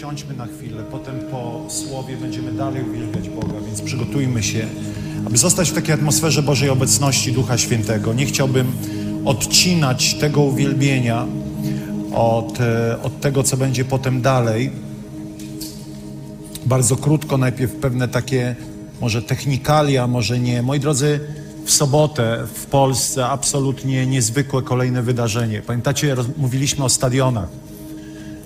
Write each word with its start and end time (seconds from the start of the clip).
Usiądźmy 0.00 0.34
na 0.34 0.46
chwilę, 0.46 0.82
potem 0.90 1.20
po 1.30 1.64
słowie 1.68 2.16
będziemy 2.16 2.52
dalej 2.52 2.82
uwielbiać 2.90 3.28
Boga, 3.28 3.54
więc 3.66 3.82
przygotujmy 3.82 4.42
się, 4.42 4.66
aby 5.26 5.38
zostać 5.38 5.70
w 5.70 5.74
takiej 5.74 5.94
atmosferze 5.94 6.42
Bożej 6.42 6.68
obecności 6.70 7.32
Ducha 7.32 7.58
Świętego. 7.58 8.14
Nie 8.14 8.26
chciałbym 8.26 8.72
odcinać 9.24 10.14
tego 10.14 10.42
uwielbienia 10.42 11.26
od, 12.14 12.60
e, 12.60 13.02
od 13.02 13.20
tego, 13.20 13.42
co 13.42 13.56
będzie 13.56 13.84
potem 13.84 14.22
dalej. 14.22 14.70
Bardzo 16.66 16.96
krótko, 16.96 17.38
najpierw 17.38 17.72
pewne 17.72 18.08
takie 18.08 18.56
może 19.00 19.22
technikalia, 19.22 20.06
może 20.06 20.38
nie. 20.38 20.62
Moi 20.62 20.80
drodzy, 20.80 21.20
w 21.64 21.70
sobotę 21.70 22.46
w 22.54 22.66
Polsce 22.66 23.26
absolutnie 23.26 24.06
niezwykłe 24.06 24.62
kolejne 24.62 25.02
wydarzenie. 25.02 25.62
Pamiętacie, 25.66 26.16
mówiliśmy 26.36 26.84
o 26.84 26.88
stadionach. 26.88 27.69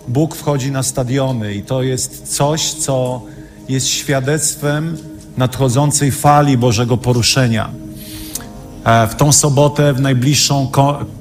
Bóg 0.09 0.35
wchodzi 0.35 0.71
na 0.71 0.83
stadiony 0.83 1.55
i 1.55 1.63
to 1.63 1.83
jest 1.83 2.37
coś, 2.37 2.73
co 2.73 3.23
jest 3.69 3.87
świadectwem 3.87 4.97
nadchodzącej 5.37 6.13
fali 6.13 6.59
Bożego 6.59 6.97
poruszenia. 6.97 7.71
E, 8.85 9.09
w 9.09 9.15
tą 9.15 9.33
sobotę, 9.33 9.93
w 9.93 10.01
najbliższą 10.01 10.71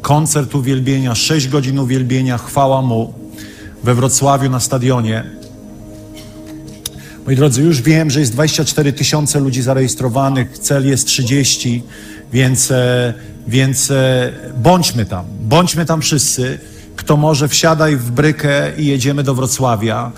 koncert 0.02 0.56
uwielbienia, 0.56 1.16
6 1.16 1.48
godzin 1.48 1.80
uwielbienia, 1.80 2.38
chwała 2.38 2.82
Mu 2.82 3.14
we 3.84 3.96
Wrocławiu 3.96 4.50
na 4.50 4.60
stadionie. 4.60 5.24
Moi 7.26 7.36
drodzy, 7.36 7.62
już 7.62 7.82
wiem, 7.82 8.10
że 8.10 8.20
jest 8.20 8.32
24 8.32 8.94
tysiące 8.94 9.40
ludzi 9.40 9.62
zarejestrowanych, 9.62 10.58
cel 10.58 10.88
jest 10.88 11.08
30, 11.08 11.84
więc, 12.34 12.72
e, 12.72 13.14
więc 13.48 13.92
e, 13.92 14.32
bądźmy 14.58 15.06
tam, 15.06 15.26
bądźmy 15.42 15.86
tam 15.86 16.02
wszyscy. 16.02 16.60
Kto 17.04 17.18
może, 17.18 17.48
wsiadaj 17.48 17.98
w 17.98 18.12
brykę 18.12 18.72
i 18.78 18.86
jedziemy 18.86 19.24
do 19.24 19.36
Wrocławia. 19.36 20.12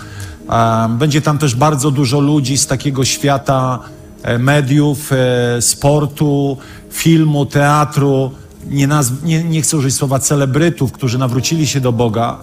Będzie 0.90 1.22
tam 1.22 1.38
też 1.38 1.56
bardzo 1.56 1.92
dużo 1.92 2.20
ludzi 2.20 2.58
z 2.58 2.68
takiego 2.68 3.06
świata 3.06 3.80
e, 4.24 4.40
mediów, 4.40 5.12
e, 5.12 5.62
sportu, 5.62 6.58
filmu, 6.92 7.46
teatru. 7.46 8.32
Nie, 8.70 8.88
nazw- 8.88 9.24
nie, 9.24 9.44
nie 9.44 9.62
chcę 9.62 9.78
użyć 9.78 9.96
słowa 9.96 10.20
celebrytów, 10.20 10.92
którzy 10.92 11.18
nawrócili 11.18 11.68
się 11.68 11.82
do 11.82 11.92
Boga, 11.92 12.38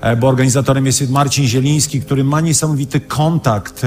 e, 0.00 0.16
bo 0.16 0.28
organizatorem 0.28 0.86
jest 0.86 1.10
Marcin 1.10 1.46
Zieliński, 1.46 2.00
który 2.00 2.24
ma 2.24 2.40
niesamowity 2.40 3.00
kontakt 3.00 3.82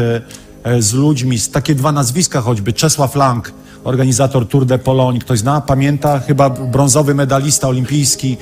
z 0.79 0.93
ludźmi, 0.93 1.39
takie 1.51 1.75
dwa 1.75 1.91
nazwiska 1.91 2.41
choćby, 2.41 2.73
Czesław 2.73 3.15
Lang, 3.15 3.51
organizator 3.83 4.47
Tour 4.47 4.65
de 4.65 4.79
Pologne, 4.79 5.19
ktoś 5.19 5.39
zna, 5.39 5.61
pamięta, 5.61 6.19
chyba 6.19 6.49
brązowy 6.49 7.15
medalista 7.15 7.67
olimpijski, 7.67 8.37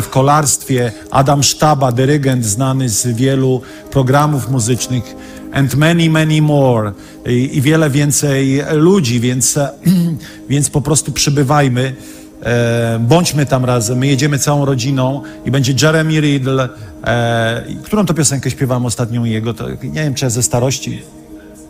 w 0.00 0.08
kolarstwie, 0.08 0.92
Adam 1.10 1.42
Sztaba, 1.42 1.92
dyrygent 1.92 2.44
znany 2.44 2.88
z 2.88 3.06
wielu 3.06 3.60
programów 3.90 4.50
muzycznych, 4.50 5.16
and 5.52 5.74
many, 5.74 6.10
many 6.10 6.42
more 6.42 6.92
i, 7.26 7.56
i 7.56 7.60
wiele 7.60 7.90
więcej 7.90 8.62
ludzi, 8.72 9.20
więc, 9.20 9.58
więc 10.50 10.70
po 10.70 10.80
prostu 10.80 11.12
przybywajmy. 11.12 11.94
E, 12.42 12.98
bądźmy 13.08 13.46
tam 13.46 13.64
razem, 13.64 13.98
my 13.98 14.06
jedziemy 14.06 14.38
całą 14.38 14.64
rodziną 14.64 15.22
i 15.44 15.50
będzie 15.50 15.74
Jeremy 15.82 16.20
Riddle. 16.20 16.68
E, 17.04 17.64
którą 17.82 18.06
to 18.06 18.14
piosenkę 18.14 18.50
śpiewałem 18.50 18.86
ostatnią 18.86 19.24
jego? 19.24 19.54
To, 19.54 19.70
nie 19.70 20.02
wiem, 20.04 20.14
czy 20.14 20.30
ze 20.30 20.42
starości. 20.42 21.02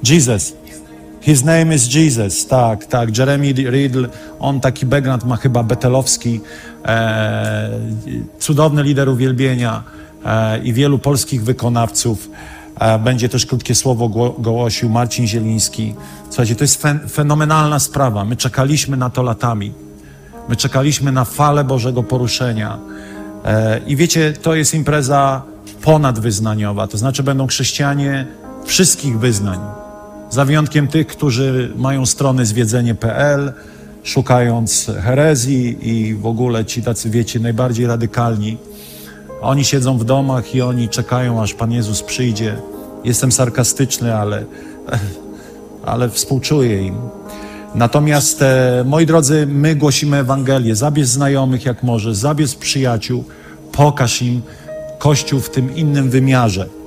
Jesus. 0.08 0.52
His 1.22 1.44
name 1.44 1.74
is 1.74 1.94
Jesus, 1.94 2.46
tak, 2.46 2.84
tak. 2.86 3.18
Jeremy 3.18 3.52
Riddle, 3.52 4.08
on 4.40 4.60
taki 4.60 4.86
background 4.86 5.24
ma 5.24 5.36
chyba 5.36 5.62
betelowski, 5.62 6.40
e, 6.84 7.70
cudowny 8.38 8.82
lider 8.82 9.08
uwielbienia 9.08 9.82
e, 10.24 10.58
i 10.58 10.72
wielu 10.72 10.98
polskich 10.98 11.44
wykonawców. 11.44 12.30
E, 12.80 12.98
będzie 12.98 13.28
też 13.28 13.46
krótkie 13.46 13.74
słowo 13.74 14.08
głosił 14.38 14.88
Marcin 14.88 15.26
Zieliński. 15.26 15.94
Słuchajcie, 16.28 16.56
to 16.56 16.64
jest 16.64 16.82
fen 16.82 17.08
fenomenalna 17.08 17.78
sprawa. 17.78 18.24
My 18.24 18.36
czekaliśmy 18.36 18.96
na 18.96 19.10
to 19.10 19.22
latami. 19.22 19.72
My 20.48 20.56
czekaliśmy 20.56 21.12
na 21.12 21.24
falę 21.24 21.64
Bożego 21.64 22.02
poruszenia. 22.02 22.78
E, 23.44 23.80
I 23.86 23.96
wiecie, 23.96 24.32
to 24.32 24.54
jest 24.54 24.74
impreza 24.74 25.42
ponadwyznaniowa, 25.82 26.86
to 26.86 26.98
znaczy 26.98 27.22
będą 27.22 27.46
chrześcijanie 27.46 28.26
wszystkich 28.64 29.18
wyznań 29.18 29.81
za 30.32 30.44
wyjątkiem 30.44 30.88
tych, 30.88 31.06
którzy 31.06 31.72
mają 31.76 32.06
strony 32.06 32.46
zwiedzenie.pl, 32.46 33.52
szukając 34.02 34.90
herezji 35.02 35.88
i 35.88 36.14
w 36.14 36.26
ogóle 36.26 36.64
ci 36.64 36.82
tacy, 36.82 37.10
wiecie, 37.10 37.40
najbardziej 37.40 37.86
radykalni. 37.86 38.58
Oni 39.40 39.64
siedzą 39.64 39.98
w 39.98 40.04
domach 40.04 40.54
i 40.54 40.62
oni 40.62 40.88
czekają, 40.88 41.42
aż 41.42 41.54
Pan 41.54 41.72
Jezus 41.72 42.02
przyjdzie. 42.02 42.56
Jestem 43.04 43.32
sarkastyczny, 43.32 44.14
ale, 44.14 44.44
ale 45.92 46.10
współczuję 46.10 46.86
im. 46.86 46.94
Natomiast, 47.74 48.42
e, 48.42 48.84
moi 48.86 49.06
drodzy, 49.06 49.46
my 49.46 49.76
głosimy 49.76 50.16
Ewangelię. 50.16 50.76
Zabierz 50.76 51.08
znajomych 51.08 51.64
jak 51.64 51.82
może, 51.82 52.14
zabierz 52.14 52.54
przyjaciół, 52.54 53.24
pokaż 53.72 54.22
im 54.22 54.42
Kościół 54.98 55.40
w 55.40 55.50
tym 55.50 55.76
innym 55.76 56.10
wymiarze. 56.10 56.81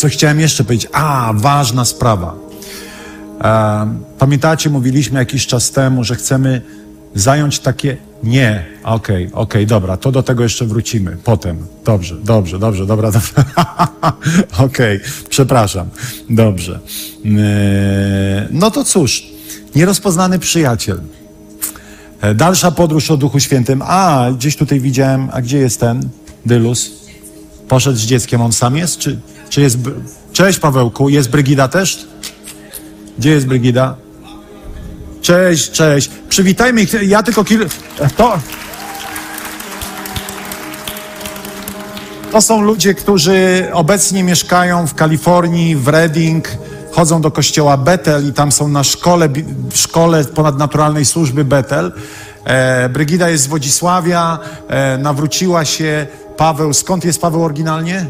Co 0.00 0.08
chciałem 0.08 0.40
jeszcze 0.40 0.64
powiedzieć? 0.64 0.90
A, 0.92 1.32
ważna 1.34 1.84
sprawa. 1.84 2.34
E, 3.44 3.94
pamiętacie, 4.18 4.70
mówiliśmy 4.70 5.18
jakiś 5.18 5.46
czas 5.46 5.70
temu, 5.70 6.04
że 6.04 6.16
chcemy 6.16 6.62
zająć 7.14 7.58
takie. 7.58 7.96
Nie, 8.22 8.66
okej, 8.82 9.26
okay, 9.26 9.26
okej, 9.26 9.32
okay, 9.32 9.66
dobra, 9.66 9.96
to 9.96 10.12
do 10.12 10.22
tego 10.22 10.42
jeszcze 10.42 10.66
wrócimy 10.66 11.16
potem. 11.24 11.66
Dobrze, 11.84 12.16
dobrze, 12.24 12.58
dobrze, 12.58 12.86
dobra, 12.86 13.10
dobrze. 13.16 13.32
okej, 14.58 14.96
okay, 14.96 15.00
przepraszam. 15.28 15.88
Dobrze. 16.30 16.80
E, 17.24 18.48
no 18.50 18.70
to 18.70 18.84
cóż, 18.84 19.26
nierozpoznany 19.74 20.38
przyjaciel. 20.38 21.00
E, 22.20 22.34
dalsza 22.34 22.70
podróż 22.70 23.10
o 23.10 23.16
Duchu 23.16 23.40
Świętym. 23.40 23.82
A, 23.86 24.30
gdzieś 24.36 24.56
tutaj 24.56 24.80
widziałem, 24.80 25.28
a 25.32 25.42
gdzie 25.42 25.58
jest 25.58 25.80
ten 25.80 26.08
Dylus? 26.46 26.90
Poszedł 27.68 27.98
z 27.98 28.02
dzieckiem, 28.02 28.40
on 28.40 28.52
sam 28.52 28.76
jest, 28.76 28.98
czy 28.98 29.20
czy 29.50 29.60
jest... 29.60 29.78
Cześć 30.32 30.58
Pawełku, 30.58 31.08
jest 31.08 31.30
Brygida 31.30 31.68
też? 31.68 32.06
Gdzie 33.18 33.30
jest 33.30 33.46
Brygida? 33.46 33.96
Cześć, 35.22 35.70
cześć. 35.70 36.10
Przywitajmy 36.28 36.82
ich. 36.82 37.02
Ja 37.02 37.22
tylko 37.22 37.44
kilka... 37.44 37.66
To... 38.16 38.38
To 42.32 42.40
są 42.40 42.60
ludzie, 42.60 42.94
którzy 42.94 43.68
obecnie 43.72 44.24
mieszkają 44.24 44.86
w 44.86 44.94
Kalifornii, 44.94 45.76
w 45.76 45.88
Reading, 45.88 46.48
chodzą 46.92 47.20
do 47.20 47.30
kościoła 47.30 47.76
Betel 47.76 48.28
i 48.28 48.32
tam 48.32 48.52
są 48.52 48.68
na 48.68 48.84
szkole, 48.84 49.28
w 49.70 49.76
szkole 49.76 50.24
ponadnaturalnej 50.24 51.04
służby 51.04 51.44
Betel. 51.44 51.92
E, 52.44 52.88
Brygida 52.88 53.28
jest 53.28 53.44
z 53.44 53.46
Wodzisławia, 53.46 54.38
e, 54.68 54.98
nawróciła 54.98 55.64
się. 55.64 56.06
Paweł, 56.36 56.72
skąd 56.72 57.04
jest 57.04 57.20
Paweł 57.20 57.44
oryginalnie? 57.44 58.06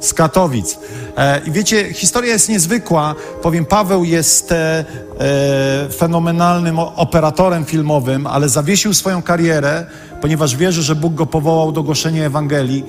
Z 0.00 0.14
Katowic. 0.14 0.78
E, 1.16 1.40
I 1.46 1.50
wiecie, 1.50 1.92
historia 1.94 2.32
jest 2.32 2.48
niezwykła. 2.48 3.14
Powiem, 3.42 3.64
Paweł 3.64 4.04
jest 4.04 4.52
e, 4.52 4.84
e, 5.20 5.88
fenomenalnym 5.98 6.78
operatorem 6.78 7.64
filmowym, 7.64 8.26
ale 8.26 8.48
zawiesił 8.48 8.94
swoją 8.94 9.22
karierę, 9.22 9.86
ponieważ 10.20 10.56
wierzy, 10.56 10.82
że 10.82 10.94
Bóg 10.94 11.14
go 11.14 11.26
powołał 11.26 11.72
do 11.72 11.82
głoszenia 11.82 12.24
Ewangelii. 12.24 12.84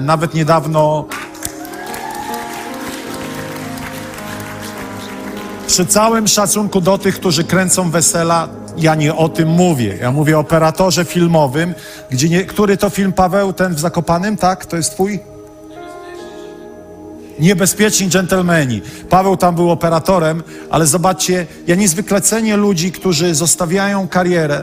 Nawet 0.00 0.34
niedawno 0.34 1.04
przy 5.66 5.86
całym 5.86 6.28
szacunku 6.28 6.80
do 6.80 6.98
tych, 6.98 7.14
którzy 7.14 7.44
kręcą 7.44 7.90
wesela, 7.90 8.48
ja 8.76 8.94
nie 8.94 9.14
o 9.14 9.28
tym 9.28 9.48
mówię. 9.48 9.98
Ja 10.00 10.12
mówię 10.12 10.36
o 10.36 10.40
operatorze 10.40 11.04
filmowym, 11.04 11.74
gdzie 12.10 12.28
nie, 12.28 12.44
który 12.44 12.76
to 12.76 12.90
film, 12.90 13.12
Paweł, 13.12 13.52
ten 13.52 13.74
w 13.74 13.80
Zakopanym, 13.80 14.36
tak? 14.36 14.66
To 14.66 14.76
jest 14.76 14.92
twój? 14.92 15.29
Niebezpieczni 17.40 18.08
dżentelmeni. 18.08 18.82
Paweł 19.08 19.36
tam 19.36 19.54
był 19.54 19.70
operatorem, 19.70 20.42
ale 20.70 20.86
zobaczcie, 20.86 21.46
ja 21.66 21.74
niezwykle 21.74 22.20
cenię 22.20 22.56
ludzi, 22.56 22.92
którzy 22.92 23.34
zostawiają 23.34 24.08
karierę 24.08 24.62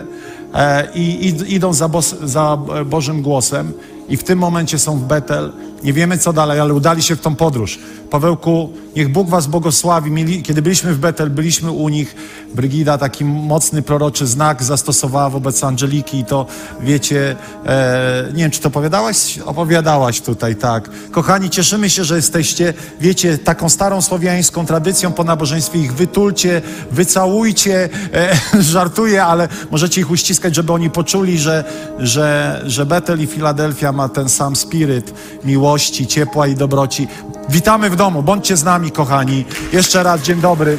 e, 0.53 0.88
i, 0.95 1.33
idą 1.47 1.74
za, 1.74 1.89
za 2.24 2.57
Bożym 2.85 3.21
głosem. 3.21 3.74
I 4.09 4.18
w 4.18 4.24
tym 4.24 4.39
momencie 4.39 4.80
są 4.80 5.00
w 5.00 5.04
Betel. 5.04 5.51
Nie 5.83 5.94
wiemy 5.94 6.18
co 6.18 6.33
dalej, 6.33 6.59
ale 6.59 6.74
udali 6.74 7.04
się 7.04 7.15
w 7.15 7.21
tą 7.21 7.36
podróż. 7.36 7.80
Pawełku, 8.09 8.74
niech 8.95 9.12
Bóg 9.12 9.30
was 9.30 9.48
błogosławi. 9.48 10.12
Mieli, 10.12 10.44
kiedy 10.44 10.62
byliśmy 10.62 10.94
w 10.94 11.00
Betel, 11.00 11.30
byliśmy 11.30 11.71
u 11.71 11.89
nich. 11.89 12.15
Brygida 12.56 12.98
taki 12.98 13.25
mocny 13.25 13.81
proroczy 13.81 14.27
znak 14.27 14.63
zastosowała 14.63 15.30
wobec 15.30 15.63
Angeliki 15.63 16.19
i 16.19 16.25
to, 16.25 16.45
wiecie, 16.81 17.36
e, 17.65 18.30
nie 18.33 18.44
wiem, 18.44 18.51
czy 18.51 18.62
to 18.62 18.68
opowiadałaś? 18.68 19.39
Opowiadałaś 19.45 20.21
tutaj, 20.21 20.56
tak. 20.56 20.89
Kochani, 21.12 21.50
cieszymy 21.50 21.89
się, 21.89 22.03
że 22.03 22.15
jesteście, 22.15 22.74
wiecie, 23.01 23.38
taką 23.38 23.69
starą 23.69 24.01
słowiańską 24.01 24.65
tradycją 24.65 25.12
po 25.12 25.24
nabożeństwie 25.24 25.80
ich 25.80 25.94
wytulcie, 25.94 26.62
wycałujcie, 26.92 27.89
e, 28.13 28.62
żartuję, 28.74 29.24
ale 29.24 29.48
możecie 29.71 30.01
ich 30.01 30.12
uściskać, 30.12 30.56
żeby 30.56 30.74
oni 30.74 30.89
poczuli, 30.89 31.39
że, 31.39 31.63
że, 32.00 32.62
że 32.65 32.86
Betel 32.86 33.21
i 33.21 33.27
Filadelfia 33.27 33.92
ma 33.98 34.10
ten 34.10 34.30
sam 34.30 34.56
spiryt 34.56 35.14
miłości, 35.44 36.08
ciepła 36.08 36.48
i 36.48 36.56
dobroci. 36.56 37.08
Witamy 37.50 37.90
w 37.90 37.96
domu, 37.96 38.24
bądźcie 38.24 38.58
z 38.58 38.64
nami, 38.64 38.92
kochani. 38.92 39.46
Jeszcze 39.74 40.04
raz 40.04 40.22
dzień 40.22 40.42
dobry. 40.42 40.78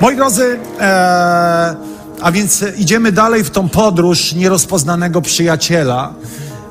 Moi 0.00 0.16
drodzy, 0.16 0.58
e, 0.80 1.76
a 2.20 2.32
więc 2.32 2.64
idziemy 2.76 3.12
dalej 3.12 3.44
w 3.44 3.50
tą 3.50 3.68
podróż 3.68 4.32
nierozpoznanego 4.32 5.22
przyjaciela, 5.22 6.14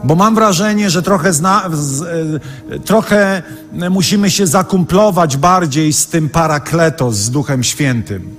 bo 0.04 0.16
mam 0.16 0.36
wrażenie, 0.36 0.90
że 0.90 1.02
trochę, 1.02 1.34
zna, 1.34 1.70
z, 1.74 2.02
e, 2.02 2.80
trochę 2.80 3.44
musimy 3.90 4.32
się 4.32 4.48
zakumplować 4.48 5.38
bardziej 5.38 5.94
z 5.94 6.08
tym 6.08 6.30
parakletos, 6.30 7.16
z 7.16 7.32
Duchem 7.32 7.64
Świętym. 7.64 8.39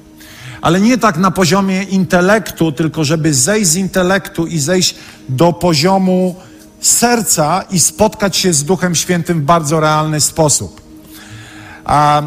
Ale 0.62 0.80
nie 0.80 0.98
tak 0.98 1.16
na 1.16 1.30
poziomie 1.30 1.82
intelektu, 1.82 2.72
tylko 2.72 3.04
żeby 3.04 3.34
zejść 3.34 3.70
z 3.70 3.76
intelektu 3.76 4.46
i 4.46 4.58
zejść 4.58 4.94
do 5.28 5.52
poziomu 5.52 6.36
serca 6.80 7.64
i 7.70 7.80
spotkać 7.80 8.36
się 8.36 8.52
z 8.52 8.64
Duchem 8.64 8.94
Świętym 8.94 9.40
w 9.40 9.44
bardzo 9.44 9.80
realny 9.80 10.20
sposób. 10.20 10.80
A 11.84 12.22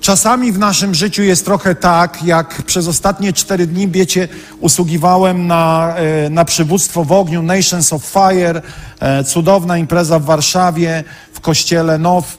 czasami 0.00 0.52
w 0.52 0.58
naszym 0.58 0.94
życiu 0.94 1.22
jest 1.22 1.44
trochę 1.44 1.74
tak, 1.74 2.22
jak 2.24 2.62
przez 2.62 2.88
ostatnie 2.88 3.32
cztery 3.32 3.66
dni, 3.66 3.88
wiecie, 3.88 4.28
usługiwałem 4.60 5.46
na, 5.46 5.94
e, 5.96 6.30
na 6.30 6.44
przywództwo 6.44 7.04
w 7.04 7.12
ogniu 7.12 7.42
Nations 7.42 7.92
of 7.92 8.04
Fire, 8.04 8.62
e, 9.00 9.24
cudowna 9.24 9.78
impreza 9.78 10.18
w 10.18 10.24
Warszawie, 10.24 11.04
w 11.32 11.40
kościele 11.40 11.98
Now. 11.98 12.38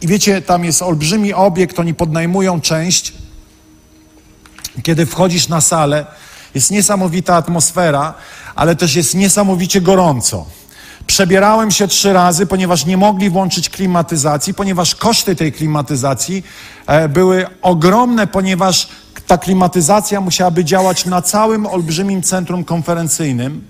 I 0.00 0.06
wiecie, 0.06 0.42
tam 0.42 0.64
jest 0.64 0.82
olbrzymi 0.82 1.34
obiekt, 1.34 1.78
oni 1.78 1.94
podnajmują 1.94 2.60
część. 2.60 3.25
Kiedy 4.82 5.06
wchodzisz 5.06 5.48
na 5.48 5.60
salę, 5.60 6.06
jest 6.54 6.70
niesamowita 6.70 7.34
atmosfera, 7.36 8.14
ale 8.54 8.76
też 8.76 8.94
jest 8.94 9.14
niesamowicie 9.14 9.80
gorąco. 9.80 10.46
Przebierałem 11.06 11.70
się 11.70 11.88
trzy 11.88 12.12
razy, 12.12 12.46
ponieważ 12.46 12.86
nie 12.86 12.96
mogli 12.96 13.30
włączyć 13.30 13.70
klimatyzacji, 13.70 14.54
ponieważ 14.54 14.94
koszty 14.94 15.36
tej 15.36 15.52
klimatyzacji 15.52 16.44
e, 16.86 17.08
były 17.08 17.46
ogromne, 17.62 18.26
ponieważ 18.26 18.88
ta 19.26 19.38
klimatyzacja 19.38 20.20
musiałaby 20.20 20.64
działać 20.64 21.04
na 21.04 21.22
całym 21.22 21.66
olbrzymim 21.66 22.22
centrum 22.22 22.64
konferencyjnym. 22.64 23.64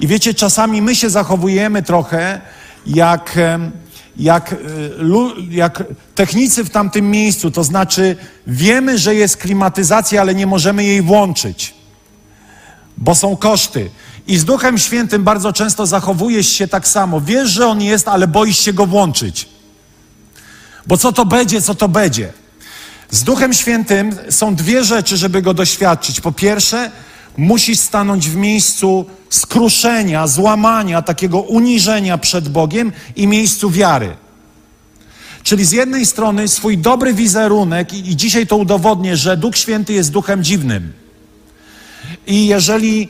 I 0.00 0.06
wiecie, 0.06 0.34
czasami 0.34 0.82
my 0.82 0.96
się 0.96 1.10
zachowujemy 1.10 1.82
trochę 1.82 2.40
jak, 2.86 3.38
jak, 4.20 4.52
e, 4.52 4.56
jak 5.50 5.84
technicy 6.14 6.64
w 6.64 6.70
tamtym 6.70 7.10
miejscu, 7.10 7.50
to 7.50 7.64
znaczy 7.64 8.16
wiemy, 8.46 8.98
że 8.98 9.14
jest 9.14 9.36
klimatyzacja, 9.36 10.20
ale 10.20 10.34
nie 10.34 10.46
możemy 10.46 10.84
jej 10.84 11.02
włączyć 11.02 11.80
bo 13.00 13.14
są 13.14 13.36
koszty. 13.36 13.90
I 14.26 14.38
z 14.38 14.44
Duchem 14.44 14.78
Świętym 14.78 15.24
bardzo 15.24 15.52
często 15.52 15.86
zachowujesz 15.86 16.48
się 16.48 16.68
tak 16.68 16.88
samo. 16.88 17.20
Wiesz, 17.20 17.50
że 17.50 17.66
On 17.66 17.82
jest, 17.82 18.08
ale 18.08 18.28
boisz 18.28 18.58
się 18.58 18.72
Go 18.72 18.86
włączyć. 18.86 19.48
Bo 20.86 20.96
co 20.96 21.12
to 21.12 21.24
będzie, 21.26 21.62
co 21.62 21.74
to 21.74 21.88
będzie. 21.88 22.32
Z 23.10 23.22
Duchem 23.22 23.54
Świętym 23.54 24.16
są 24.30 24.54
dwie 24.54 24.84
rzeczy, 24.84 25.16
żeby 25.16 25.42
Go 25.42 25.54
doświadczyć. 25.54 26.20
Po 26.20 26.32
pierwsze, 26.32 26.90
musisz 27.40 27.78
stanąć 27.78 28.28
w 28.28 28.36
miejscu 28.36 29.06
skruszenia, 29.30 30.26
złamania, 30.26 31.02
takiego 31.02 31.40
uniżenia 31.40 32.18
przed 32.18 32.48
Bogiem 32.48 32.92
i 33.16 33.26
miejscu 33.26 33.70
wiary. 33.70 34.16
Czyli 35.42 35.64
z 35.64 35.72
jednej 35.72 36.06
strony 36.06 36.48
swój 36.48 36.78
dobry 36.78 37.14
wizerunek, 37.14 37.94
i 37.94 38.16
dzisiaj 38.16 38.46
to 38.46 38.56
udowodnię, 38.56 39.16
że 39.16 39.36
Duch 39.36 39.56
Święty 39.56 39.92
jest 39.92 40.10
duchem 40.10 40.44
dziwnym. 40.44 40.92
I 42.26 42.46
jeżeli 42.46 43.08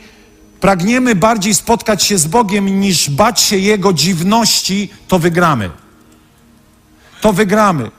pragniemy 0.60 1.14
bardziej 1.14 1.54
spotkać 1.54 2.02
się 2.02 2.18
z 2.18 2.26
Bogiem 2.26 2.80
niż 2.80 3.10
bać 3.10 3.40
się 3.40 3.58
Jego 3.58 3.92
dziwności, 3.92 4.90
to 5.08 5.18
wygramy. 5.18 5.70
To 7.20 7.32
wygramy. 7.32 7.90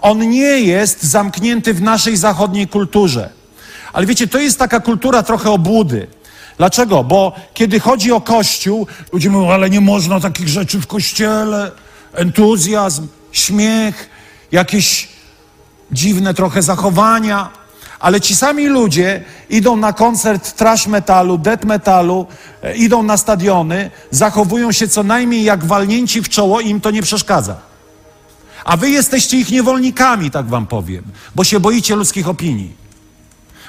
On 0.00 0.30
nie 0.30 0.60
jest 0.60 1.02
zamknięty 1.02 1.74
w 1.74 1.82
naszej 1.82 2.16
zachodniej 2.16 2.68
kulturze. 2.68 3.37
Ale 3.98 4.06
wiecie, 4.06 4.26
to 4.26 4.38
jest 4.38 4.58
taka 4.58 4.80
kultura 4.80 5.22
trochę 5.22 5.50
obłudy. 5.50 6.06
Dlaczego? 6.56 7.04
Bo 7.04 7.32
kiedy 7.54 7.80
chodzi 7.80 8.12
o 8.12 8.20
Kościół, 8.20 8.86
ludzie 9.12 9.30
mówią, 9.30 9.50
ale 9.50 9.70
nie 9.70 9.80
można 9.80 10.20
takich 10.20 10.48
rzeczy 10.48 10.80
w 10.80 10.86
Kościele. 10.86 11.70
Entuzjazm, 12.12 13.06
śmiech, 13.32 14.10
jakieś 14.52 15.08
dziwne 15.92 16.34
trochę 16.34 16.62
zachowania. 16.62 17.48
Ale 18.00 18.20
ci 18.20 18.36
sami 18.36 18.66
ludzie 18.66 19.24
idą 19.50 19.76
na 19.76 19.92
koncert 19.92 20.56
trash 20.56 20.86
metalu, 20.86 21.38
death 21.38 21.64
metalu, 21.64 22.26
e, 22.62 22.76
idą 22.76 23.02
na 23.02 23.16
stadiony, 23.16 23.90
zachowują 24.10 24.72
się 24.72 24.88
co 24.88 25.02
najmniej 25.02 25.44
jak 25.44 25.64
walnięci 25.64 26.22
w 26.22 26.28
czoło 26.28 26.60
i 26.60 26.68
im 26.68 26.80
to 26.80 26.90
nie 26.90 27.02
przeszkadza. 27.02 27.56
A 28.64 28.76
wy 28.76 28.90
jesteście 28.90 29.36
ich 29.36 29.50
niewolnikami, 29.50 30.30
tak 30.30 30.46
wam 30.46 30.66
powiem, 30.66 31.04
bo 31.34 31.44
się 31.44 31.60
boicie 31.60 31.96
ludzkich 31.96 32.28
opinii. 32.28 32.77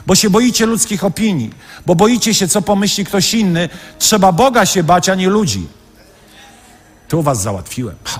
Bo 0.07 0.16
się 0.16 0.30
boicie 0.30 0.66
ludzkich 0.66 1.04
opinii, 1.04 1.50
bo 1.86 1.96
boicie 1.96 2.34
się, 2.34 2.48
co 2.48 2.62
pomyśli 2.62 3.06
ktoś 3.06 3.34
inny. 3.34 3.69
Trzeba 4.00 4.31
Boga 4.31 4.66
się 4.66 4.84
bać, 4.84 5.10
a 5.10 5.16
nie 5.16 5.30
ludzi. 5.30 5.68
Tu 7.07 7.22
was 7.22 7.42
załatwiłem. 7.42 7.96
Ha. 8.04 8.19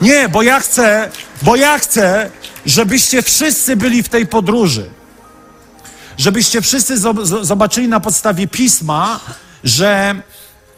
Nie, 0.00 0.28
bo 0.28 0.42
ja 0.42 0.60
chcę, 0.60 1.10
bo 1.42 1.56
ja 1.56 1.78
chcę, 1.78 2.30
żebyście 2.66 3.22
wszyscy 3.22 3.76
byli 3.76 4.02
w 4.02 4.08
tej 4.08 4.26
podróży. 4.26 4.90
Żebyście 6.16 6.62
wszyscy 6.62 6.98
zobaczyli 7.42 7.88
na 7.88 8.00
podstawie 8.00 8.48
pisma, 8.48 9.20
że, 9.64 10.14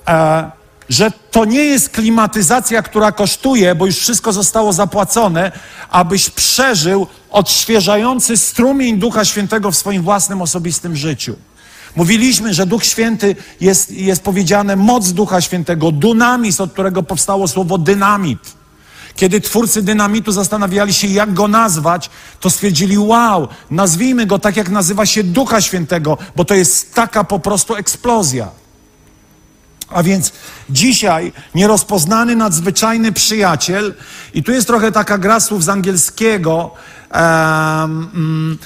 e, 0.09 0.51
że 0.89 1.11
to 1.31 1.45
nie 1.45 1.65
jest 1.65 1.91
klimatyzacja, 1.91 2.83
która 2.83 3.13
kosztuje, 3.13 3.75
bo 3.75 3.87
już 3.87 3.99
wszystko 3.99 4.33
zostało 4.33 4.73
zapłacone, 4.73 5.53
abyś 5.91 6.31
przeżył 6.31 7.07
odświeżający 7.31 8.37
strumień 8.37 8.99
Ducha 8.99 9.25
Świętego 9.25 9.71
w 9.71 9.77
swoim 9.77 10.03
własnym 10.03 10.43
osobistym 10.43 10.97
życiu. 10.97 11.37
Mówiliśmy, 11.97 12.55
że 12.55 12.67
Duch 12.67 12.85
Święty 12.85 13.37
jest, 13.61 13.91
jest 13.91 14.23
powiedziane 14.23 14.77
moc 14.77 15.13
Ducha 15.13 15.41
Świętego, 15.41 15.93
dunamis, 15.93 16.61
od 16.61 16.73
którego 16.73 17.03
powstało 17.03 17.49
słowo 17.49 17.79
dynamit. 17.79 18.39
Kiedy 19.17 19.41
twórcy 19.41 19.83
dynamitu 19.83 20.33
zastanawiali 20.33 20.95
się, 20.95 21.07
jak 21.07 21.35
go 21.35 21.49
nazwać, 21.49 22.11
to 22.41 22.51
stwierdzili: 22.51 22.99
Wow, 22.99 23.49
nazwijmy 23.71 24.27
go 24.27 24.39
tak, 24.39 24.57
jak 24.57 24.69
nazywa 24.69 25.07
się 25.07 25.23
Ducha 25.23 25.61
Świętego, 25.61 26.19
bo 26.37 26.45
to 26.45 26.55
jest 26.55 26.95
taka 26.95 27.25
po 27.25 27.39
prostu 27.39 27.75
eksplozja. 27.75 28.64
A 29.89 30.03
więc 30.03 30.33
dzisiaj 30.71 31.33
nierozpoznany, 31.55 32.37
nadzwyczajny 32.37 33.13
przyjaciel, 33.13 33.95
i 34.35 34.43
tu 34.43 34.53
jest 34.53 34.67
trochę 34.67 34.93
taka 34.93 35.19
gra 35.19 35.41
słów 35.41 35.65
z 35.65 35.69
angielskiego, 35.69 36.75
um, 37.15 38.59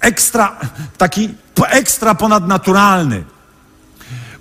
ekstra, 0.00 0.56
taki 0.98 1.34
ekstra 1.68 2.14
ponadnaturalny. 2.14 3.24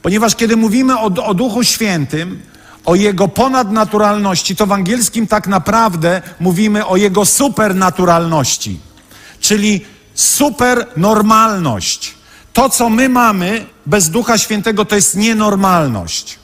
Ponieważ 0.01 0.35
kiedy 0.35 0.57
mówimy 0.57 0.99
o, 0.99 1.25
o 1.25 1.33
Duchu 1.33 1.63
Świętym, 1.63 2.41
o 2.85 2.95
Jego 2.95 3.27
ponadnaturalności, 3.27 4.55
to 4.55 4.67
w 4.67 4.71
angielskim 4.71 5.27
tak 5.27 5.47
naprawdę 5.47 6.21
mówimy 6.39 6.85
o 6.85 6.97
Jego 6.97 7.25
supernaturalności, 7.25 8.79
czyli 9.39 9.85
supernormalność. 10.13 12.16
To, 12.57 12.69
co 12.69 12.89
my 12.89 13.09
mamy 13.09 13.65
bez 13.85 14.09
Ducha 14.09 14.37
Świętego, 14.37 14.85
to 14.85 14.95
jest 14.95 15.15
nienormalność. 15.15 16.39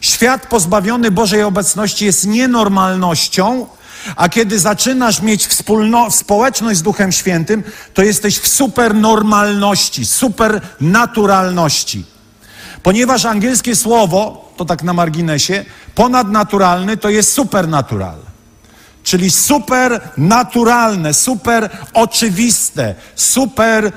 Świat 0.00 0.46
pozbawiony 0.46 1.10
Bożej 1.10 1.42
obecności 1.42 2.04
jest 2.04 2.26
nienormalnością, 2.26 3.66
a 4.16 4.28
kiedy 4.28 4.58
zaczynasz 4.58 5.22
mieć 5.22 5.46
wspólno, 5.46 6.10
społeczność 6.10 6.78
z 6.78 6.82
Duchem 6.82 7.12
Świętym, 7.12 7.62
to 7.94 8.02
jesteś 8.02 8.38
w 8.38 8.48
supernormalności, 8.48 10.06
supernaturalności. 10.06 12.04
Ponieważ 12.82 13.24
angielskie 13.24 13.76
słowo, 13.76 14.52
to 14.56 14.64
tak 14.64 14.82
na 14.82 14.92
marginesie, 14.92 15.64
ponadnaturalny 15.94 16.96
to 16.96 17.10
jest 17.10 17.32
supernatural. 17.32 18.18
Czyli 19.04 19.30
supernaturalne, 19.30 21.14
super 21.14 21.70
oczywiste, 21.92 22.94
super 23.14 23.92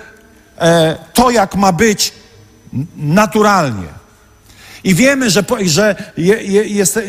to, 1.14 1.32
jak 1.32 1.56
ma 1.56 1.72
być 1.72 2.14
naturalnie. 2.98 3.96
I 4.84 4.96
wiemy, 4.96 5.30
że, 5.30 5.44
że 5.66 6.12
je, 6.18 6.44
je, 6.44 6.64
jest, 6.64 7.00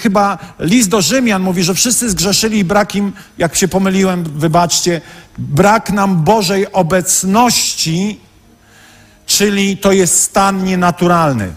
chyba 0.00 0.38
list 0.58 0.88
do 0.88 1.02
Rzymian 1.02 1.42
mówi, 1.42 1.62
że 1.62 1.74
wszyscy 1.74 2.10
zgrzeszyli 2.10 2.58
i 2.58 2.64
brak 2.64 2.94
im, 2.94 3.12
jak 3.38 3.56
się 3.56 3.68
pomyliłem, 3.68 4.24
wybaczcie, 4.24 5.00
brak 5.38 5.90
nam 5.90 6.24
Bożej 6.24 6.72
obecności, 6.72 8.20
czyli 9.26 9.76
to 9.76 9.92
jest 9.92 10.22
stan 10.22 10.64
nienaturalny. 10.64 11.52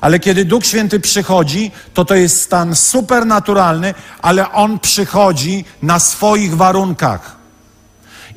Ale 0.00 0.18
kiedy 0.18 0.44
Duch 0.44 0.66
Święty 0.66 1.00
przychodzi, 1.00 1.70
to 1.94 2.04
to 2.04 2.14
jest 2.14 2.40
stan 2.40 2.76
supernaturalny, 2.76 3.94
ale 4.22 4.52
On 4.52 4.78
przychodzi 4.78 5.64
na 5.82 5.98
swoich 5.98 6.56
warunkach. 6.56 7.36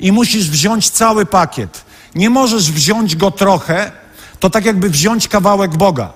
I 0.00 0.12
musisz 0.12 0.50
wziąć 0.50 0.90
cały 0.90 1.26
pakiet. 1.26 1.83
Nie 2.14 2.30
możesz 2.30 2.72
wziąć 2.72 3.16
go 3.16 3.30
trochę, 3.30 3.92
to 4.40 4.50
tak 4.50 4.64
jakby 4.64 4.90
wziąć 4.90 5.28
kawałek 5.28 5.76
Boga. 5.76 6.12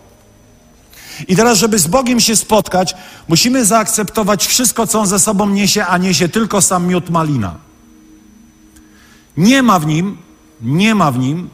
I 1.28 1.36
teraz, 1.36 1.58
żeby 1.58 1.78
z 1.78 1.86
Bogiem 1.86 2.20
się 2.20 2.36
spotkać, 2.36 2.94
musimy 3.28 3.64
zaakceptować 3.64 4.46
wszystko, 4.46 4.86
co 4.86 5.00
On 5.00 5.06
ze 5.06 5.18
sobą 5.18 5.48
niesie, 5.48 5.86
a 5.86 5.98
niesie 5.98 6.28
tylko 6.28 6.62
sam 6.62 6.86
miód 6.86 7.10
malina. 7.10 7.54
Nie 9.36 9.62
ma 9.62 9.78
w 9.78 9.86
nim, 9.86 10.18
nie 10.60 10.94
ma 10.94 11.12
w 11.12 11.18
nim 11.18 11.50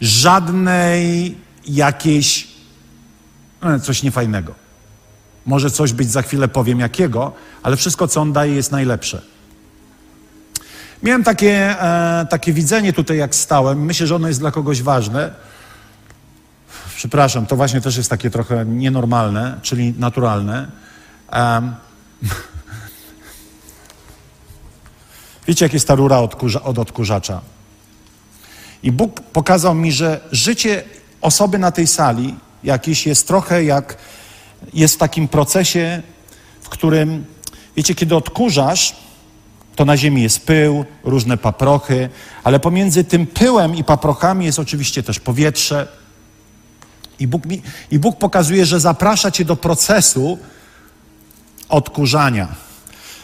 żadnej 0.00 1.34
jakiejś, 1.66 2.48
no, 3.62 3.80
coś 3.80 4.02
niefajnego. 4.02 4.54
Może 5.46 5.70
coś 5.70 5.92
być 5.92 6.10
za 6.10 6.22
chwilę 6.22 6.48
powiem 6.48 6.80
jakiego, 6.80 7.32
ale 7.62 7.76
wszystko, 7.76 8.08
co 8.08 8.20
On 8.20 8.32
daje, 8.32 8.54
jest 8.54 8.72
najlepsze. 8.72 9.22
Miałem 11.02 11.24
takie, 11.24 11.82
e, 11.82 12.26
takie 12.30 12.52
widzenie 12.52 12.92
tutaj, 12.92 13.16
jak 13.16 13.34
stałem. 13.34 13.84
Myślę, 13.84 14.06
że 14.06 14.16
ono 14.16 14.28
jest 14.28 14.40
dla 14.40 14.50
kogoś 14.50 14.82
ważne 14.82 15.30
Przepraszam, 17.02 17.46
to 17.46 17.56
właśnie 17.56 17.80
też 17.80 17.96
jest 17.96 18.10
takie 18.10 18.30
trochę 18.30 18.64
nienormalne, 18.66 19.58
czyli 19.62 19.94
naturalne. 19.98 20.70
Um, 21.32 21.74
wiecie, 25.48 25.64
jak 25.64 25.72
jest 25.72 25.88
ta 25.88 25.94
rura 25.94 26.18
odkurza, 26.18 26.62
od 26.62 26.78
odkurzacza? 26.78 27.40
I 28.82 28.92
Bóg 28.92 29.20
pokazał 29.20 29.74
mi, 29.74 29.92
że 29.92 30.20
życie 30.32 30.84
osoby 31.20 31.58
na 31.58 31.72
tej 31.72 31.86
sali 31.86 32.34
jakieś 32.64 33.06
jest 33.06 33.26
trochę 33.26 33.64
jak 33.64 33.96
jest 34.74 34.94
w 34.94 34.98
takim 34.98 35.28
procesie, 35.28 36.02
w 36.60 36.68
którym, 36.68 37.24
wiecie, 37.76 37.94
kiedy 37.94 38.16
odkurzasz, 38.16 38.96
to 39.76 39.84
na 39.84 39.96
ziemi 39.96 40.22
jest 40.22 40.46
pył, 40.46 40.84
różne 41.04 41.36
paprochy, 41.36 42.08
ale 42.44 42.60
pomiędzy 42.60 43.04
tym 43.04 43.26
pyłem 43.26 43.76
i 43.76 43.84
paprochami 43.84 44.44
jest 44.44 44.58
oczywiście 44.58 45.02
też 45.02 45.20
powietrze, 45.20 45.88
i 47.18 47.26
Bóg, 47.26 47.46
mi, 47.46 47.62
I 47.90 47.98
Bóg 47.98 48.18
pokazuje, 48.18 48.66
że 48.66 48.80
zaprasza 48.80 49.30
cię 49.30 49.44
do 49.44 49.56
procesu 49.56 50.38
odkurzania. 51.68 52.48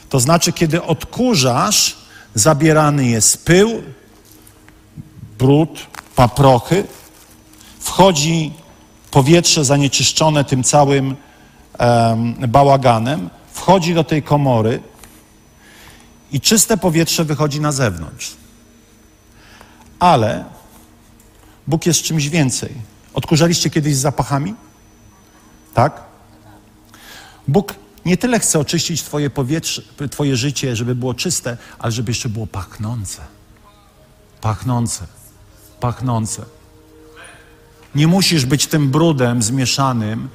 To 0.09 0.21
znaczy, 0.21 0.53
kiedy 0.53 0.83
odkurzasz, 0.83 1.97
zabierany 2.35 3.07
jest 3.07 3.45
pył, 3.45 3.83
brud, 5.39 5.87
paprochy, 6.17 6.85
wchodzi 7.81 8.53
powietrze 9.11 9.65
zanieczyszczone 9.65 10.45
tym 10.45 10.65
całym 10.65 11.17
um, 11.79 12.35
bałaganem, 12.49 13.31
wchodzi 13.53 13.95
do 13.95 14.05
tej 14.05 14.23
komory 14.23 14.81
i 16.33 16.41
czyste 16.41 16.77
powietrze 16.77 17.25
wychodzi 17.25 17.61
na 17.61 17.73
zewnątrz. 17.73 18.37
Ale 19.99 20.45
Bóg 21.67 21.87
jest 21.87 22.03
czymś 22.03 22.29
więcej. 22.29 22.75
Odkurzaliście 23.15 23.71
kiedyś 23.71 23.97
zapachami? 23.97 24.55
Tak? 25.75 26.01
Bóg 27.49 27.75
nie 28.05 28.17
tyle 28.17 28.41
chce 28.41 28.59
oczyścić 28.59 29.03
twoje 29.03 29.31
powietrze, 29.31 29.83
twoje 30.11 30.37
życie, 30.37 30.77
żeby 30.77 30.95
było 30.95 31.15
czyste, 31.15 31.57
ale 31.79 31.93
żeby 31.93 32.11
jeszcze 32.11 32.29
było 32.29 32.47
pachnące. 32.47 33.23
Pachnące. 34.41 35.07
Pachnące. 35.81 36.45
Nie 37.95 38.07
musisz 38.07 38.47
być 38.47 38.67
tym 38.67 38.91
brudem 38.91 39.43
zmieszanym, 39.43 40.29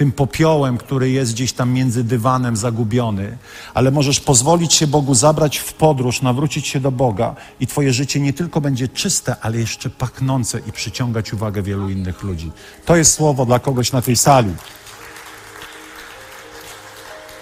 tym 0.00 0.12
popiołem, 0.12 0.78
który 0.78 1.10
jest 1.10 1.32
gdzieś 1.32 1.52
tam 1.52 1.72
między 1.72 2.04
dywanem 2.04 2.56
zagubiony, 2.56 3.38
ale 3.74 3.90
możesz 3.90 4.20
pozwolić 4.20 4.74
się 4.74 4.86
Bogu 4.86 5.14
zabrać 5.14 5.58
w 5.58 5.72
podróż, 5.72 6.22
nawrócić 6.22 6.66
się 6.66 6.80
do 6.80 6.92
Boga 6.92 7.34
i 7.60 7.66
Twoje 7.66 7.92
życie 7.92 8.20
nie 8.20 8.32
tylko 8.32 8.60
będzie 8.60 8.88
czyste, 8.88 9.36
ale 9.40 9.58
jeszcze 9.58 9.90
pachnące 9.90 10.60
i 10.66 10.72
przyciągać 10.72 11.32
uwagę 11.32 11.62
wielu 11.62 11.90
innych 11.90 12.22
ludzi. 12.22 12.50
To 12.84 12.96
jest 12.96 13.14
słowo 13.14 13.46
dla 13.46 13.58
kogoś 13.58 13.92
na 13.92 14.02
tej 14.02 14.16
sali. 14.16 14.54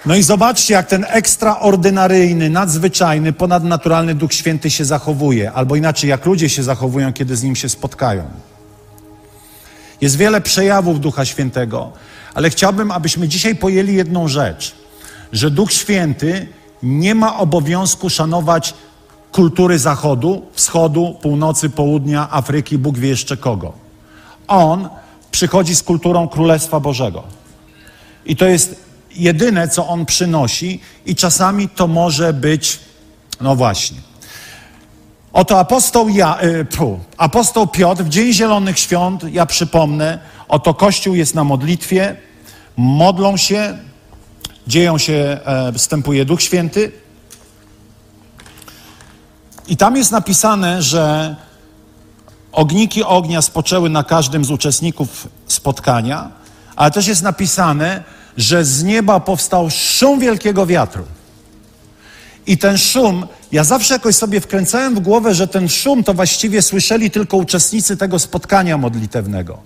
No 0.06 0.16
i 0.16 0.22
zobaczcie, 0.22 0.74
jak 0.74 0.88
ten 0.88 1.06
ekstraordynaryjny, 1.08 2.50
nadzwyczajny, 2.50 3.32
ponadnaturalny 3.32 4.14
Duch 4.14 4.32
Święty 4.32 4.70
się 4.70 4.84
zachowuje, 4.84 5.52
albo 5.52 5.76
inaczej, 5.76 6.10
jak 6.10 6.26
ludzie 6.26 6.48
się 6.48 6.62
zachowują, 6.62 7.12
kiedy 7.12 7.36
z 7.36 7.42
Nim 7.42 7.56
się 7.56 7.68
spotkają. 7.68 8.24
Jest 10.00 10.16
wiele 10.16 10.40
przejawów 10.40 11.00
Ducha 11.00 11.24
Świętego, 11.24 11.92
ale 12.38 12.50
chciałbym, 12.50 12.90
abyśmy 12.90 13.28
dzisiaj 13.28 13.54
pojęli 13.54 13.94
jedną 13.94 14.28
rzecz, 14.28 14.74
że 15.32 15.50
Duch 15.50 15.72
Święty 15.72 16.46
nie 16.82 17.14
ma 17.14 17.38
obowiązku 17.38 18.10
szanować 18.10 18.74
kultury 19.32 19.78
Zachodu, 19.78 20.42
Wschodu, 20.52 21.16
Północy, 21.22 21.70
Południa, 21.70 22.30
Afryki, 22.30 22.78
Bóg 22.78 22.98
wie 22.98 23.08
jeszcze 23.08 23.36
kogo. 23.36 23.72
On 24.48 24.88
przychodzi 25.30 25.74
z 25.74 25.82
kulturą 25.82 26.28
Królestwa 26.28 26.80
Bożego. 26.80 27.22
I 28.26 28.36
to 28.36 28.46
jest 28.46 28.84
jedyne, 29.16 29.68
co 29.68 29.88
on 29.88 30.06
przynosi, 30.06 30.80
i 31.06 31.14
czasami 31.14 31.68
to 31.68 31.86
może 31.86 32.32
być, 32.32 32.80
no 33.40 33.56
właśnie. 33.56 33.98
Oto 35.32 35.58
apostoł, 35.58 36.08
ja, 36.08 36.42
y, 36.42 36.64
pfu, 36.64 37.00
apostoł 37.16 37.66
Piotr 37.66 38.02
w 38.02 38.08
Dzień 38.08 38.32
Zielonych 38.32 38.78
Świąt, 38.78 39.24
ja 39.32 39.46
przypomnę, 39.46 40.18
oto 40.48 40.74
Kościół 40.74 41.14
jest 41.14 41.34
na 41.34 41.44
modlitwie, 41.44 42.27
modlą 42.78 43.36
się, 43.36 43.78
dzieją 44.66 44.98
się, 44.98 45.40
e, 45.44 45.72
wstępuje 45.72 46.24
Duch 46.24 46.42
Święty. 46.42 46.92
I 49.68 49.76
tam 49.76 49.96
jest 49.96 50.12
napisane, 50.12 50.82
że 50.82 51.36
ogniki 52.52 53.04
ognia 53.04 53.42
spoczęły 53.42 53.90
na 53.90 54.04
każdym 54.04 54.44
z 54.44 54.50
uczestników 54.50 55.28
spotkania, 55.46 56.30
ale 56.76 56.90
też 56.90 57.06
jest 57.06 57.22
napisane, 57.22 58.02
że 58.36 58.64
z 58.64 58.82
nieba 58.82 59.20
powstał 59.20 59.70
szum 59.70 60.20
wielkiego 60.20 60.66
wiatru. 60.66 61.04
I 62.46 62.58
ten 62.58 62.78
szum, 62.78 63.26
ja 63.52 63.64
zawsze 63.64 63.94
jakoś 63.94 64.14
sobie 64.14 64.40
wkręcałem 64.40 64.94
w 64.94 65.00
głowę, 65.00 65.34
że 65.34 65.48
ten 65.48 65.68
szum 65.68 66.04
to 66.04 66.14
właściwie 66.14 66.62
słyszeli 66.62 67.10
tylko 67.10 67.36
uczestnicy 67.36 67.96
tego 67.96 68.18
spotkania 68.18 68.78
modlitewnego. 68.78 69.58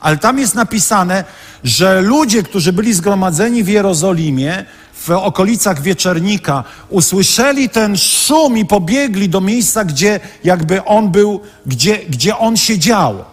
Ale 0.00 0.16
tam 0.16 0.38
jest 0.38 0.54
napisane, 0.54 1.24
że 1.64 2.00
ludzie, 2.00 2.42
którzy 2.42 2.72
byli 2.72 2.94
zgromadzeni 2.94 3.64
w 3.64 3.68
Jerozolimie, 3.68 4.64
w 4.94 5.10
okolicach 5.10 5.82
wieczernika, 5.82 6.64
usłyszeli 6.88 7.68
ten 7.68 7.96
szum 7.96 8.58
i 8.58 8.66
pobiegli 8.66 9.28
do 9.28 9.40
miejsca, 9.40 9.84
gdzie 9.84 10.20
jakby 10.44 10.84
on 10.84 11.10
był, 11.10 11.40
gdzie, 11.66 11.98
gdzie 11.98 12.38
on 12.38 12.56
siedział. 12.56 13.24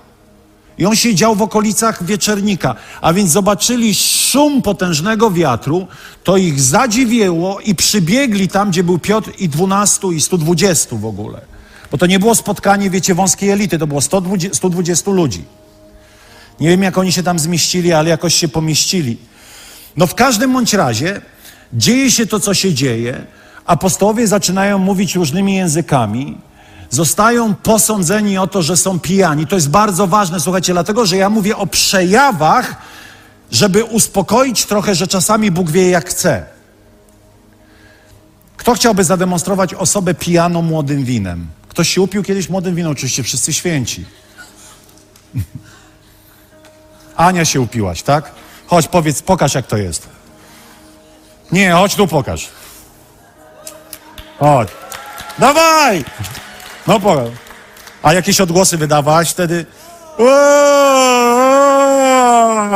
I 0.77 0.85
on 0.85 0.95
siedział 0.95 1.35
w 1.35 1.41
okolicach 1.41 2.03
wieczernika, 2.03 2.75
a 3.01 3.13
więc 3.13 3.31
zobaczyli 3.31 3.95
szum 3.95 4.61
potężnego 4.61 5.31
wiatru, 5.31 5.87
to 6.23 6.37
ich 6.37 6.61
zadziwiło 6.61 7.59
i 7.59 7.75
przybiegli 7.75 8.47
tam, 8.47 8.69
gdzie 8.69 8.83
był 8.83 8.99
Piotr 8.99 9.31
i 9.39 9.49
12 9.49 10.07
i 10.07 10.21
120 10.21 10.95
w 10.95 11.05
ogóle. 11.05 11.41
Bo 11.91 11.97
to 11.97 12.05
nie 12.05 12.19
było 12.19 12.35
spotkanie, 12.35 12.89
wiecie, 12.89 13.15
wąskiej 13.15 13.49
elity, 13.49 13.77
to 13.77 13.87
było 13.87 14.01
120, 14.01 14.57
120 14.57 15.11
ludzi. 15.11 15.43
Nie 16.59 16.69
wiem, 16.69 16.83
jak 16.83 16.97
oni 16.97 17.11
się 17.11 17.23
tam 17.23 17.39
zmieścili, 17.39 17.93
ale 17.93 18.09
jakoś 18.09 18.35
się 18.35 18.47
pomieścili. 18.47 19.17
No 19.97 20.07
w 20.07 20.15
każdym 20.15 20.53
bądź 20.53 20.73
razie 20.73 21.21
dzieje 21.73 22.11
się 22.11 22.27
to, 22.27 22.39
co 22.39 22.53
się 22.53 22.73
dzieje. 22.73 23.25
Apostołowie 23.65 24.27
zaczynają 24.27 24.77
mówić 24.77 25.15
różnymi 25.15 25.55
językami. 25.55 26.37
Zostają 26.89 27.55
posądzeni 27.55 28.37
o 28.37 28.47
to, 28.47 28.61
że 28.61 28.77
są 28.77 28.99
pijani. 28.99 29.47
To 29.47 29.55
jest 29.55 29.69
bardzo 29.69 30.07
ważne, 30.07 30.39
słuchajcie, 30.39 30.73
dlatego, 30.73 31.05
że 31.05 31.17
ja 31.17 31.29
mówię 31.29 31.57
o 31.57 31.67
przejawach, 31.67 32.75
żeby 33.51 33.83
uspokoić 33.83 34.65
trochę, 34.65 34.95
że 34.95 35.07
czasami 35.07 35.51
Bóg 35.51 35.71
wie, 35.71 35.89
jak 35.89 36.09
chce. 36.09 36.45
Kto 38.57 38.73
chciałby 38.73 39.03
zademonstrować 39.03 39.73
osobę 39.73 40.13
pijaną 40.13 40.61
młodym 40.61 41.03
winem? 41.03 41.47
Ktoś 41.69 41.89
się 41.89 42.01
upił 42.01 42.23
kiedyś 42.23 42.49
młodym 42.49 42.75
winem? 42.75 42.91
Oczywiście 42.91 43.23
wszyscy 43.23 43.53
święci. 43.53 44.05
Ania 47.15 47.45
się 47.45 47.61
upiłaś, 47.61 48.03
tak? 48.03 48.31
Chodź, 48.67 48.87
powiedz, 48.87 49.21
pokaż 49.21 49.53
jak 49.53 49.67
to 49.67 49.77
jest. 49.77 50.07
Nie, 51.51 51.71
chodź 51.71 51.95
tu 51.95 52.07
pokaż. 52.07 52.49
Chodź. 54.39 54.69
Dawaj! 55.39 56.05
No 56.87 56.99
pokaż. 56.99 57.29
A 58.03 58.13
jakieś 58.13 58.41
odgłosy 58.41 58.77
wydawałaś 58.77 59.31
wtedy? 59.31 59.65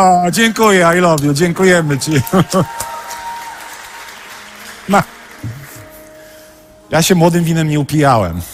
O, 0.02 0.32
dziękuję, 0.32 0.92
I 0.98 1.00
love 1.00 1.26
you, 1.26 1.34
dziękujemy 1.34 2.00
Ci. 2.00 2.12
No. 4.90 5.04
Ja 6.90 7.02
się 7.02 7.16
młodym 7.16 7.44
winem 7.44 7.70
nie 7.70 7.80
upijałem. 7.80 8.42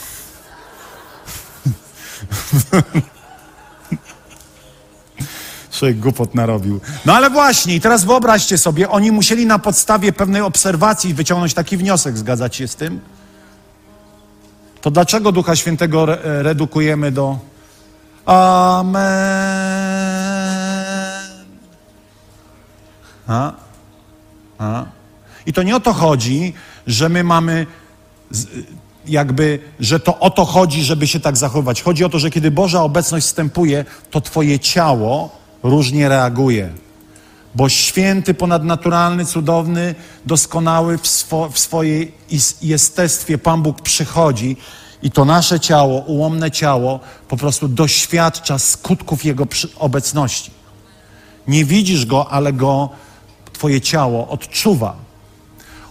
Człowiek 5.79 5.99
głupot 5.99 6.35
narobił. 6.35 6.81
No 7.05 7.13
ale 7.13 7.29
właśnie, 7.29 7.75
i 7.75 7.81
teraz 7.81 8.05
wyobraźcie 8.05 8.57
sobie, 8.57 8.89
oni 8.89 9.11
musieli 9.11 9.45
na 9.45 9.59
podstawie 9.59 10.13
pewnej 10.13 10.41
obserwacji 10.41 11.13
wyciągnąć 11.13 11.53
taki 11.53 11.77
wniosek, 11.77 12.17
zgadzać 12.17 12.55
się 12.55 12.67
z 12.67 12.75
tym? 12.75 12.99
To 14.81 14.91
dlaczego 14.91 15.31
Ducha 15.31 15.55
Świętego 15.55 16.03
re 16.03 16.43
redukujemy 16.43 17.11
do 17.11 17.39
Amen? 18.25 19.05
A? 23.27 23.53
A? 24.57 24.85
I 25.45 25.53
to 25.53 25.63
nie 25.63 25.75
o 25.75 25.79
to 25.79 25.93
chodzi, 25.93 26.53
że 26.87 27.09
my 27.09 27.23
mamy 27.23 27.67
jakby, 29.07 29.59
że 29.79 29.99
to 29.99 30.19
o 30.19 30.29
to 30.29 30.45
chodzi, 30.45 30.83
żeby 30.83 31.07
się 31.07 31.19
tak 31.19 31.37
zachować. 31.37 31.81
Chodzi 31.81 32.03
o 32.05 32.09
to, 32.09 32.19
że 32.19 32.29
kiedy 32.29 32.51
Boża 32.51 32.81
obecność 32.81 33.25
wstępuje, 33.25 33.85
to 34.11 34.21
Twoje 34.21 34.59
ciało 34.59 35.44
różnie 35.65 36.09
reaguje. 36.09 36.69
Bo 37.55 37.69
święty, 37.69 38.33
ponadnaturalny, 38.33 39.25
cudowny, 39.25 39.95
doskonały 40.25 40.97
w, 40.97 41.07
swo, 41.07 41.49
w 41.49 41.59
swojej 41.59 42.11
jestestwie 42.61 43.37
Pan 43.37 43.61
Bóg 43.61 43.81
przychodzi 43.81 44.57
i 45.03 45.11
to 45.11 45.25
nasze 45.25 45.59
ciało, 45.59 45.99
ułomne 45.99 46.51
ciało, 46.51 46.99
po 47.27 47.37
prostu 47.37 47.67
doświadcza 47.67 48.59
skutków 48.59 49.25
Jego 49.25 49.47
obecności. 49.79 50.51
Nie 51.47 51.65
widzisz 51.65 52.05
Go, 52.05 52.29
ale 52.29 52.53
Go 52.53 52.89
Twoje 53.53 53.81
ciało 53.81 54.27
odczuwa. 54.27 54.95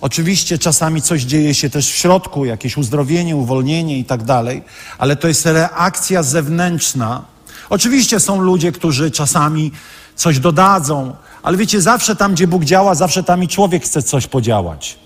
Oczywiście 0.01 0.59
czasami 0.59 1.03
coś 1.03 1.23
dzieje 1.23 1.55
się 1.55 1.71
też 1.71 1.91
w 1.91 1.95
środku, 1.97 2.45
jakieś 2.45 2.77
uzdrowienie, 2.77 3.37
uwolnienie 3.37 3.99
i 3.99 4.05
tak 4.05 4.23
dalej, 4.23 4.63
ale 4.99 5.17
to 5.17 5.29
jest 5.29 5.47
reakcja 5.47 6.23
zewnętrzna. 6.23 7.34
Oczywiście 7.75 8.21
są 8.21 8.41
ludzie, 8.41 8.73
którzy 8.73 9.11
czasami 9.11 9.73
coś 10.17 10.39
dodadzą, 10.39 11.17
ale 11.43 11.57
wiecie, 11.57 11.81
zawsze 11.81 12.17
tam, 12.17 12.35
gdzie 12.35 12.47
Bóg 12.47 12.65
działa, 12.65 12.95
zawsze 12.95 13.23
tam 13.23 13.43
i 13.43 13.49
człowiek 13.49 13.85
chce 13.85 14.03
coś 14.03 14.27
podziałać. 14.27 14.99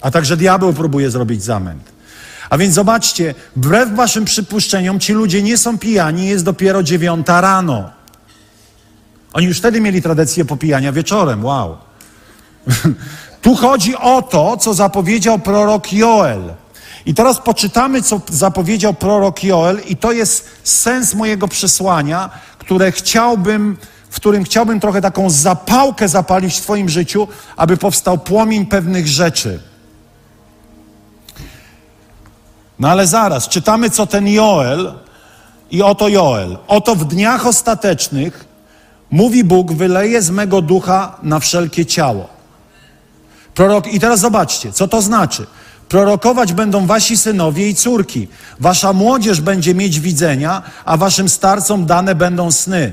A 0.00 0.10
także 0.10 0.36
diabeł 0.36 0.72
próbuje 0.72 1.10
zrobić 1.10 1.42
zamęt. 1.42 1.92
A 2.50 2.58
więc 2.58 2.74
zobaczcie, 2.74 3.34
wbrew 3.56 3.94
waszym 3.94 4.24
przypuszczeniom, 4.24 5.00
ci 5.00 5.12
ludzie 5.12 5.42
nie 5.42 5.58
są 5.58 5.78
pijani, 5.78 6.26
jest 6.26 6.44
dopiero 6.44 6.82
dziewiąta 6.82 7.40
rano. 7.40 7.90
Oni 9.32 9.46
już 9.46 9.58
wtedy 9.58 9.80
mieli 9.80 10.02
tradycję 10.02 10.44
popijania 10.44 10.92
wieczorem, 10.92 11.44
wow. 11.44 11.76
Tu 13.42 13.54
chodzi 13.54 13.96
o 13.96 14.22
to, 14.22 14.56
co 14.56 14.74
zapowiedział 14.74 15.38
prorok 15.38 15.92
Joel. 15.92 16.42
I 17.06 17.14
teraz 17.14 17.40
poczytamy, 17.40 18.02
co 18.02 18.20
zapowiedział 18.30 18.94
prorok 18.94 19.44
Joel, 19.44 19.80
i 19.88 19.96
to 19.96 20.12
jest 20.12 20.48
sens 20.64 21.14
mojego 21.14 21.48
przesłania, 21.48 22.30
które 22.58 22.92
chciałbym, 22.92 23.76
w 24.10 24.16
którym 24.16 24.44
chciałbym 24.44 24.80
trochę 24.80 25.00
taką 25.00 25.30
zapałkę 25.30 26.08
zapalić 26.08 26.56
w 26.56 26.60
Twoim 26.60 26.88
życiu, 26.88 27.28
aby 27.56 27.76
powstał 27.76 28.18
płomień 28.18 28.66
pewnych 28.66 29.08
rzeczy. 29.08 29.60
No 32.78 32.88
ale 32.88 33.06
zaraz, 33.06 33.48
czytamy, 33.48 33.90
co 33.90 34.06
ten 34.06 34.28
Joel, 34.28 34.94
i 35.70 35.82
oto 35.82 36.08
Joel. 36.08 36.58
Oto 36.68 36.96
w 36.96 37.04
dniach 37.04 37.46
ostatecznych 37.46 38.44
mówi 39.10 39.44
Bóg, 39.44 39.72
wyleje 39.72 40.22
z 40.22 40.30
mego 40.30 40.62
ducha 40.62 41.16
na 41.22 41.40
wszelkie 41.40 41.86
ciało. 41.86 42.28
Prorok... 43.54 43.86
I 43.86 44.00
teraz 44.00 44.20
zobaczcie, 44.20 44.72
co 44.72 44.88
to 44.88 45.02
znaczy. 45.02 45.46
Prorokować 45.90 46.52
będą 46.52 46.86
wasi 46.86 47.16
synowie 47.16 47.68
i 47.68 47.74
córki. 47.74 48.28
Wasza 48.60 48.92
młodzież 48.92 49.40
będzie 49.40 49.74
mieć 49.74 50.00
widzenia, 50.00 50.62
a 50.84 50.96
waszym 50.96 51.28
starcom 51.28 51.86
dane 51.86 52.14
będą 52.14 52.50
sny. 52.50 52.92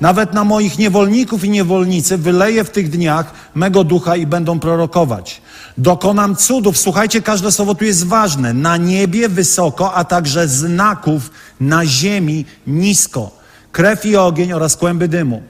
Nawet 0.00 0.32
na 0.32 0.44
moich 0.44 0.78
niewolników 0.78 1.44
i 1.44 1.50
niewolnicy 1.50 2.18
wyleję 2.18 2.64
w 2.64 2.70
tych 2.70 2.90
dniach 2.90 3.34
mego 3.54 3.84
ducha 3.84 4.16
i 4.16 4.26
będą 4.26 4.60
prorokować. 4.60 5.42
Dokonam 5.78 6.36
cudów. 6.36 6.78
Słuchajcie, 6.78 7.22
każde 7.22 7.52
słowo 7.52 7.74
tu 7.74 7.84
jest 7.84 8.06
ważne. 8.06 8.52
Na 8.54 8.76
niebie 8.76 9.28
wysoko, 9.28 9.94
a 9.94 10.04
także 10.04 10.48
znaków 10.48 11.30
na 11.60 11.86
ziemi 11.86 12.44
nisko. 12.66 13.30
Krew 13.72 14.06
i 14.06 14.16
ogień 14.16 14.52
oraz 14.52 14.76
kłęby 14.76 15.08
dymu. 15.08 15.42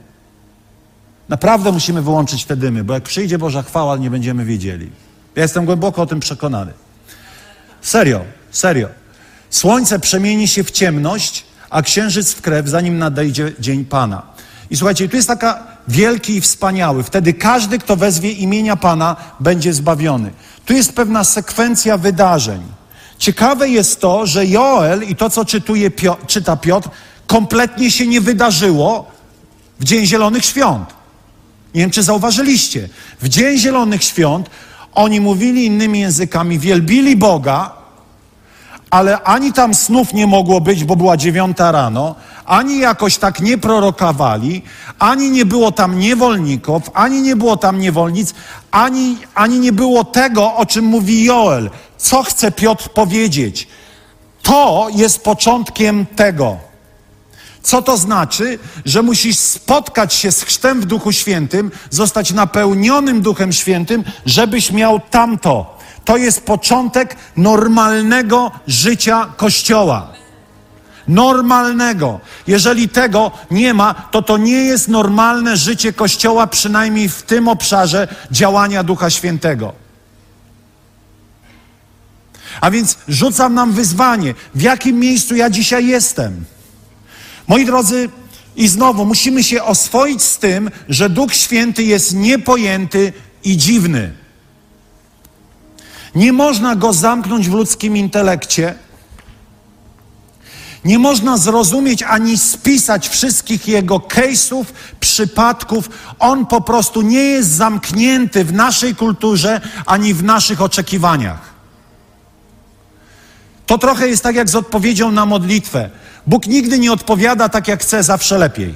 Naprawdę 1.29 1.71
musimy 1.71 2.01
wyłączyć 2.01 2.45
te 2.45 2.55
dymy, 2.55 2.83
bo 2.83 2.93
jak 2.93 3.03
przyjdzie 3.03 3.37
Boża 3.37 3.61
chwała, 3.61 3.97
nie 3.97 4.09
będziemy 4.09 4.45
wiedzieli. 4.45 4.89
Ja 5.35 5.41
jestem 5.41 5.65
głęboko 5.65 6.01
o 6.01 6.05
tym 6.05 6.19
przekonany. 6.19 6.73
Serio, 7.81 8.21
serio. 8.51 8.87
Słońce 9.49 9.99
przemieni 9.99 10.47
się 10.47 10.63
w 10.63 10.71
ciemność, 10.71 11.45
a 11.69 11.81
księżyc 11.81 12.33
w 12.33 12.41
krew, 12.41 12.67
zanim 12.67 12.97
nadejdzie 12.97 13.51
dzień 13.59 13.85
Pana. 13.85 14.21
I 14.69 14.77
słuchajcie, 14.77 15.09
tu 15.09 15.15
jest 15.15 15.27
taka 15.27 15.63
wielki 15.87 16.35
i 16.35 16.41
wspaniały. 16.41 17.03
Wtedy 17.03 17.33
każdy, 17.33 17.79
kto 17.79 17.95
wezwie 17.95 18.31
imienia 18.31 18.75
Pana, 18.75 19.15
będzie 19.39 19.73
zbawiony. 19.73 20.31
Tu 20.65 20.73
jest 20.73 20.93
pewna 20.93 21.23
sekwencja 21.23 21.97
wydarzeń. 21.97 22.61
Ciekawe 23.17 23.69
jest 23.69 23.99
to, 23.99 24.27
że 24.27 24.45
Joel 24.45 25.03
i 25.03 25.15
to, 25.15 25.29
co 25.29 25.45
czytuje, 25.45 25.91
czyta 26.27 26.57
Piotr, 26.57 26.89
kompletnie 27.27 27.91
się 27.91 28.07
nie 28.07 28.21
wydarzyło 28.21 29.11
w 29.79 29.83
Dzień 29.83 30.05
Zielonych 30.05 30.45
Świąt. 30.45 30.89
Nie 31.75 31.81
wiem, 31.81 31.91
czy 31.91 32.03
zauważyliście. 32.03 32.89
W 33.21 33.29
Dzień 33.29 33.57
Zielonych 33.57 34.03
Świąt 34.03 34.49
oni 34.95 35.21
mówili 35.21 35.65
innymi 35.65 35.99
językami, 35.99 36.59
wielbili 36.59 37.15
Boga, 37.15 37.71
ale 38.89 39.23
ani 39.23 39.53
tam 39.53 39.73
snów 39.73 40.13
nie 40.13 40.27
mogło 40.27 40.61
być, 40.61 40.83
bo 40.83 40.95
była 40.95 41.17
dziewiąta 41.17 41.71
rano, 41.71 42.15
ani 42.45 42.79
jakoś 42.79 43.17
tak 43.17 43.39
nie 43.39 43.57
prorokowali, 43.57 44.61
ani 44.99 45.31
nie 45.31 45.45
było 45.45 45.71
tam 45.71 45.99
niewolników, 45.99 46.83
ani 46.93 47.21
nie 47.21 47.35
było 47.35 47.57
tam 47.57 47.79
niewolnic, 47.79 48.33
ani, 48.71 49.17
ani 49.35 49.59
nie 49.59 49.71
było 49.71 50.03
tego, 50.03 50.55
o 50.55 50.65
czym 50.65 50.85
mówi 50.85 51.23
Joel. 51.23 51.69
Co 51.97 52.23
chce 52.23 52.51
Piotr 52.51 52.89
powiedzieć? 52.89 53.67
To 54.41 54.87
jest 54.95 55.23
początkiem 55.23 56.05
tego. 56.05 56.57
Co 57.63 57.81
to 57.81 57.97
znaczy? 57.97 58.59
Że 58.85 59.01
musisz 59.01 59.37
spotkać 59.37 60.13
się 60.13 60.31
z 60.31 60.43
chrztem 60.43 60.81
w 60.81 60.85
Duchu 60.85 61.11
Świętym, 61.11 61.71
zostać 61.89 62.31
napełnionym 62.31 63.21
Duchem 63.21 63.53
Świętym, 63.53 64.03
żebyś 64.25 64.71
miał 64.71 64.99
tamto. 64.99 65.77
To 66.05 66.17
jest 66.17 66.45
początek 66.45 67.15
normalnego 67.37 68.51
życia 68.67 69.25
Kościoła. 69.37 70.13
Normalnego. 71.07 72.19
Jeżeli 72.47 72.89
tego 72.89 73.31
nie 73.51 73.73
ma, 73.73 73.93
to 73.93 74.21
to 74.21 74.37
nie 74.37 74.63
jest 74.63 74.87
normalne 74.87 75.57
życie 75.57 75.93
Kościoła, 75.93 76.47
przynajmniej 76.47 77.09
w 77.09 77.21
tym 77.21 77.47
obszarze 77.47 78.07
działania 78.31 78.83
Ducha 78.83 79.09
Świętego. 79.09 79.73
A 82.61 82.71
więc 82.71 82.97
rzucam 83.07 83.53
nam 83.53 83.71
wyzwanie, 83.71 84.33
w 84.55 84.61
jakim 84.61 84.99
miejscu 84.99 85.35
ja 85.35 85.49
dzisiaj 85.49 85.87
jestem. 85.87 86.45
Moi 87.47 87.65
drodzy, 87.65 88.09
i 88.55 88.67
znowu 88.67 89.05
musimy 89.05 89.43
się 89.43 89.63
oswoić 89.63 90.23
z 90.23 90.37
tym, 90.37 90.71
że 90.89 91.09
Duch 91.09 91.33
Święty 91.33 91.83
jest 91.83 92.15
niepojęty 92.15 93.13
i 93.43 93.57
dziwny. 93.57 94.13
Nie 96.15 96.33
można 96.33 96.75
go 96.75 96.93
zamknąć 96.93 97.49
w 97.49 97.53
ludzkim 97.53 97.97
intelekcie. 97.97 98.75
Nie 100.85 100.99
można 100.99 101.37
zrozumieć 101.37 102.03
ani 102.03 102.37
spisać 102.37 103.09
wszystkich 103.09 103.67
jego 103.67 103.97
case'ów, 103.97 104.65
przypadków. 104.99 105.89
On 106.19 106.45
po 106.45 106.61
prostu 106.61 107.01
nie 107.01 107.23
jest 107.23 107.49
zamknięty 107.49 108.45
w 108.45 108.53
naszej 108.53 108.95
kulturze 108.95 109.61
ani 109.85 110.13
w 110.13 110.23
naszych 110.23 110.61
oczekiwaniach. 110.61 111.52
To 113.65 113.77
trochę 113.77 114.07
jest 114.07 114.23
tak 114.23 114.35
jak 114.35 114.49
z 114.49 114.55
odpowiedzią 114.55 115.11
na 115.11 115.25
modlitwę. 115.25 115.89
Bóg 116.27 116.47
nigdy 116.47 116.79
nie 116.79 116.91
odpowiada 116.91 117.49
tak, 117.49 117.67
jak 117.67 117.81
chce, 117.81 118.03
zawsze 118.03 118.37
lepiej. 118.37 118.75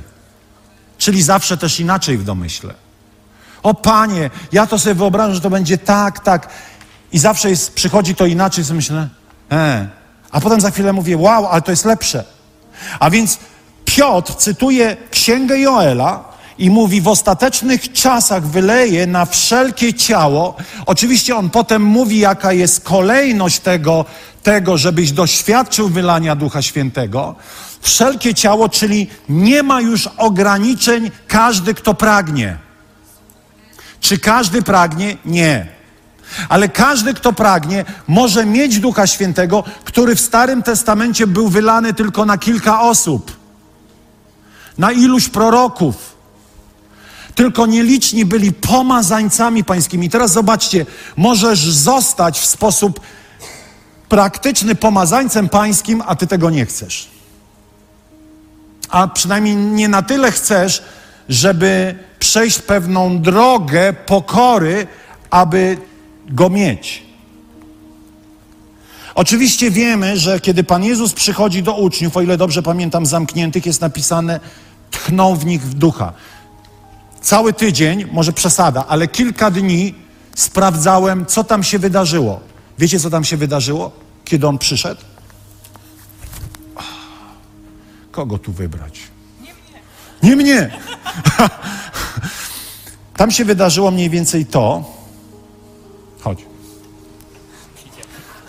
Czyli 0.98 1.24
zawsze 1.24 1.58
też 1.58 1.80
inaczej 1.80 2.18
w 2.18 2.24
domyśle. 2.24 2.74
O 3.64 3.74
Panie, 3.74 4.30
ja 4.52 4.68
to 4.68 4.80
sobie 4.80 4.96
wyobrażam, 4.96 5.36
że 5.36 5.42
to 5.42 5.50
będzie 5.50 5.78
tak, 5.78 6.20
tak. 6.20 6.50
I 7.12 7.20
zawsze 7.20 7.50
jest, 7.50 7.74
przychodzi 7.74 8.16
to 8.16 8.26
inaczej, 8.26 8.64
sobie 8.64 8.76
myślę, 8.76 9.10
e. 9.52 9.88
A 10.32 10.42
potem 10.42 10.62
za 10.62 10.72
chwilę 10.72 10.94
mówię, 10.94 11.18
wow, 11.18 11.48
ale 11.48 11.62
to 11.62 11.72
jest 11.72 11.86
lepsze. 11.86 12.24
A 13.00 13.10
więc 13.10 13.40
Piotr 13.86 14.36
cytuje 14.36 14.98
księgę 15.12 15.60
Joela 15.60 16.27
i 16.58 16.70
mówi: 16.70 17.02
W 17.02 17.08
ostatecznych 17.08 17.92
czasach 17.92 18.48
wyleje 18.48 19.08
na 19.08 19.26
wszelkie 19.26 19.94
ciało. 19.94 20.56
Oczywiście 20.86 21.36
on 21.36 21.50
potem 21.50 21.84
mówi, 21.84 22.20
jaka 22.20 22.54
jest 22.54 22.84
kolejność 22.84 23.60
tego, 23.60 24.06
tego 24.44 24.78
żebyś 24.78 25.12
doświadczył 25.12 25.90
wylania 25.90 26.36
Ducha 26.36 26.62
Świętego. 26.62 27.36
Wszelkie 27.82 28.34
ciało, 28.34 28.70
czyli 28.70 29.08
nie 29.30 29.64
ma 29.64 29.82
już 29.82 30.08
ograniczeń 30.18 31.12
każdy, 31.28 31.74
kto 31.74 31.94
pragnie. 31.94 32.58
Czy 34.00 34.20
każdy 34.20 34.62
pragnie? 34.62 35.18
Nie. 35.26 35.68
Ale 36.50 36.70
każdy, 36.70 37.14
kto 37.14 37.34
pragnie, 37.34 37.86
może 38.08 38.46
mieć 38.46 38.80
Ducha 38.80 39.08
Świętego, 39.08 39.64
który 39.84 40.16
w 40.16 40.22
Starym 40.22 40.64
Testamencie 40.64 41.28
był 41.28 41.50
wylany 41.50 41.94
tylko 41.94 42.26
na 42.26 42.38
kilka 42.38 42.82
osób, 42.82 43.38
na 44.78 44.92
iluś 44.92 45.30
proroków. 45.30 46.17
Tylko 47.38 47.66
nieliczni 47.66 48.26
byli 48.26 48.54
pomazańcami 48.54 49.64
pańskimi. 49.64 50.10
Teraz 50.10 50.32
zobaczcie, 50.32 50.86
możesz 51.18 51.60
zostać 51.60 52.40
w 52.40 52.46
sposób 52.46 53.00
praktyczny 54.10 54.76
pomazańcem 54.76 55.50
pańskim, 55.50 56.04
a 56.08 56.16
ty 56.16 56.28
tego 56.28 56.50
nie 56.50 56.66
chcesz. 56.66 57.08
A 58.90 59.08
przynajmniej 59.08 59.56
nie 59.56 59.88
na 59.88 60.02
tyle 60.02 60.32
chcesz, 60.32 60.84
żeby 61.30 61.96
przejść 62.20 62.60
pewną 62.60 63.22
drogę 63.22 63.94
pokory, 63.94 64.88
aby 65.30 65.78
go 66.30 66.50
mieć. 66.50 67.04
Oczywiście 69.16 69.72
wiemy, 69.72 70.18
że 70.18 70.40
kiedy 70.40 70.64
Pan 70.64 70.84
Jezus 70.84 71.14
przychodzi 71.14 71.64
do 71.64 71.76
uczniów, 71.76 72.18
o 72.18 72.22
ile 72.22 72.38
dobrze 72.38 72.64
pamiętam, 72.64 73.06
zamkniętych, 73.06 73.66
jest 73.66 73.82
napisane, 73.82 74.40
tchnął 74.92 75.36
w 75.36 75.46
nich 75.46 75.62
w 75.62 75.74
ducha. 75.74 76.14
Cały 77.22 77.54
tydzień, 77.54 78.06
może 78.12 78.34
przesada, 78.34 78.86
ale 78.88 79.08
kilka 79.08 79.52
dni 79.52 79.96
sprawdzałem, 80.36 81.26
co 81.26 81.44
tam 81.44 81.64
się 81.64 81.80
wydarzyło. 81.80 82.40
Wiecie, 82.80 83.00
co 83.00 83.10
tam 83.10 83.24
się 83.24 83.38
wydarzyło, 83.38 83.92
kiedy 84.26 84.48
on 84.48 84.58
przyszedł? 84.58 85.02
Kogo 88.12 88.38
tu 88.38 88.52
wybrać? 88.52 89.00
Nie 89.42 89.54
mnie. 89.54 89.82
Nie 90.24 90.36
mnie. 90.36 90.80
tam 93.18 93.32
się 93.32 93.46
wydarzyło 93.46 93.92
mniej 93.92 94.10
więcej 94.10 94.46
to. 94.46 94.84
Chodź. 96.22 96.46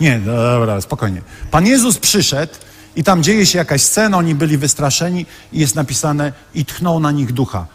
Nie, 0.01 0.19
dobra, 0.19 0.81
spokojnie. 0.81 1.21
Pan 1.51 1.65
Jezus 1.65 1.97
przyszedł 1.97 2.53
i 2.95 3.03
tam 3.03 3.23
dzieje 3.23 3.45
się 3.45 3.57
jakaś 3.57 3.81
scena, 3.81 4.17
oni 4.17 4.35
byli 4.35 4.57
wystraszeni 4.57 5.25
i 5.53 5.59
jest 5.59 5.75
napisane 5.75 6.33
i 6.55 6.65
tchnął 6.65 6.99
na 6.99 7.11
nich 7.11 7.33
ducha. 7.33 7.65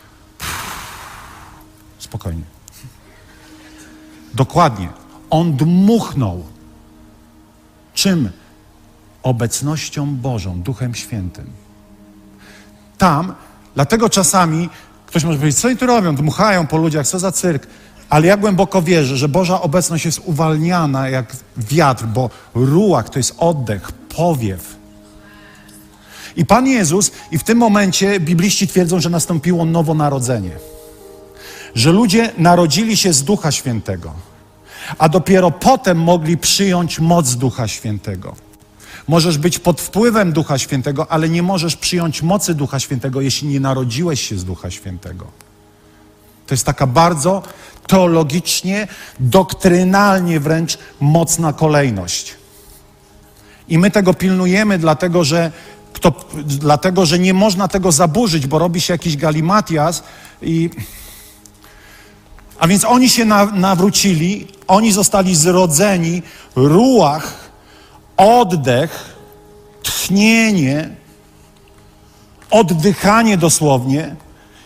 Spokojnie. 2.15 2.43
Dokładnie. 4.35 4.89
On 5.31 5.57
dmuchnął. 5.57 6.45
Czym? 7.95 8.31
Obecnością 9.23 10.17
Bożą, 10.17 10.63
Duchem 10.63 10.95
Świętym. 10.95 11.51
Tam, 12.99 13.35
dlatego 13.75 14.09
czasami 14.09 14.69
ktoś 15.07 15.25
może 15.25 15.39
powiedzieć, 15.39 15.61
co 15.61 15.69
oni 15.69 15.77
tu 15.77 15.87
robią? 15.87 16.17
Dmuchają 16.17 16.67
po 16.67 16.77
ludziach, 16.77 17.07
co 17.07 17.19
za 17.19 17.33
cyrk. 17.33 17.67
Ale 18.11 18.27
ja 18.27 18.37
głęboko 18.37 18.83
wierzę, 18.83 19.17
że 19.17 19.29
Boża 19.29 19.61
obecność 19.61 20.05
jest 20.05 20.21
uwalniana 20.25 21.09
jak 21.09 21.37
wiatr, 21.57 22.05
bo 22.05 22.31
ruach 22.55 23.11
to 23.11 23.19
jest 23.19 23.35
oddech, 23.39 23.93
powiew. 23.93 24.77
I 26.37 26.47
Pan 26.47 26.67
Jezus, 26.67 27.11
i 27.31 27.39
w 27.39 27.45
tym 27.45 27.59
momencie 27.59 28.21
bibliści 28.21 28.69
twierdzą, 28.69 29.01
że 29.01 29.11
nastąpiło 29.11 29.65
nowonarodzenie. 29.65 30.74
Że 31.75 31.93
ludzie 31.93 32.33
narodzili 32.39 32.97
się 32.97 33.13
z 33.13 33.23
Ducha 33.23 33.53
Świętego, 33.53 34.13
a 34.99 35.09
dopiero 35.09 35.51
potem 35.51 36.03
mogli 36.03 36.37
przyjąć 36.37 37.01
moc 37.01 37.35
Ducha 37.35 37.69
Świętego. 37.69 38.35
Możesz 39.09 39.39
być 39.39 39.59
pod 39.59 39.81
wpływem 39.81 40.33
Ducha 40.33 40.59
Świętego, 40.59 41.13
ale 41.13 41.29
nie 41.29 41.43
możesz 41.43 41.77
przyjąć 41.77 42.23
mocy 42.23 42.55
Ducha 42.55 42.81
Świętego, 42.81 43.21
jeśli 43.21 43.49
nie 43.49 43.61
narodziłeś 43.61 44.29
się 44.29 44.39
z 44.39 44.45
Ducha 44.45 44.71
Świętego. 44.71 45.27
To 46.47 46.55
jest 46.55 46.67
taka 46.67 46.87
bardzo 46.87 47.43
teologicznie, 47.87 48.89
doktrynalnie 49.21 50.41
wręcz 50.41 50.79
mocna 51.01 51.53
kolejność. 51.53 52.35
I 53.69 53.79
my 53.79 53.91
tego 53.91 54.15
pilnujemy, 54.15 54.79
dlatego 54.79 55.25
że, 55.25 55.53
kto, 55.93 56.13
dlatego, 56.45 57.07
że 57.07 57.19
nie 57.19 57.35
można 57.35 57.69
tego 57.69 57.93
zaburzyć, 57.93 58.47
bo 58.47 58.59
robi 58.59 58.81
się 58.81 58.95
jakiś 58.95 59.17
galimatias 59.17 60.03
i... 60.43 60.71
A 62.59 62.69
więc 62.69 62.85
oni 62.85 63.09
się 63.09 63.25
na, 63.25 63.47
nawrócili, 63.47 64.47
oni 64.67 64.93
zostali 64.93 65.37
zrodzeni, 65.37 66.23
ruach, 66.57 67.51
oddech, 68.17 69.15
tchnienie, 69.83 70.91
oddychanie 72.51 73.39
dosłownie, 73.39 74.17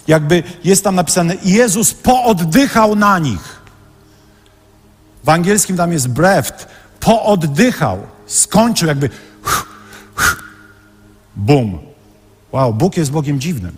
jakby 0.09 0.42
jest 0.64 0.85
tam 0.85 0.94
napisane, 0.94 1.37
Jezus 1.42 1.94
pooddychał 1.94 2.96
na 2.96 3.18
nich. 3.18 3.62
W 5.24 5.29
angielskim 5.29 5.77
tam 5.77 5.92
jest 5.92 6.09
breath, 6.09 6.66
pooddychał, 7.01 7.98
skończył 8.27 8.88
jakby 8.88 9.11
bum. 11.37 11.79
Wow, 12.53 12.74
Bóg 12.74 12.96
jest 12.96 13.11
Bogiem 13.11 13.40
dziwnym. 13.40 13.72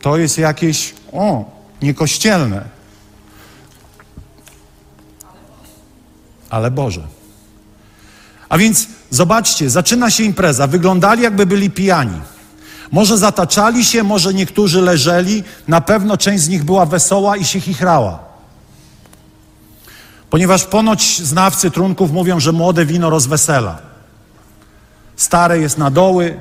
To 0.00 0.16
jest 0.16 0.38
jakieś, 0.38 0.94
o, 1.12 1.44
niekościelne. 1.82 2.64
Ale 6.50 6.70
Boże. 6.70 7.02
A 8.48 8.58
więc 8.58 8.86
zobaczcie, 9.10 9.70
zaczyna 9.70 10.10
się 10.10 10.24
impreza. 10.24 10.66
Wyglądali 10.66 11.22
jakby 11.22 11.46
byli 11.46 11.70
pijani. 11.70 12.20
Może 12.90 13.18
zataczali 13.18 13.84
się, 13.84 14.02
może 14.02 14.34
niektórzy 14.34 14.82
leżeli, 14.82 15.44
na 15.68 15.80
pewno 15.80 16.16
część 16.16 16.44
z 16.44 16.48
nich 16.48 16.64
była 16.64 16.86
wesoła 16.86 17.36
i 17.36 17.44
się 17.44 17.60
chichrała. 17.60 18.18
Ponieważ 20.30 20.64
ponoć 20.64 21.22
znawcy 21.22 21.70
trunków 21.70 22.12
mówią, 22.12 22.40
że 22.40 22.52
młode 22.52 22.86
wino 22.86 23.10
rozwesela. 23.10 23.78
Stare 25.16 25.58
jest 25.58 25.78
na 25.78 25.90
doły, 25.90 26.40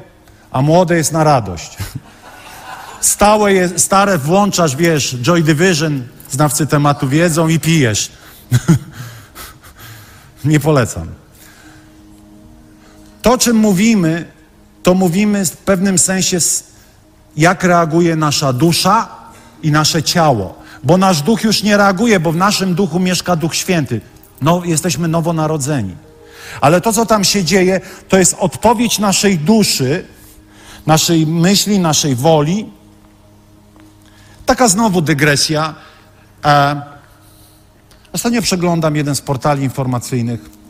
a 0.52 0.62
młode 0.62 0.98
jest 0.98 1.12
na 1.12 1.24
radość. 1.24 1.78
Stałe 3.02 3.80
stare 3.80 4.18
włączasz, 4.18 4.76
wiesz, 4.76 5.16
Joy 5.22 5.44
Division, 5.44 6.04
znawcy 6.32 6.68
tematu 6.68 7.08
wiedzą 7.08 7.48
i 7.48 7.60
pijesz. 7.60 8.12
Nie 10.46 10.60
polecam. 10.60 11.08
To, 13.22 13.38
czym 13.38 13.58
mówimy, 13.58 14.26
to 14.84 14.94
mówimy 14.94 15.46
w 15.46 15.58
pewnym 15.58 15.98
sensie, 15.98 16.38
jak 17.38 17.64
reaguje 17.64 18.16
nasza 18.16 18.54
dusza 18.54 19.08
i 19.64 19.72
nasze 19.72 20.04
ciało. 20.04 20.62
Bo 20.84 20.98
nasz 20.98 21.22
duch 21.22 21.44
już 21.44 21.64
nie 21.64 21.78
reaguje, 21.78 22.20
bo 22.20 22.32
w 22.32 22.36
naszym 22.36 22.76
duchu 22.76 23.00
mieszka 23.00 23.36
Duch 23.36 23.56
Święty. 23.56 24.02
No, 24.42 24.62
jesteśmy 24.66 25.08
nowonarodzeni. 25.08 25.96
Ale 26.62 26.82
to, 26.82 26.94
co 26.94 27.06
tam 27.06 27.24
się 27.24 27.44
dzieje, 27.44 27.82
to 28.10 28.18
jest 28.18 28.36
odpowiedź 28.40 29.00
naszej 29.00 29.38
duszy, 29.38 30.06
naszej 30.86 31.28
myśli, 31.28 31.80
naszej 31.80 32.16
woli. 32.16 32.70
Taka 34.46 34.68
znowu 34.68 35.02
dygresja. 35.02 35.76
E, 36.46 36.82
ostatnio 38.14 38.42
przeglądam 38.42 38.96
jeden 38.96 39.16
z 39.16 39.22
portali 39.22 39.64
informacyjnych 39.64 40.62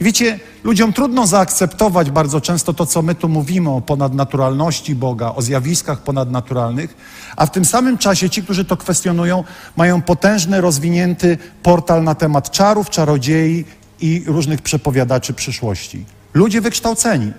wiecie, 0.00 0.40
ludziom 0.64 0.92
trudno 0.92 1.26
zaakceptować 1.26 2.10
bardzo 2.10 2.40
często 2.40 2.72
to, 2.72 2.86
co 2.86 3.02
my 3.02 3.14
tu 3.14 3.28
mówimy 3.28 3.70
o 3.70 3.80
ponadnaturalności 3.80 4.94
Boga, 4.94 5.34
o 5.34 5.42
zjawiskach 5.42 6.02
ponadnaturalnych, 6.02 6.96
a 7.36 7.46
w 7.46 7.50
tym 7.50 7.64
samym 7.64 7.98
czasie 7.98 8.30
ci, 8.30 8.42
którzy 8.42 8.64
to 8.64 8.76
kwestionują, 8.76 9.44
mają 9.76 10.02
potężny, 10.02 10.60
rozwinięty 10.60 11.38
portal 11.62 12.04
na 12.04 12.14
temat 12.14 12.50
czarów, 12.50 12.90
czarodziei 12.90 13.64
i 14.00 14.24
różnych 14.26 14.62
przepowiadaczy 14.62 15.34
przyszłości. 15.34 16.04
Ludzie 16.34 16.60
wykształceni, 16.60 17.32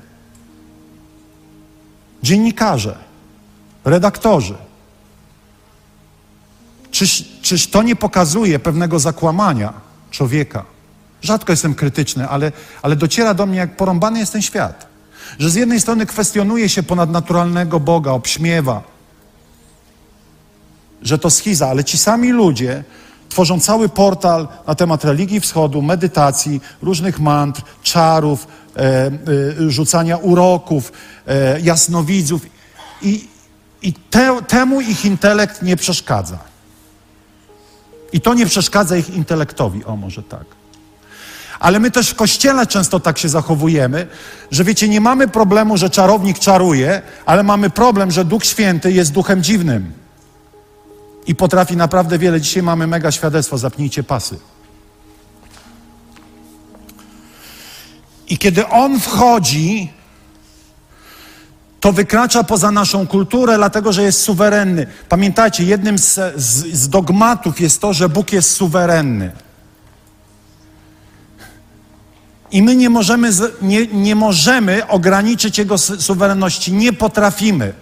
dziennikarze, 2.24 2.98
redaktorzy. 3.86 4.56
Czyż, 6.92 7.26
czyż 7.42 7.68
to 7.68 7.84
nie 7.84 7.96
pokazuje 7.96 8.60
pewnego 8.60 9.00
zakłamania 9.00 9.74
człowieka? 10.12 10.66
Rzadko 11.22 11.54
jestem 11.54 11.76
krytyczny, 11.76 12.28
ale, 12.28 12.52
ale 12.82 12.96
dociera 12.96 13.34
do 13.34 13.46
mnie, 13.46 13.58
jak 13.58 13.78
porąbany 13.78 14.20
jest 14.20 14.34
ten 14.34 14.42
świat. 14.42 14.88
Że 15.40 15.50
z 15.50 15.56
jednej 15.56 15.80
strony 15.80 16.06
kwestionuje 16.06 16.70
się 16.70 16.84
ponadnaturalnego 16.84 17.80
Boga, 17.80 18.12
obśmiewa, 18.12 18.84
że 21.02 21.18
to 21.18 21.30
schiza, 21.30 21.70
ale 21.70 21.84
ci 21.84 21.98
sami 21.98 22.30
ludzie 22.30 22.84
tworzą 23.30 23.60
cały 23.60 23.90
portal 23.90 24.48
na 24.68 24.76
temat 24.76 25.04
religii 25.04 25.40
wschodu, 25.40 25.82
medytacji, 25.82 26.62
różnych 26.82 27.20
mantr, 27.20 27.62
czarów, 27.84 28.48
e, 28.76 28.82
e, 28.82 29.12
rzucania 29.68 30.18
uroków, 30.18 30.92
e, 31.28 31.60
jasnowidzów 31.60 32.42
i, 33.02 33.28
i 33.82 33.94
te, 33.94 34.42
temu 34.48 34.82
ich 34.82 35.06
intelekt 35.06 35.62
nie 35.62 35.76
przeszkadza. 35.76 36.49
I 38.14 38.22
to 38.22 38.34
nie 38.34 38.46
przeszkadza 38.46 38.98
ich 38.98 39.10
intelektowi, 39.10 39.86
o 39.86 39.96
może 39.96 40.24
tak. 40.24 40.46
Ale 41.60 41.80
my 41.80 41.92
też 41.92 42.10
w 42.10 42.16
kościele 42.16 42.68
często 42.68 43.00
tak 43.00 43.18
się 43.18 43.30
zachowujemy, 43.30 44.08
że 44.52 44.64
wiecie, 44.64 44.90
nie 44.90 45.02
mamy 45.02 45.28
problemu, 45.28 45.78
że 45.78 45.90
czarownik 45.90 46.40
czaruje, 46.40 47.02
ale 47.26 47.44
mamy 47.44 47.70
problem, 47.70 48.12
że 48.12 48.26
Duch 48.26 48.46
Święty 48.46 48.92
jest 48.92 49.12
duchem 49.12 49.44
dziwnym. 49.44 49.94
I 51.28 51.36
potrafi 51.36 51.78
naprawdę 51.78 52.18
wiele. 52.18 52.42
Dzisiaj 52.42 52.64
mamy 52.64 52.88
mega 52.88 53.12
świadectwo, 53.12 53.58
zapnijcie 53.58 54.04
pasy. 54.04 54.40
I 58.28 58.38
kiedy 58.38 58.68
on 58.68 59.00
wchodzi, 59.00 59.94
to 61.80 61.94
wykracza 61.94 62.44
poza 62.44 62.72
naszą 62.72 63.08
kulturę, 63.08 63.58
dlatego 63.58 63.94
że 63.94 64.04
jest 64.04 64.22
suwerenny. 64.22 64.88
Pamiętajcie, 65.10 65.64
jednym 65.64 65.98
z, 65.98 66.20
z, 66.36 66.74
z 66.74 66.90
dogmatów 66.90 67.62
jest 67.62 67.82
to, 67.82 67.94
że 67.94 68.10
Bóg 68.10 68.32
jest 68.32 68.52
suwerenny. 68.52 69.32
I 72.52 72.62
my 72.62 72.76
nie 72.76 72.90
możemy, 72.90 73.30
nie, 73.62 73.88
nie 73.88 74.16
możemy 74.16 74.88
ograniczyć 74.88 75.58
Jego 75.58 75.78
suwerenności, 75.78 76.74
nie 76.74 76.94
potrafimy. 76.94 77.74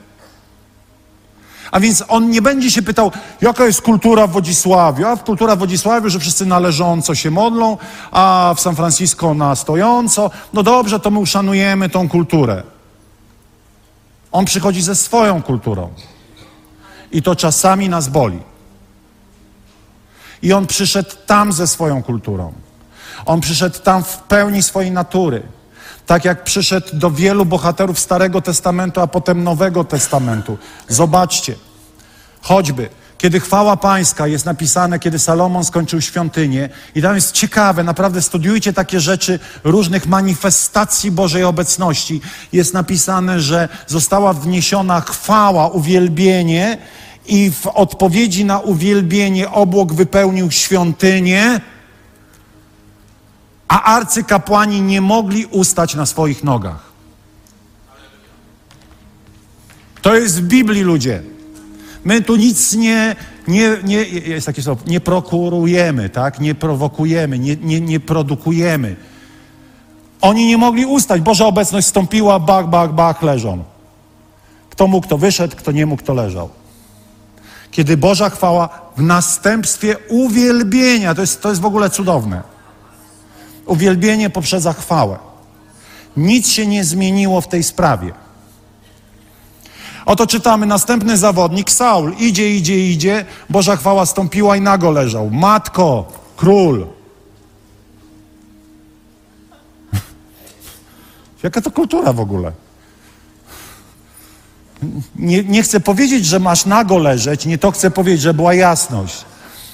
A 1.71 1.79
więc 1.79 2.03
on 2.07 2.29
nie 2.29 2.41
będzie 2.41 2.71
się 2.71 2.81
pytał, 2.81 3.12
jaka 3.41 3.65
jest 3.65 3.81
kultura 3.81 4.27
w 4.27 4.31
Wodzisławiu. 4.31 5.07
A 5.07 5.15
w 5.15 5.23
kultura 5.23 5.55
w 5.55 5.60
Wodzisławiu, 5.60 6.10
że 6.10 6.19
wszyscy 6.19 6.45
należąco 6.45 7.15
się 7.15 7.31
modlą, 7.31 7.77
a 8.12 8.53
w 8.57 8.62
San 8.62 8.75
Francisco 8.75 9.33
na 9.33 9.55
stojąco. 9.55 10.31
No 10.53 10.63
dobrze, 10.63 10.99
to 10.99 11.12
my 11.12 11.19
uszanujemy 11.19 11.89
tą 11.89 12.10
kulturę. 12.10 12.63
On 14.32 14.46
przychodzi 14.46 14.82
ze 14.82 14.96
swoją 14.96 15.44
kulturą. 15.44 15.94
I 17.12 17.22
to 17.22 17.36
czasami 17.36 17.90
nas 17.90 18.08
boli. 18.08 18.40
I 20.42 20.54
on 20.54 20.68
przyszedł 20.68 21.10
tam 21.26 21.54
ze 21.54 21.68
swoją 21.68 22.04
kulturą. 22.04 22.54
On 23.26 23.42
przyszedł 23.42 23.80
tam 23.80 24.04
w 24.04 24.18
pełni 24.18 24.63
swojej 24.63 24.92
natury. 24.92 25.44
Tak 26.06 26.26
jak 26.26 26.44
przyszedł 26.44 26.88
do 26.94 27.12
wielu 27.12 27.46
bohaterów 27.46 28.00
Starego 28.00 28.42
Testamentu, 28.42 29.02
a 29.02 29.08
potem 29.08 29.44
Nowego 29.44 29.84
Testamentu. 29.84 30.58
Zobaczcie, 30.88 31.56
choćby 32.42 32.90
kiedy 33.17 33.39
chwała 33.39 33.77
pańska 33.77 34.27
jest 34.27 34.45
napisane, 34.45 34.99
kiedy 34.99 35.19
Salomon 35.19 35.63
skończył 35.63 36.01
świątynię. 36.01 36.69
I 36.95 37.01
tam 37.01 37.15
jest 37.15 37.32
ciekawe, 37.32 37.84
naprawdę 37.84 38.21
studiujcie 38.21 38.73
takie 38.73 38.99
rzeczy 38.99 39.39
różnych 39.63 40.08
manifestacji 40.08 41.12
Bożej 41.12 41.43
obecności. 41.43 42.21
Jest 42.53 42.73
napisane, 42.73 43.39
że 43.39 43.69
została 43.88 44.34
wniesiona 44.34 45.01
chwała, 45.01 45.67
uwielbienie 45.67 46.77
i 47.25 47.51
w 47.51 47.67
odpowiedzi 47.67 48.45
na 48.45 48.60
uwielbienie 48.60 49.51
obłok 49.51 49.93
wypełnił 49.93 50.51
świątynię, 50.51 51.62
a 53.67 53.84
arcykapłani 53.84 54.82
nie 54.82 55.01
mogli 55.01 55.45
ustać 55.45 55.95
na 55.95 56.06
swoich 56.06 56.43
nogach. 56.43 56.88
To 60.01 60.15
jest 60.15 60.41
w 60.41 60.47
Biblii, 60.47 60.82
ludzie. 60.82 61.37
My 62.08 62.22
tu 62.22 62.36
nic 62.36 62.74
nie, 62.74 63.15
nie, 63.48 63.78
nie 63.84 64.04
jest 64.04 64.46
takie 64.46 64.62
słowo, 64.62 64.82
nie 64.88 65.00
prokurujemy, 65.00 66.10
tak? 66.10 66.39
Nie 66.39 66.56
prowokujemy, 66.56 67.39
nie, 67.39 67.56
nie, 67.56 67.82
nie 67.82 68.00
produkujemy. 68.00 68.96
Oni 70.22 70.48
nie 70.48 70.58
mogli 70.58 70.86
ustać. 70.86 71.22
Boża 71.22 71.46
obecność 71.46 71.88
stąpiła, 71.88 72.39
bach, 72.39 72.70
bach, 72.70 72.93
bach, 72.93 73.22
leżą. 73.22 73.63
Kto 74.70 74.88
mógł, 74.88 75.08
kto 75.08 75.17
wyszedł, 75.17 75.56
kto 75.56 75.72
nie 75.72 75.86
mógł, 75.86 76.04
kto 76.04 76.13
leżał. 76.13 76.50
Kiedy 77.72 77.98
Boża 77.98 78.30
chwała 78.30 78.91
w 78.98 79.02
następstwie 79.02 79.96
uwielbienia, 80.10 81.15
to 81.15 81.22
jest, 81.22 81.41
to 81.41 81.50
jest 81.50 81.62
w 81.62 81.65
ogóle 81.65 81.89
cudowne. 81.89 82.41
Uwielbienie 83.65 84.30
poprzedza 84.30 84.74
chwałę. 84.74 85.17
Nic 86.17 86.48
się 86.48 86.67
nie 86.67 86.84
zmieniło 86.84 87.41
w 87.41 87.48
tej 87.48 87.63
sprawie. 87.63 88.27
Oto 90.08 90.28
czytamy, 90.28 90.65
następny 90.65 91.17
zawodnik, 91.17 91.72
Saul, 91.72 92.13
idzie, 92.20 92.56
idzie, 92.56 92.91
idzie, 92.91 93.26
Boża 93.50 93.76
chwała 93.76 94.06
stąpiła 94.06 94.58
i 94.58 94.62
nago 94.62 94.91
leżał. 94.91 95.30
Matko, 95.30 96.12
król. 96.38 96.88
Jaka 101.43 101.62
to 101.62 101.72
kultura 101.72 102.13
w 102.13 102.20
ogóle? 102.20 102.52
Nie, 105.15 105.43
nie 105.43 105.63
chcę 105.63 105.80
powiedzieć, 105.80 106.26
że 106.26 106.39
masz 106.39 106.65
nago 106.65 106.98
leżeć, 106.98 107.46
nie 107.46 107.58
to 107.58 107.72
chcę 107.72 107.91
powiedzieć, 107.91 108.22
że 108.22 108.34
była 108.34 108.54
jasność, 108.54 109.26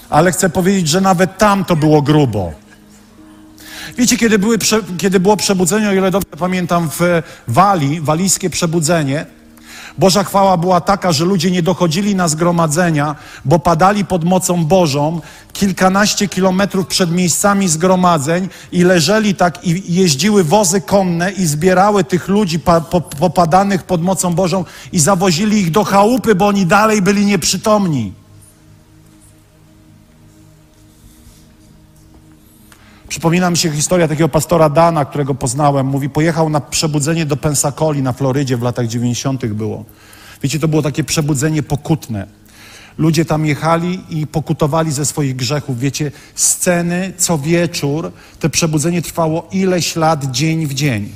ale 0.09 0.31
chcę 0.31 0.49
powiedzieć, 0.49 0.87
że 0.87 1.01
nawet 1.01 1.37
tam 1.37 1.65
to 1.65 1.75
było 1.75 2.01
grubo. 2.01 2.51
Wiecie, 3.97 4.17
kiedy, 4.17 4.39
były, 4.39 4.57
kiedy 4.97 5.19
było 5.19 5.37
przebudzenie, 5.37 5.89
o 5.89 5.93
ile 5.93 6.11
dobrze 6.11 6.37
pamiętam, 6.39 6.89
w 6.89 7.21
Walii, 7.47 8.01
walijskie 8.01 8.49
przebudzenie, 8.49 9.25
Boża 9.97 10.23
chwała 10.23 10.57
była 10.57 10.81
taka, 10.81 11.11
że 11.11 11.25
ludzie 11.25 11.51
nie 11.51 11.63
dochodzili 11.63 12.15
na 12.15 12.27
zgromadzenia, 12.27 13.15
bo 13.45 13.59
padali 13.59 14.05
pod 14.05 14.23
mocą 14.23 14.65
Bożą 14.65 15.21
kilkanaście 15.53 16.27
kilometrów 16.27 16.87
przed 16.87 17.11
miejscami 17.11 17.69
zgromadzeń 17.69 18.49
i 18.71 18.83
leżeli 18.83 19.35
tak 19.35 19.67
i 19.67 19.93
jeździły 19.93 20.43
wozy 20.43 20.81
konne 20.81 21.31
i 21.31 21.45
zbierały 21.45 22.03
tych 22.03 22.27
ludzi 22.27 22.59
popadanych 23.19 23.83
pod 23.83 24.01
mocą 24.01 24.33
Bożą 24.33 24.65
i 24.91 24.99
zawozili 24.99 25.59
ich 25.59 25.71
do 25.71 25.83
chałupy, 25.83 26.35
bo 26.35 26.47
oni 26.47 26.65
dalej 26.65 27.01
byli 27.01 27.25
nieprzytomni. 27.25 28.22
Przypomina 33.13 33.49
mi 33.49 33.57
się 33.57 33.71
historia 33.71 34.07
takiego 34.07 34.29
pastora 34.29 34.69
Dana, 34.69 35.05
którego 35.05 35.35
poznałem. 35.35 35.87
Mówi, 35.87 36.09
pojechał 36.09 36.49
na 36.49 36.61
przebudzenie 36.61 37.25
do 37.25 37.37
Pensacoli 37.37 38.01
na 38.01 38.13
Florydzie 38.13 38.57
w 38.57 38.61
latach 38.61 38.87
90. 38.87 39.45
było. 39.45 39.85
Wiecie, 40.43 40.59
to 40.59 40.67
było 40.67 40.81
takie 40.81 41.03
przebudzenie 41.03 41.63
pokutne. 41.63 42.27
Ludzie 42.97 43.25
tam 43.25 43.45
jechali 43.45 44.03
i 44.09 44.27
pokutowali 44.27 44.91
ze 44.91 45.05
swoich 45.05 45.35
grzechów. 45.35 45.79
Wiecie, 45.79 46.11
sceny 46.35 47.13
co 47.17 47.37
wieczór, 47.37 48.11
to 48.39 48.49
przebudzenie 48.49 49.01
trwało 49.01 49.47
ileś 49.51 49.95
lat, 49.95 50.31
dzień 50.31 50.67
w 50.67 50.73
dzień. 50.73 51.09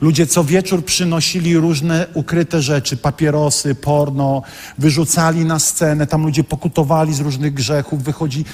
Ludzie 0.00 0.26
co 0.26 0.44
wieczór 0.44 0.84
przynosili 0.84 1.56
różne 1.56 2.06
ukryte 2.14 2.62
rzeczy, 2.62 2.96
papierosy, 2.96 3.74
porno, 3.74 4.42
wyrzucali 4.78 5.44
na 5.44 5.58
scenę, 5.58 6.06
tam 6.06 6.24
ludzie 6.24 6.44
pokutowali 6.44 7.14
z 7.14 7.20
różnych 7.20 7.54
grzechów, 7.54 8.02
wychodzi 8.02 8.44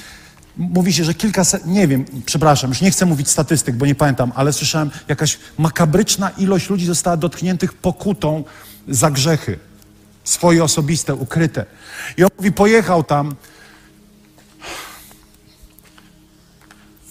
mówi 0.59 0.93
się, 0.93 1.03
że 1.03 1.13
kilkaset, 1.13 1.65
nie 1.65 1.87
wiem, 1.87 2.05
przepraszam, 2.25 2.69
już 2.69 2.81
nie 2.81 2.91
chcę 2.91 3.05
mówić 3.05 3.29
statystyk, 3.29 3.75
bo 3.75 3.85
nie 3.85 3.95
pamiętam, 3.95 4.31
ale 4.35 4.53
słyszałem, 4.53 4.91
jakaś 5.07 5.39
makabryczna 5.57 6.29
ilość 6.29 6.69
ludzi 6.69 6.85
została 6.85 7.17
dotkniętych 7.17 7.73
pokutą 7.73 8.43
za 8.87 9.11
grzechy. 9.11 9.59
Swoje 10.23 10.63
osobiste, 10.63 11.15
ukryte. 11.15 11.65
I 12.17 12.23
on 12.23 12.29
mówi, 12.37 12.51
pojechał 12.51 13.03
tam, 13.03 13.35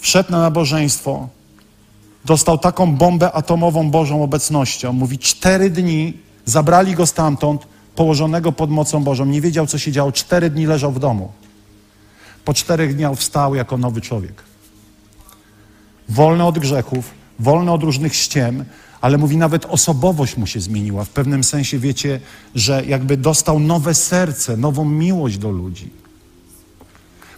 wszedł 0.01 0.33
na 0.33 0.41
nabożeństwo, 0.41 1.29
dostał 2.25 2.59
taką 2.59 2.97
bombę 2.97 3.33
atomową 3.33 3.91
Bożą 3.91 4.23
obecnością. 4.23 4.93
Mówi, 4.93 5.19
cztery 5.19 5.71
dni 5.71 6.19
zabrali 6.45 6.95
go 6.95 7.07
stamtąd, 7.07 7.67
położonego 7.95 8.53
pod 8.53 8.71
mocą 8.71 9.05
Bożą. 9.05 9.25
Nie 9.27 9.41
wiedział, 9.41 9.67
co 9.67 9.79
się 9.79 9.93
działo. 9.93 10.13
Cztery 10.13 10.51
dni 10.51 10.67
leżał 10.67 10.93
w 10.93 10.99
domu. 10.99 11.33
Po 12.49 12.55
czterech 12.55 12.97
dniach 12.97 13.19
wstał 13.19 13.55
jako 13.55 13.79
nowy 13.79 14.01
człowiek. 14.01 14.43
Wolny 16.09 16.45
od 16.45 16.59
grzechów, 16.59 17.11
wolny 17.39 17.73
od 17.73 17.83
różnych 17.83 18.15
ściem, 18.15 18.65
ale 19.01 19.19
mówi 19.19 19.37
nawet 19.37 19.67
osobowość 19.67 20.37
mu 20.37 20.47
się 20.47 20.61
zmieniła. 20.61 21.05
W 21.05 21.09
pewnym 21.09 21.45
sensie 21.45 21.79
wiecie, 21.79 22.21
że 22.55 22.85
jakby 22.87 23.17
dostał 23.17 23.61
nowe 23.61 23.95
serce, 23.95 24.57
nową 24.57 24.85
miłość 24.85 25.39
do 25.39 25.51
ludzi. 25.51 25.91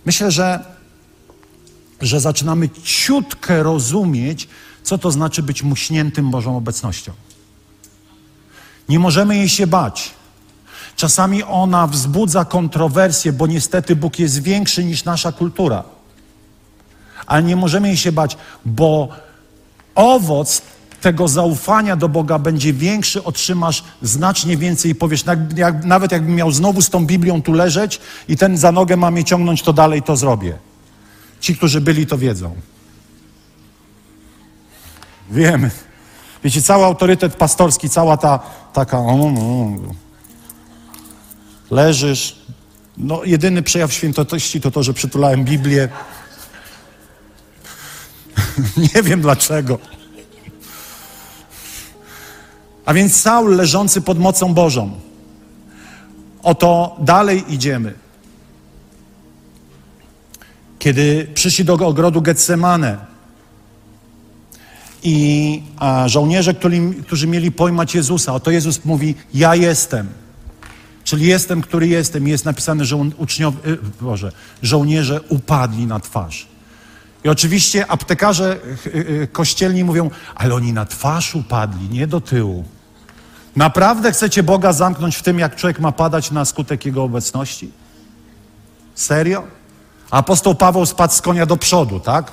Myślę, 0.06 0.30
że, 0.30 0.64
że 2.00 2.20
zaczynamy 2.20 2.68
ciutkę 2.68 3.62
rozumieć, 3.62 4.48
co 4.82 4.98
to 4.98 5.10
znaczy 5.10 5.42
być 5.42 5.62
muśniętym 5.62 6.30
Bożą 6.30 6.56
obecnością. 6.56 7.12
Nie 8.88 8.98
możemy 8.98 9.36
jej 9.36 9.48
się 9.48 9.66
bać. 9.66 10.10
Czasami 10.96 11.42
ona 11.42 11.86
wzbudza 11.86 12.44
kontrowersje, 12.44 13.32
bo 13.32 13.46
niestety 13.46 13.96
Bóg 13.96 14.18
jest 14.18 14.42
większy 14.42 14.84
niż 14.84 15.04
nasza 15.04 15.32
kultura. 15.32 15.84
Ale 17.26 17.42
nie 17.42 17.56
możemy 17.56 17.88
jej 17.88 17.96
się 17.96 18.12
bać, 18.12 18.36
bo 18.64 19.08
owoc 19.94 20.62
tego 21.00 21.28
zaufania 21.28 21.96
do 21.96 22.08
Boga 22.08 22.38
będzie 22.38 22.72
większy, 22.72 23.24
otrzymasz 23.24 23.84
znacznie 24.02 24.56
więcej 24.56 24.90
i 24.90 24.94
powiesz, 24.94 25.24
jak, 25.56 25.84
nawet 25.84 26.12
jakbym 26.12 26.34
miał 26.34 26.50
znowu 26.52 26.82
z 26.82 26.90
tą 26.90 27.06
Biblią 27.06 27.42
tu 27.42 27.52
leżeć 27.52 28.00
i 28.28 28.36
ten 28.36 28.56
za 28.56 28.72
nogę 28.72 28.96
ma 28.96 29.10
mnie 29.10 29.24
ciągnąć, 29.24 29.62
to 29.62 29.72
dalej 29.72 30.02
to 30.02 30.16
zrobię. 30.16 30.58
Ci, 31.40 31.56
którzy 31.56 31.80
byli, 31.80 32.06
to 32.06 32.18
wiedzą. 32.18 32.54
Wiemy. 35.30 35.70
Wiecie, 36.44 36.62
cały 36.62 36.84
autorytet 36.84 37.34
pastorski, 37.34 37.90
cała 37.90 38.16
ta 38.16 38.38
taka 38.72 38.98
leżysz. 41.70 42.36
No, 42.96 43.24
jedyny 43.24 43.62
przejaw 43.62 43.92
świętości 43.92 44.60
to 44.60 44.70
to, 44.70 44.82
że 44.82 44.94
przytulałem 44.94 45.44
Biblię. 45.44 45.88
Nie 48.94 49.02
wiem 49.02 49.20
dlaczego. 49.20 49.78
A 52.84 52.94
więc 52.94 53.16
Saul 53.16 53.56
leżący 53.56 54.00
pod 54.00 54.18
mocą 54.18 54.54
Bożą. 54.54 55.00
Oto 56.42 56.96
dalej 57.00 57.54
idziemy. 57.54 57.94
Kiedy 60.78 61.28
przyszli 61.34 61.64
do 61.64 61.74
ogrodu 61.74 62.22
Getsemane 62.22 62.98
i 65.02 65.62
żołnierze, 66.06 66.54
którzy 67.06 67.26
mieli 67.26 67.52
pojmać 67.52 67.94
Jezusa, 67.94 68.34
oto 68.34 68.50
Jezus 68.50 68.84
mówi: 68.84 69.14
Ja 69.34 69.54
jestem. 69.54 70.19
Czyli 71.10 71.26
jestem, 71.26 71.62
który 71.62 71.88
jestem. 71.88 72.28
Jest 72.28 72.44
napisane, 72.44 72.84
że 72.84 72.96
uczniowie, 72.96 73.58
Boże, 74.00 74.32
żołnierze 74.62 75.20
upadli 75.20 75.86
na 75.86 76.00
twarz. 76.00 76.48
I 77.24 77.28
oczywiście 77.28 77.86
aptekarze 77.86 78.60
kościelni 79.32 79.84
mówią, 79.84 80.10
ale 80.34 80.54
oni 80.54 80.72
na 80.72 80.86
twarz 80.86 81.34
upadli, 81.34 81.88
nie 81.88 82.06
do 82.06 82.20
tyłu. 82.20 82.64
Naprawdę 83.56 84.12
chcecie 84.12 84.42
Boga 84.42 84.72
zamknąć 84.72 85.16
w 85.16 85.22
tym, 85.22 85.38
jak 85.38 85.56
człowiek 85.56 85.80
ma 85.80 85.92
padać 85.92 86.30
na 86.30 86.44
skutek 86.44 86.86
Jego 86.86 87.02
obecności? 87.02 87.70
Serio? 88.94 89.42
Apostoł 90.10 90.54
Paweł 90.54 90.86
spadł 90.86 91.14
z 91.14 91.20
konia 91.20 91.46
do 91.46 91.56
przodu, 91.56 92.00
tak? 92.00 92.32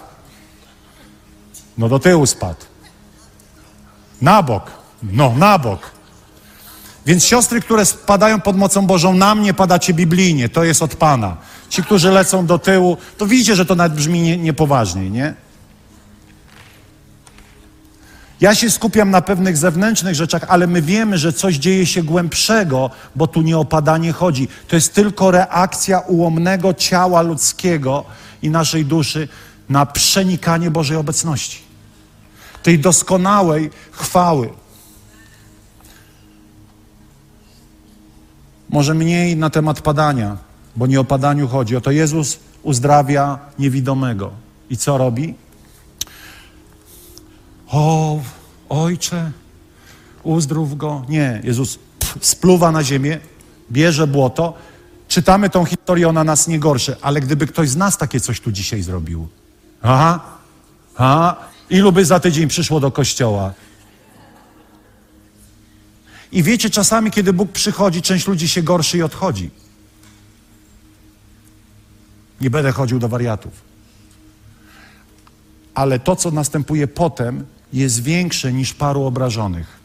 No 1.77 1.89
do 1.89 1.99
tyłu 1.99 2.25
spadł. 2.25 2.65
Na 4.21 4.43
bok. 4.43 4.71
No, 5.03 5.33
na 5.37 5.59
bok. 5.59 5.96
Więc 7.07 7.23
siostry, 7.23 7.61
które 7.61 7.85
spadają 7.85 8.41
pod 8.41 8.57
mocą 8.57 8.87
Bożą, 8.87 9.13
na 9.13 9.35
mnie 9.35 9.53
padacie 9.53 9.93
biblijnie, 9.93 10.49
to 10.49 10.63
jest 10.63 10.81
od 10.81 10.95
Pana. 10.95 11.37
Ci, 11.69 11.83
którzy 11.83 12.11
lecą 12.11 12.45
do 12.45 12.59
tyłu, 12.59 12.97
to 13.17 13.27
widzicie, 13.27 13.55
że 13.55 13.65
to 13.65 13.75
nawet 13.75 13.97
brzmi 13.97 14.21
nie, 14.21 14.37
niepoważniej, 14.37 15.11
nie? 15.11 15.33
Ja 18.41 18.55
się 18.55 18.69
skupiam 18.69 19.11
na 19.11 19.21
pewnych 19.21 19.57
zewnętrznych 19.57 20.15
rzeczach, 20.15 20.45
ale 20.47 20.67
my 20.67 20.81
wiemy, 20.81 21.17
że 21.17 21.33
coś 21.33 21.55
dzieje 21.55 21.85
się 21.85 22.03
głębszego, 22.03 22.89
bo 23.15 23.27
tu 23.27 23.41
nie 23.41 23.57
o 23.57 23.65
padanie 23.65 24.13
chodzi. 24.13 24.47
To 24.67 24.75
jest 24.75 24.93
tylko 24.93 25.31
reakcja 25.31 25.99
ułomnego 25.99 26.73
ciała 26.73 27.21
ludzkiego 27.21 28.05
i 28.41 28.49
naszej 28.49 28.85
duszy 28.85 29.27
na 29.69 29.85
przenikanie 29.85 30.71
Bożej 30.71 30.97
obecności. 30.97 31.59
Tej 32.63 32.79
doskonałej 32.79 33.69
chwały. 33.91 34.49
Może 38.69 38.93
mniej 38.93 39.37
na 39.37 39.49
temat 39.49 39.81
padania, 39.81 40.37
bo 40.75 40.87
nie 40.87 40.99
o 40.99 41.03
padaniu 41.03 41.47
chodzi. 41.47 41.75
Oto 41.75 41.91
Jezus 41.91 42.39
uzdrawia 42.63 43.39
niewidomego. 43.59 44.31
I 44.69 44.77
co 44.77 44.97
robi? 44.97 45.35
O, 47.67 48.19
ojcze, 48.69 49.31
uzdrów 50.23 50.77
go. 50.77 51.05
Nie, 51.09 51.41
Jezus 51.43 51.79
spluwa 52.21 52.71
na 52.71 52.83
ziemię, 52.83 53.19
bierze 53.71 54.07
błoto. 54.07 54.53
Czytamy 55.07 55.49
tą 55.49 55.65
historię, 55.65 56.09
ona 56.09 56.23
nas 56.23 56.47
nie 56.47 56.59
gorszy, 56.59 56.95
ale 57.01 57.21
gdyby 57.21 57.47
ktoś 57.47 57.69
z 57.69 57.75
nas 57.75 57.97
takie 57.97 58.19
coś 58.19 58.39
tu 58.39 58.51
dzisiaj 58.51 58.81
zrobił, 58.81 59.27
aha, 59.81 60.19
aha, 60.95 61.35
ilu 61.69 61.91
by 61.91 62.05
za 62.05 62.19
tydzień 62.19 62.47
przyszło 62.47 62.79
do 62.79 62.91
kościoła? 62.91 63.53
I 66.31 66.43
wiecie, 66.43 66.69
czasami, 66.69 67.11
kiedy 67.11 67.33
Bóg 67.33 67.51
przychodzi, 67.51 68.01
część 68.01 68.27
ludzi 68.27 68.47
się 68.47 68.63
gorszy 68.63 68.97
i 68.97 69.01
odchodzi. 69.01 69.49
Nie 72.41 72.49
będę 72.49 72.71
chodził 72.71 72.99
do 72.99 73.09
wariatów. 73.09 73.53
Ale 75.73 75.99
to, 75.99 76.15
co 76.15 76.31
następuje 76.31 76.87
potem, 76.87 77.45
jest 77.73 78.03
większe 78.03 78.53
niż 78.53 78.73
paru 78.73 79.03
obrażonych. 79.03 79.77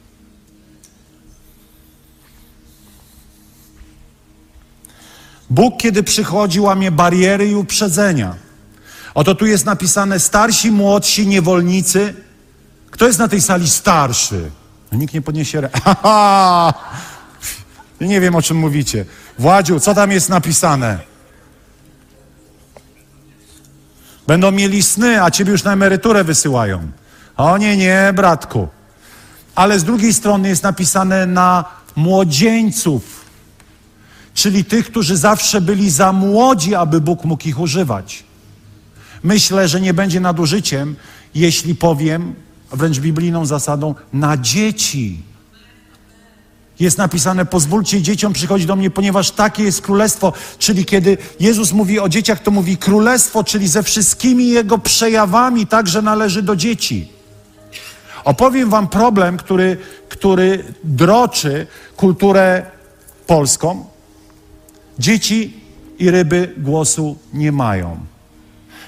Bóg, 5.50 5.80
kiedy 5.80 6.02
przychodzi, 6.02 6.60
łamie 6.60 6.90
bariery 6.90 7.48
i 7.48 7.54
uprzedzenia. 7.54 8.34
Oto 9.14 9.34
tu 9.34 9.46
jest 9.46 9.66
napisane 9.66 10.20
starsi, 10.20 10.70
młodsi, 10.70 11.26
niewolnicy. 11.26 12.14
Kto 12.90 13.06
jest 13.06 13.18
na 13.18 13.28
tej 13.28 13.40
sali 13.40 13.70
starszy? 13.70 14.50
No, 14.92 14.98
nikt 14.98 15.14
nie 15.14 15.22
podniesie 15.22 15.60
ręki. 15.60 15.80
Nie 18.00 18.20
wiem, 18.20 18.34
o 18.34 18.42
czym 18.42 18.56
mówicie. 18.56 19.04
Władziu, 19.38 19.80
co 19.80 19.94
tam 19.94 20.10
jest 20.10 20.28
napisane? 20.28 20.98
Będą 24.26 24.50
mieli 24.50 24.82
sny, 24.82 25.22
a 25.22 25.30
ciebie 25.30 25.52
już 25.52 25.64
na 25.64 25.72
emeryturę 25.72 26.24
wysyłają. 26.24 26.90
O 27.36 27.58
nie, 27.58 27.76
nie, 27.76 28.12
bratku. 28.14 28.68
Ale 29.54 29.78
z 29.78 29.84
drugiej 29.84 30.14
strony 30.14 30.48
jest 30.48 30.62
napisane 30.62 31.26
na 31.26 31.64
młodzieńców, 31.96 33.24
czyli 34.34 34.64
tych, 34.64 34.86
którzy 34.86 35.16
zawsze 35.16 35.60
byli 35.60 35.90
za 35.90 36.12
młodzi, 36.12 36.74
aby 36.74 37.00
Bóg 37.00 37.24
mógł 37.24 37.48
ich 37.48 37.60
używać. 37.60 38.24
Myślę, 39.22 39.68
że 39.68 39.80
nie 39.80 39.94
będzie 39.94 40.20
nadużyciem, 40.20 40.96
jeśli 41.34 41.74
powiem, 41.74 42.34
wręcz 42.72 42.98
biblijną 42.98 43.46
zasadą, 43.46 43.94
na 44.12 44.36
dzieci. 44.36 45.22
Jest 46.80 46.98
napisane, 46.98 47.46
pozwólcie 47.46 48.02
dzieciom 48.02 48.32
przychodzić 48.32 48.66
do 48.66 48.76
mnie, 48.76 48.90
ponieważ 48.90 49.30
takie 49.30 49.62
jest 49.62 49.82
królestwo. 49.82 50.32
Czyli 50.58 50.84
kiedy 50.84 51.18
Jezus 51.40 51.72
mówi 51.72 52.00
o 52.00 52.08
dzieciach, 52.08 52.42
to 52.42 52.50
mówi 52.50 52.76
królestwo, 52.76 53.44
czyli 53.44 53.68
ze 53.68 53.82
wszystkimi 53.82 54.48
jego 54.48 54.78
przejawami 54.78 55.66
także 55.66 56.02
należy 56.02 56.42
do 56.42 56.56
dzieci. 56.56 57.08
Opowiem 58.24 58.70
wam 58.70 58.88
problem, 58.88 59.36
który, 59.36 59.76
który 60.08 60.64
droczy 60.84 61.66
kulturę 61.96 62.66
polską. 63.26 63.84
Dzieci 64.98 65.60
i 65.98 66.10
ryby 66.10 66.54
głosu 66.58 67.16
nie 67.34 67.52
mają. 67.52 68.11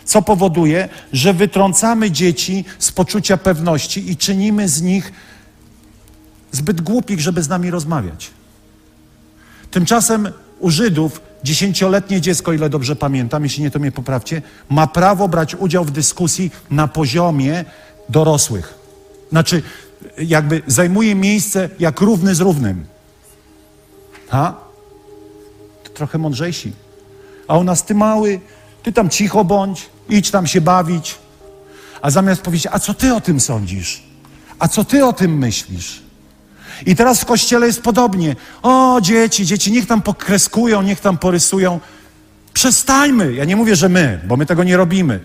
Co 0.05 0.23
powoduje, 0.23 0.89
że 1.13 1.35
wytrącamy 1.35 2.11
dzieci 2.11 2.65
z 2.79 2.93
poczucia 2.93 3.37
pewności 3.37 4.11
i 4.11 4.17
czynimy 4.17 4.69
z 4.69 4.83
nich 4.83 5.13
zbyt 6.53 6.81
głupich, 6.81 7.21
żeby 7.21 7.43
z 7.43 7.49
nami 7.49 7.71
rozmawiać. 7.71 8.31
Tymczasem 9.71 10.29
u 10.61 10.71
Żydów 10.71 11.21
dziesięcioletnie 11.45 12.21
dziecko, 12.21 12.53
ile 12.53 12.71
dobrze 12.71 12.97
pamiętam, 12.97 13.43
jeśli 13.43 13.63
nie 13.63 13.71
to 13.71 13.79
mnie 13.79 13.93
poprawcie, 13.93 14.43
ma 14.69 14.87
prawo 14.87 15.29
brać 15.29 15.55
udział 15.55 15.85
w 15.85 15.91
dyskusji 15.91 16.51
na 16.71 16.89
poziomie 16.89 17.65
dorosłych. 18.09 18.75
Znaczy, 19.31 19.63
jakby 20.19 20.63
zajmuje 20.67 21.15
miejsce 21.15 21.69
jak 21.79 22.01
równy 22.01 22.35
z 22.35 22.41
równym. 22.41 22.87
Ha? 24.29 24.57
To 25.85 25.91
trochę 25.91 26.19
mądrzejsi. 26.19 26.73
A 27.49 27.59
u 27.59 27.65
nas 27.65 27.85
ty 27.85 27.95
mały, 27.95 28.41
ty 28.83 28.93
tam 28.93 29.11
cicho 29.11 29.45
bądź, 29.45 29.91
idź 30.09 30.31
tam 30.31 30.47
się 30.47 30.61
bawić. 30.61 31.19
A 32.03 32.11
zamiast 32.11 32.43
powiedzieć, 32.43 32.73
a 32.73 32.79
co 32.79 32.95
ty 32.95 33.15
o 33.15 33.21
tym 33.21 33.41
sądzisz? 33.41 34.03
A 34.59 34.69
co 34.69 34.85
ty 34.85 35.05
o 35.05 35.13
tym 35.13 35.39
myślisz? 35.39 36.03
I 36.87 36.97
teraz 36.97 37.21
w 37.21 37.25
kościele 37.25 37.67
jest 37.67 37.83
podobnie. 37.83 38.37
O, 38.63 38.99
dzieci, 39.03 39.47
dzieci, 39.47 39.73
niech 39.73 39.87
tam 39.87 40.03
pokreskują, 40.03 40.83
niech 40.83 41.01
tam 41.01 41.19
porysują. 41.19 41.81
Przestańmy. 42.53 43.33
Ja 43.33 43.45
nie 43.45 43.57
mówię, 43.57 43.77
że 43.77 43.89
my, 43.89 44.21
bo 44.27 44.37
my 44.37 44.47
tego 44.47 44.65
nie 44.65 44.77
robimy. 44.77 45.21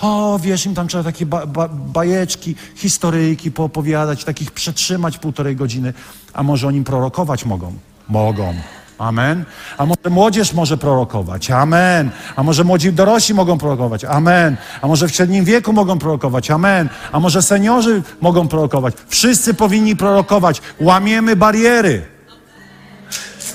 O, 0.00 0.38
wiesz, 0.42 0.66
im 0.66 0.74
tam 0.74 0.88
trzeba 0.88 1.04
takie 1.04 1.26
ba 1.26 1.46
ba 1.46 1.68
bajeczki, 1.68 2.54
historyjki 2.74 3.50
poopowiadać, 3.50 4.24
takich 4.24 4.50
przetrzymać 4.50 5.18
półtorej 5.18 5.56
godziny. 5.56 5.94
A 6.32 6.42
może 6.42 6.66
o 6.66 6.70
nim 6.70 6.84
prorokować 6.84 7.44
mogą? 7.44 7.72
Mogą. 8.08 8.54
Amen. 9.00 9.44
A 9.78 9.86
może 9.86 10.10
młodzież 10.10 10.52
może 10.52 10.76
prorokować? 10.76 11.50
Amen. 11.50 12.10
A 12.36 12.42
może 12.42 12.64
młodzi 12.64 12.92
dorośli 12.92 13.34
mogą 13.34 13.58
prorokować? 13.58 14.04
Amen. 14.04 14.56
A 14.82 14.86
może 14.86 15.08
w 15.08 15.10
średnim 15.10 15.44
wieku 15.44 15.72
mogą 15.72 15.98
prorokować? 15.98 16.50
Amen. 16.50 16.88
A 17.12 17.20
może 17.20 17.42
seniorzy 17.42 18.02
mogą 18.20 18.48
prorokować? 18.48 18.94
Wszyscy 19.08 19.54
powinni 19.54 19.96
prorokować. 19.96 20.62
Łamiemy 20.80 21.36
bariery. 21.36 22.06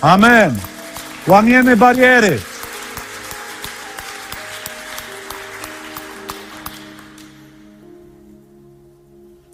Amen. 0.01 0.59
Łamiemy 1.27 1.77
bariery. 1.77 2.39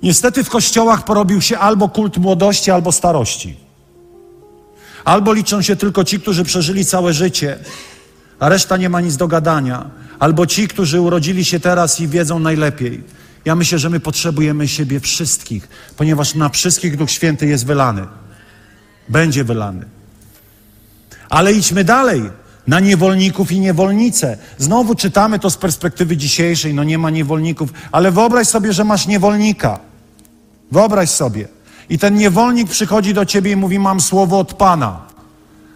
Niestety 0.03 0.43
w 0.43 0.49
kościołach 0.49 1.05
porobił 1.05 1.41
się 1.41 1.59
albo 1.59 1.89
kult 1.89 2.17
młodości, 2.17 2.71
albo 2.71 2.91
starości. 2.91 3.70
Albo 5.05 5.33
liczą 5.33 5.61
się 5.61 5.75
tylko 5.75 6.03
ci, 6.03 6.19
którzy 6.19 6.43
przeżyli 6.43 6.85
całe 6.85 7.13
życie, 7.13 7.59
a 8.39 8.49
reszta 8.49 8.77
nie 8.77 8.89
ma 8.89 9.01
nic 9.01 9.17
do 9.17 9.27
gadania, 9.27 9.89
albo 10.19 10.45
ci, 10.47 10.67
którzy 10.67 11.01
urodzili 11.01 11.45
się 11.45 11.59
teraz 11.59 11.99
i 11.99 12.07
wiedzą 12.07 12.39
najlepiej. 12.39 13.03
Ja 13.45 13.55
myślę, 13.55 13.79
że 13.79 13.89
my 13.89 13.99
potrzebujemy 13.99 14.67
siebie 14.67 14.99
wszystkich, 14.99 15.67
ponieważ 15.97 16.35
na 16.35 16.49
wszystkich 16.49 16.97
Duch 16.97 17.11
Święty 17.11 17.47
jest 17.47 17.65
wylany. 17.65 18.07
Będzie 19.09 19.43
wylany. 19.43 19.85
Ale 21.29 21.53
idźmy 21.53 21.83
dalej. 21.83 22.21
na 22.67 22.79
niewolników 22.79 23.51
i 23.51 23.59
niewolnice. 23.59 24.37
Znowu 24.57 24.95
czytamy 24.95 25.39
to 25.39 25.49
z 25.49 25.57
perspektywy 25.57 26.17
dzisiejszej, 26.17 26.73
no 26.73 26.83
nie 26.83 26.97
ma 26.97 27.09
niewolników, 27.09 27.73
ale 27.91 28.11
wyobraź 28.11 28.47
sobie, 28.47 28.73
że 28.73 28.83
masz 28.83 29.07
niewolnika. 29.07 29.79
Wyobraź 30.71 31.09
sobie. 31.09 31.47
I 31.91 31.97
ten 31.97 32.15
niewolnik 32.15 32.69
przychodzi 32.69 33.13
do 33.13 33.25
ciebie 33.25 33.51
i 33.51 33.55
mówi: 33.55 33.79
Mam 33.79 34.01
słowo 34.01 34.39
od 34.39 34.53
Pana. 34.53 34.99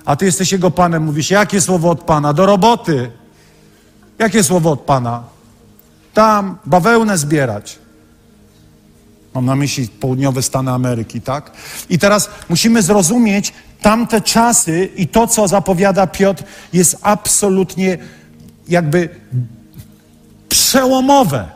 A 0.06 0.16
ty 0.16 0.26
jesteś 0.26 0.52
jego 0.52 0.72
panem, 0.72 1.04
mówisz: 1.04 1.32
Jakie 1.32 1.62
słowo 1.62 1.90
od 1.90 2.02
Pana? 2.02 2.34
Do 2.34 2.46
roboty. 2.46 3.12
Jakie 4.20 4.44
słowo 4.44 4.72
od 4.72 4.80
Pana? 4.80 5.24
Tam 6.14 6.58
bawełnę 6.66 7.18
zbierać. 7.18 7.80
Mam 9.34 9.46
na 9.46 9.56
myśli 9.56 9.88
południowe 9.88 10.42
Stany 10.42 10.72
Ameryki, 10.72 11.22
tak? 11.22 11.52
I 11.90 12.00
teraz 12.00 12.30
musimy 12.50 12.82
zrozumieć 12.82 13.54
tamte 13.82 14.22
czasy 14.22 14.90
i 14.96 15.08
to, 15.08 15.28
co 15.28 15.48
zapowiada 15.48 16.08
Piotr, 16.08 16.44
jest 16.74 16.98
absolutnie 17.02 17.98
jakby 18.68 19.10
przełomowe. 20.50 21.48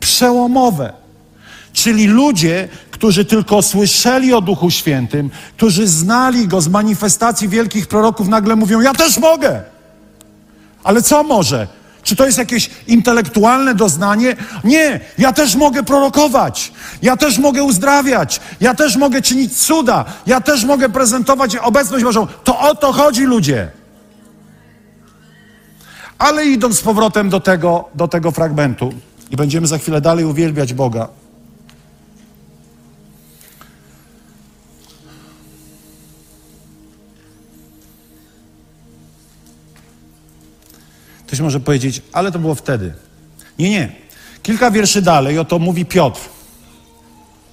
Przełomowe. 0.00 0.92
Czyli 1.72 2.06
ludzie, 2.06 2.68
którzy 2.98 3.24
tylko 3.24 3.62
słyszeli 3.62 4.34
o 4.34 4.40
Duchu 4.40 4.70
Świętym, 4.70 5.30
którzy 5.56 5.86
znali 5.86 6.48
go 6.48 6.60
z 6.60 6.68
manifestacji 6.68 7.48
wielkich 7.48 7.86
proroków, 7.86 8.28
nagle 8.28 8.56
mówią: 8.56 8.80
Ja 8.80 8.92
też 8.92 9.18
mogę. 9.18 9.62
Ale 10.84 11.02
co 11.02 11.22
może? 11.22 11.66
Czy 12.02 12.16
to 12.16 12.26
jest 12.26 12.38
jakieś 12.38 12.70
intelektualne 12.86 13.74
doznanie? 13.74 14.36
Nie, 14.64 15.00
ja 15.18 15.32
też 15.32 15.56
mogę 15.56 15.82
prorokować, 15.82 16.72
ja 17.02 17.16
też 17.16 17.38
mogę 17.38 17.62
uzdrawiać, 17.62 18.40
ja 18.60 18.74
też 18.74 18.96
mogę 18.96 19.22
czynić 19.22 19.56
cuda, 19.66 20.04
ja 20.26 20.40
też 20.40 20.64
mogę 20.64 20.88
prezentować 20.88 21.56
obecność 21.56 22.04
Bożą. 22.04 22.26
To 22.44 22.58
o 22.58 22.74
to 22.74 22.92
chodzi, 22.92 23.24
ludzie. 23.24 23.70
Ale 26.18 26.46
idąc 26.46 26.78
z 26.78 26.82
powrotem 26.82 27.28
do 27.28 27.40
tego, 27.40 27.84
do 27.94 28.08
tego 28.08 28.30
fragmentu, 28.30 28.92
i 29.30 29.36
będziemy 29.36 29.66
za 29.66 29.78
chwilę 29.78 30.00
dalej 30.00 30.24
uwielbiać 30.24 30.74
Boga. 30.74 31.08
Ktoś 41.38 41.44
może 41.44 41.60
powiedzieć, 41.60 42.02
ale 42.12 42.32
to 42.32 42.38
było 42.38 42.54
wtedy. 42.54 42.94
Nie, 43.58 43.70
nie. 43.70 43.92
Kilka 44.42 44.70
wierszy 44.70 45.02
dalej, 45.02 45.38
oto 45.38 45.58
mówi 45.58 45.86
Piotr. 45.86 46.20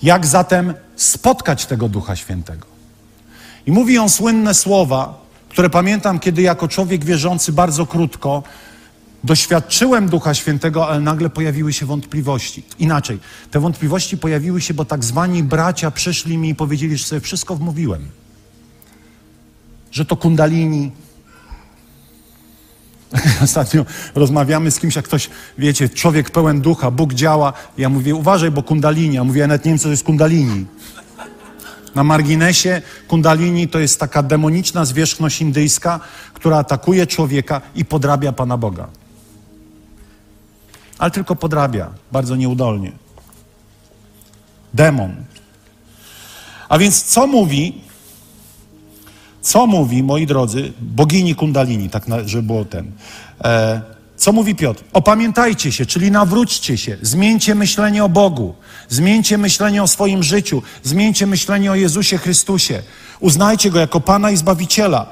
Jak 0.03 0.25
zatem 0.25 0.73
spotkać 0.95 1.65
tego 1.65 1.89
Ducha 1.89 2.15
Świętego? 2.15 2.67
I 3.65 3.71
mówi 3.71 3.97
on 3.97 4.09
słynne 4.09 4.53
słowa, 4.53 5.21
które 5.49 5.69
pamiętam, 5.69 6.19
kiedy 6.19 6.41
jako 6.41 6.67
człowiek 6.67 7.05
wierzący 7.05 7.51
bardzo 7.53 7.85
krótko 7.85 8.43
doświadczyłem 9.23 10.09
Ducha 10.09 10.33
Świętego, 10.33 10.87
ale 10.87 10.99
nagle 10.99 11.29
pojawiły 11.29 11.73
się 11.73 11.85
wątpliwości. 11.85 12.63
Inaczej, 12.79 13.19
te 13.51 13.59
wątpliwości 13.59 14.17
pojawiły 14.17 14.61
się, 14.61 14.73
bo 14.73 14.85
tak 14.85 15.03
zwani 15.03 15.43
bracia 15.43 15.91
przyszli 15.91 16.37
mi 16.37 16.49
i 16.49 16.55
powiedzieli, 16.55 16.97
że 16.97 17.05
sobie 17.05 17.21
wszystko 17.21 17.55
wmówiłem. 17.55 18.09
Że 19.91 20.05
to 20.05 20.15
kundalini, 20.15 20.91
Ostatnio 23.43 23.85
rozmawiamy 24.15 24.71
z 24.71 24.79
kimś, 24.79 24.95
jak 24.95 25.05
ktoś, 25.05 25.29
wiecie, 25.57 25.89
człowiek 25.89 26.29
pełen 26.29 26.61
ducha, 26.61 26.91
Bóg 26.91 27.13
działa. 27.13 27.53
Ja 27.77 27.89
mówię, 27.89 28.15
uważaj, 28.15 28.51
bo 28.51 28.63
kundalini. 28.63 29.15
Ja 29.15 29.23
mówię, 29.23 29.41
ja 29.41 29.47
nawet 29.47 29.65
nie 29.65 29.71
wiem, 29.71 29.79
co 29.79 29.83
to 29.83 29.89
jest 29.89 30.03
kundalini. 30.03 30.65
Na 31.95 32.03
marginesie 32.03 32.81
kundalini 33.07 33.67
to 33.67 33.79
jest 33.79 33.99
taka 33.99 34.23
demoniczna 34.23 34.85
zwierzchność 34.85 35.41
indyjska, 35.41 35.99
która 36.33 36.57
atakuje 36.57 37.07
człowieka 37.07 37.61
i 37.75 37.85
podrabia 37.85 38.31
Pana 38.31 38.57
Boga. 38.57 38.87
Ale 40.97 41.11
tylko 41.11 41.35
podrabia, 41.35 41.89
bardzo 42.11 42.35
nieudolnie. 42.35 42.91
Demon. 44.73 45.15
A 46.69 46.77
więc 46.77 47.03
co 47.03 47.27
mówi 47.27 47.81
co 49.45 49.67
mówi, 49.67 50.03
moi 50.03 50.25
drodzy, 50.25 50.73
bogini 50.81 51.35
Kundalini, 51.35 51.89
tak 51.89 52.07
na, 52.07 52.27
żeby 52.27 52.43
było 52.43 52.65
ten. 52.65 52.91
E, 53.43 53.81
co 54.17 54.31
mówi 54.31 54.55
Piotr? 54.55 54.83
Opamiętajcie 54.93 55.71
się, 55.71 55.85
czyli 55.85 56.11
nawróćcie 56.11 56.77
się, 56.77 56.97
zmieńcie 57.01 57.55
myślenie 57.55 58.03
o 58.03 58.09
Bogu, 58.09 58.55
zmieńcie 58.89 59.37
myślenie 59.37 59.83
o 59.83 59.87
swoim 59.87 60.23
życiu, 60.23 60.61
zmieńcie 60.83 61.27
myślenie 61.27 61.71
o 61.71 61.75
Jezusie 61.75 62.17
Chrystusie. 62.17 62.83
Uznajcie 63.19 63.71
Go 63.71 63.79
jako 63.79 63.99
Pana 63.99 64.31
i 64.31 64.37
Zbawiciela. 64.37 65.05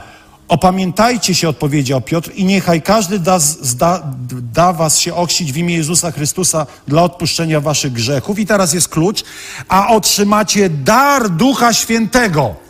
Opamiętajcie 0.48 1.36
się, 1.36 1.50
odpowiedział 1.50 2.02
Piotr, 2.02 2.32
i 2.36 2.46
niechaj 2.46 2.82
każdy 2.82 3.20
da, 3.20 3.40
zda, 3.40 4.04
da 4.54 4.74
was 4.74 5.00
się 5.00 5.14
ochrzcić 5.16 5.54
w 5.54 5.58
imię 5.58 5.76
Jezusa 5.76 6.12
Chrystusa 6.12 6.68
dla 6.88 7.04
odpuszczenia 7.04 7.62
waszych 7.62 7.92
grzechów. 7.94 8.40
I 8.40 8.46
teraz 8.46 8.74
jest 8.74 8.90
klucz, 8.90 9.24
a 9.68 9.88
otrzymacie 9.88 10.70
dar 10.70 11.30
Ducha 11.30 11.74
Świętego. 11.74 12.63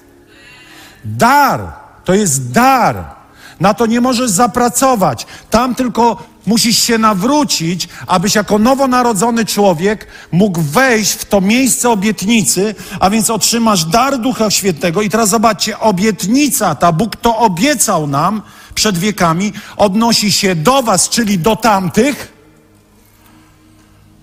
Dar. 1.06 1.72
To 2.06 2.14
jest 2.14 2.52
dar. 2.52 3.06
Na 3.60 3.74
to 3.74 3.86
nie 3.86 4.02
możesz 4.02 4.30
zapracować. 4.30 5.26
Tam 5.50 5.76
tylko 5.76 6.24
musisz 6.46 6.78
się 6.78 6.98
nawrócić, 6.98 7.90
abyś 8.08 8.36
jako 8.36 8.60
nowonarodzony 8.60 9.46
człowiek 9.46 10.08
mógł 10.32 10.62
wejść 10.62 11.12
w 11.12 11.26
to 11.26 11.42
miejsce 11.42 11.90
obietnicy, 11.90 12.76
a 13.00 13.10
więc 13.10 13.30
otrzymasz 13.30 13.86
dar 13.86 14.20
Ducha 14.20 14.52
Świętego. 14.52 15.02
I 15.02 15.10
teraz 15.10 15.30
zobaczcie, 15.30 15.80
obietnica 15.80 16.76
ta, 16.76 16.92
Bóg 16.92 17.16
to 17.16 17.38
obiecał 17.38 18.08
nam 18.08 18.42
przed 18.76 18.98
wiekami, 18.98 19.54
odnosi 19.78 20.32
się 20.32 20.56
do 20.56 20.84
Was, 20.84 21.10
czyli 21.10 21.40
do 21.40 21.56
tamtych, 21.56 22.34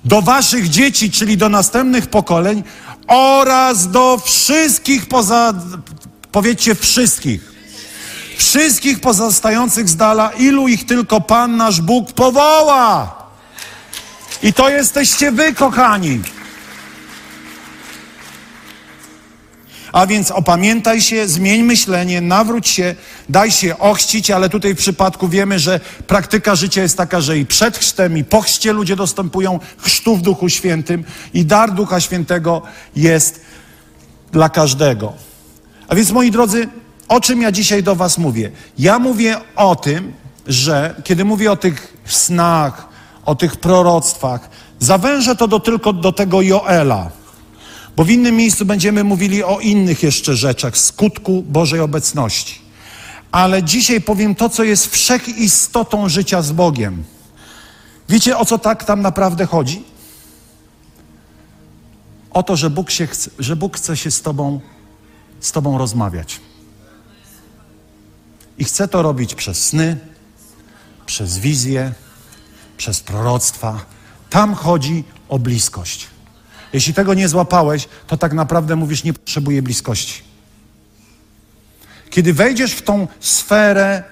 do 0.05 0.22
Waszych 0.22 0.68
dzieci, 0.68 1.11
czyli 1.11 1.37
do 1.37 1.49
następnych 1.49 2.07
pokoleń 2.07 2.62
oraz 3.09 3.91
do 3.91 4.18
wszystkich 4.24 5.09
poza, 5.09 5.55
Powiedzcie 6.33 6.74
wszystkich. 6.74 7.53
Wszystkich 8.37 9.01
pozostających 9.01 9.89
z 9.89 9.97
dala, 9.97 10.31
ilu 10.31 10.68
ich 10.68 10.87
tylko 10.87 11.20
Pan 11.20 11.57
nasz 11.57 11.81
Bóg 11.81 12.12
powoła. 12.12 13.16
I 14.43 14.53
to 14.53 14.68
jesteście 14.68 15.33
wy, 15.33 15.55
kochani. 15.55 16.20
A 19.93 20.07
więc 20.07 20.31
opamiętaj 20.31 21.01
się, 21.01 21.28
zmień 21.28 21.62
myślenie, 21.62 22.20
nawróć 22.20 22.68
się, 22.68 22.95
daj 23.28 23.51
się 23.51 23.78
ochrzcić, 23.78 24.31
ale 24.31 24.49
tutaj 24.49 24.74
w 24.74 24.78
przypadku 24.78 25.28
wiemy, 25.28 25.59
że 25.59 25.81
praktyka 26.07 26.55
życia 26.55 26.83
jest 26.83 26.97
taka, 26.97 27.20
że 27.20 27.39
i 27.39 27.47
przed 27.47 27.78
chrztem, 27.78 28.18
i 28.18 28.24
po 28.24 28.41
chrzcie 28.41 28.72
ludzie 28.72 28.97
dostępują 28.97 29.61
chrztu 29.78 30.16
w 30.16 30.22
Duchu 30.22 30.49
Świętym 30.49 31.05
i 31.35 31.45
dar 31.45 31.72
Ducha 31.74 32.01
Świętego 32.01 32.62
jest 32.97 33.41
dla 34.33 34.49
każdego. 34.49 35.30
A 35.91 35.95
więc, 35.95 36.11
moi 36.11 36.30
drodzy, 36.30 36.68
o 37.09 37.20
czym 37.20 37.43
ja 37.43 37.53
dzisiaj 37.53 37.82
do 37.82 37.97
Was 37.97 38.18
mówię? 38.18 38.51
Ja 38.78 38.99
mówię 38.99 39.36
o 39.57 39.76
tym, 39.76 40.12
że 40.47 40.95
kiedy 41.05 41.24
mówię 41.24 41.53
o 41.53 41.57
tych 41.57 41.97
snach, 42.05 42.88
o 43.24 43.34
tych 43.34 43.57
proroctwach, 43.57 44.51
zawężę 44.78 45.36
to 45.36 45.49
do, 45.49 45.61
tylko 45.61 45.93
do 45.93 46.12
tego 46.12 46.43
Joela. 46.43 47.11
Bo 47.97 48.05
w 48.05 48.11
innym 48.11 48.36
miejscu 48.36 48.64
będziemy 48.64 49.05
mówili 49.05 49.45
o 49.45 49.61
innych 49.61 50.03
jeszcze 50.03 50.36
rzeczach, 50.36 50.78
skutku 50.78 51.43
Bożej 51.43 51.80
obecności. 51.80 52.61
Ale 53.32 53.62
dzisiaj 53.62 54.01
powiem 54.01 54.34
to, 54.34 54.49
co 54.49 54.64
jest 54.64 54.86
wszechistotą 54.86 56.09
życia 56.09 56.43
z 56.43 56.53
Bogiem. 56.53 57.05
Wiecie, 58.09 58.38
o 58.38 58.45
co 58.45 58.59
tak 58.59 58.84
tam 58.84 59.03
naprawdę 59.03 59.47
chodzi? 59.47 59.82
O 62.30 62.43
to, 62.43 62.57
że 62.57 62.70
Bóg, 62.70 62.91
się 62.91 63.07
chce, 63.07 63.30
że 63.38 63.57
Bóg 63.57 63.76
chce 63.76 63.97
się 63.97 64.11
z 64.11 64.22
Tobą 64.22 64.61
z 65.41 65.53
Tobą 65.53 65.78
rozmawiać. 65.78 66.41
I 68.59 68.64
chcę 68.64 68.88
to 68.88 69.03
robić 69.03 69.34
przez 69.34 69.66
sny, 69.66 69.97
przez 71.07 71.38
wizje, 71.38 71.93
przez 72.76 73.01
proroctwa. 73.01 73.84
Tam 74.30 74.55
chodzi 74.55 75.05
o 75.28 75.38
bliskość. 75.38 76.07
Jeśli 76.72 76.95
tego 76.95 77.14
nie 77.14 77.28
złapałeś, 77.28 77.88
to 78.07 78.16
tak 78.16 78.32
naprawdę 78.32 78.76
mówisz, 78.76 79.05
nie 79.05 79.12
potrzebuję 79.12 79.62
bliskości. 79.62 80.22
Kiedy 82.11 82.34
wejdziesz 82.34 82.72
w 82.72 82.82
tą 82.82 83.09
sferę, 83.20 84.03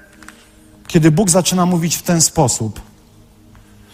kiedy 0.86 1.10
Bóg 1.10 1.30
zaczyna 1.30 1.66
mówić 1.66 1.96
w 1.96 2.02
ten 2.02 2.20
sposób, 2.20 2.80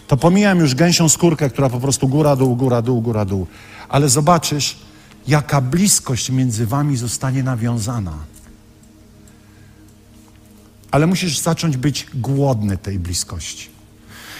to 0.07 0.17
pomijam 0.17 0.59
już 0.59 0.75
gęsią 0.75 1.09
skórkę, 1.09 1.49
która 1.49 1.69
po 1.69 1.79
prostu 1.79 2.07
góra, 2.07 2.35
dół, 2.35 2.55
góra, 2.55 2.81
dół, 2.81 3.01
góra, 3.01 3.25
dół. 3.25 3.47
Ale 3.89 4.09
zobaczysz, 4.09 4.77
jaka 5.27 5.61
bliskość 5.61 6.29
między 6.29 6.65
wami 6.65 6.97
zostanie 6.97 7.43
nawiązana. 7.43 8.13
Ale 10.91 11.07
musisz 11.07 11.39
zacząć 11.39 11.77
być 11.77 12.07
głodny 12.13 12.77
tej 12.77 12.99
bliskości. 12.99 13.69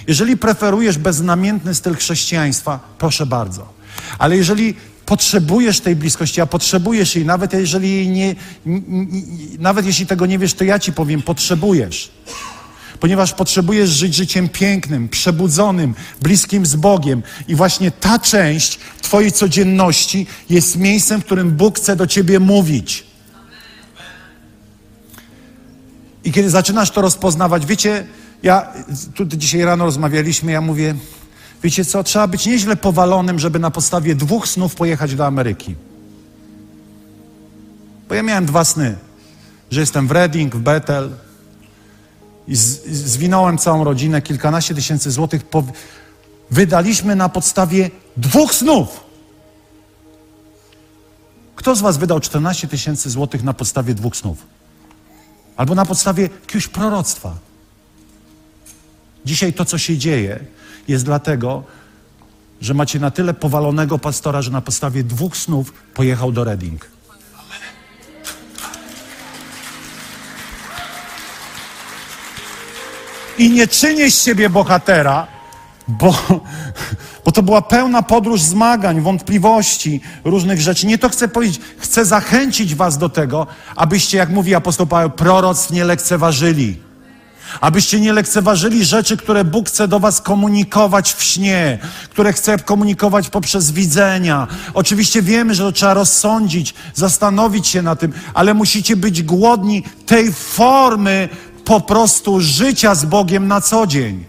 Jeżeli 0.08 0.38
preferujesz 0.38 0.98
beznamiętny 0.98 1.76
styl 1.76 1.96
chrześcijaństwa, 1.96 2.80
proszę 2.98 3.26
bardzo. 3.26 3.74
Ale 4.20 4.38
jeżeli 4.38 4.76
Potrzebujesz 5.06 5.80
tej 5.80 5.96
bliskości, 5.96 6.42
a 6.42 6.46
potrzebujesz 6.46 7.16
jej, 7.16 7.26
nawet 7.26 7.54
jeżeli 7.54 8.08
nie, 8.08 8.36
nawet 9.60 9.86
jeśli 9.86 10.06
tego 10.06 10.26
nie 10.26 10.40
wiesz, 10.40 10.54
to 10.54 10.64
ja 10.64 10.80
ci 10.80 10.94
powiem, 10.94 11.22
potrzebujesz. 11.22 12.12
Ponieważ 13.00 13.34
potrzebujesz 13.34 13.90
żyć 13.90 14.16
życiem 14.16 14.50
pięknym, 14.50 15.10
przebudzonym, 15.10 15.96
bliskim 16.22 16.66
z 16.66 16.76
Bogiem. 16.76 17.24
I 17.48 17.56
właśnie 17.56 17.92
ta 17.92 18.20
część 18.20 18.80
Twojej 19.02 19.32
codzienności 19.32 20.28
jest 20.50 20.78
miejscem, 20.78 21.22
w 21.22 21.26
którym 21.26 21.52
Bóg 21.52 21.78
chce 21.78 21.96
do 21.96 22.08
Ciebie 22.08 22.40
mówić. 22.40 23.04
I 26.24 26.32
kiedy 26.32 26.50
zaczynasz 26.50 26.92
to 26.92 27.02
rozpoznawać, 27.02 27.66
wiecie, 27.66 28.06
ja 28.44 28.74
tu 29.16 29.26
dzisiaj 29.26 29.62
rano 29.62 29.86
rozmawialiśmy, 29.86 30.52
ja 30.52 30.62
mówię, 30.62 30.96
wiecie 31.64 31.86
co, 31.86 32.04
trzeba 32.04 32.28
być 32.28 32.46
nieźle 32.46 32.76
powalonym, 32.76 33.40
żeby 33.40 33.60
na 33.60 33.72
podstawie 33.72 34.16
dwóch 34.16 34.48
snów 34.48 34.76
pojechać 34.76 35.16
do 35.16 35.26
Ameryki. 35.26 35.76
Bo 38.10 38.16
ja 38.16 38.24
miałem 38.24 38.46
dwa 38.46 38.66
sny, 38.66 38.96
że 39.72 39.80
jestem 39.80 40.08
w 40.08 40.12
Reading, 40.12 40.56
w 40.56 40.60
Bethel 40.60 41.10
i 42.48 42.56
zwinąłem 42.56 43.58
całą 43.58 43.84
rodzinę, 43.84 44.22
kilkanaście 44.22 44.76
tysięcy 44.76 45.12
złotych 45.12 45.42
wydaliśmy 46.52 47.16
na 47.16 47.30
podstawie 47.30 47.92
dwóch 48.18 48.54
snów. 48.54 49.04
Kto 51.56 51.76
z 51.76 51.82
was 51.82 51.98
wydał 51.98 52.20
14 52.20 52.68
tysięcy 52.68 53.10
złotych 53.10 53.44
na 53.44 53.54
podstawie 53.54 53.94
dwóch 53.94 54.16
snów? 54.16 54.38
Albo 55.58 55.76
na 55.76 55.86
podstawie 55.86 56.24
jakiegoś 56.24 56.68
proroctwa. 56.68 57.36
Dzisiaj 59.26 59.54
to, 59.54 59.66
co 59.66 59.78
się 59.78 59.98
dzieje, 59.98 60.46
jest 60.88 61.06
dlatego, 61.06 61.64
że 62.62 62.74
macie 62.74 63.00
na 63.00 63.12
tyle 63.12 63.34
powalonego 63.34 64.00
pastora, 64.00 64.42
że 64.42 64.52
na 64.52 64.62
podstawie 64.62 65.04
dwóch 65.04 65.38
snów 65.38 65.74
pojechał 65.94 66.32
do 66.32 66.44
Reading. 66.44 66.95
I 73.38 73.50
nie 73.50 73.68
czynię 73.68 74.12
z 74.12 74.24
siebie 74.24 74.50
bohatera, 74.50 75.28
bo, 75.88 76.16
bo 77.26 77.32
to 77.32 77.44
była 77.44 77.62
pełna 77.62 78.04
podróż 78.04 78.42
zmagań, 78.42 79.02
wątpliwości, 79.02 80.02
różnych 80.24 80.62
rzeczy. 80.62 80.88
Nie 80.88 80.98
to 80.98 81.10
chcę 81.10 81.28
powiedzieć, 81.28 81.62
chcę 81.78 82.06
zachęcić 82.06 82.76
Was 82.76 82.98
do 82.98 83.10
tego, 83.10 83.48
abyście, 83.76 84.18
jak 84.18 84.30
mówi 84.30 84.56
apostoł 84.56 84.88
Paweł, 84.88 85.10
proroctw 85.10 85.72
nie 85.72 85.84
lekceważyli. 85.84 86.86
Abyście 87.62 88.00
nie 88.00 88.14
lekceważyli 88.14 88.86
rzeczy, 88.86 89.18
które 89.18 89.44
Bóg 89.44 89.70
chce 89.70 89.88
do 89.88 90.00
Was 90.00 90.22
komunikować 90.22 91.14
w 91.14 91.24
śnie, 91.24 91.80
które 92.10 92.34
chce 92.34 92.60
komunikować 92.60 93.30
poprzez 93.30 93.72
widzenia. 93.72 94.48
Oczywiście 94.74 95.22
wiemy, 95.22 95.56
że 95.56 95.64
to 95.64 95.72
trzeba 95.72 95.94
rozsądzić, 95.94 96.74
zastanowić 96.94 97.68
się 97.68 97.82
na 97.82 97.96
tym, 97.96 98.14
ale 98.34 98.54
musicie 98.54 98.96
być 98.96 99.24
głodni 99.24 99.84
tej 100.06 100.34
formy 100.34 101.30
po 101.66 101.82
prostu 101.82 102.42
życia 102.42 102.96
z 102.96 103.06
Bogiem 103.06 103.48
na 103.48 103.62
co 103.62 103.88
dzień. 103.88 104.26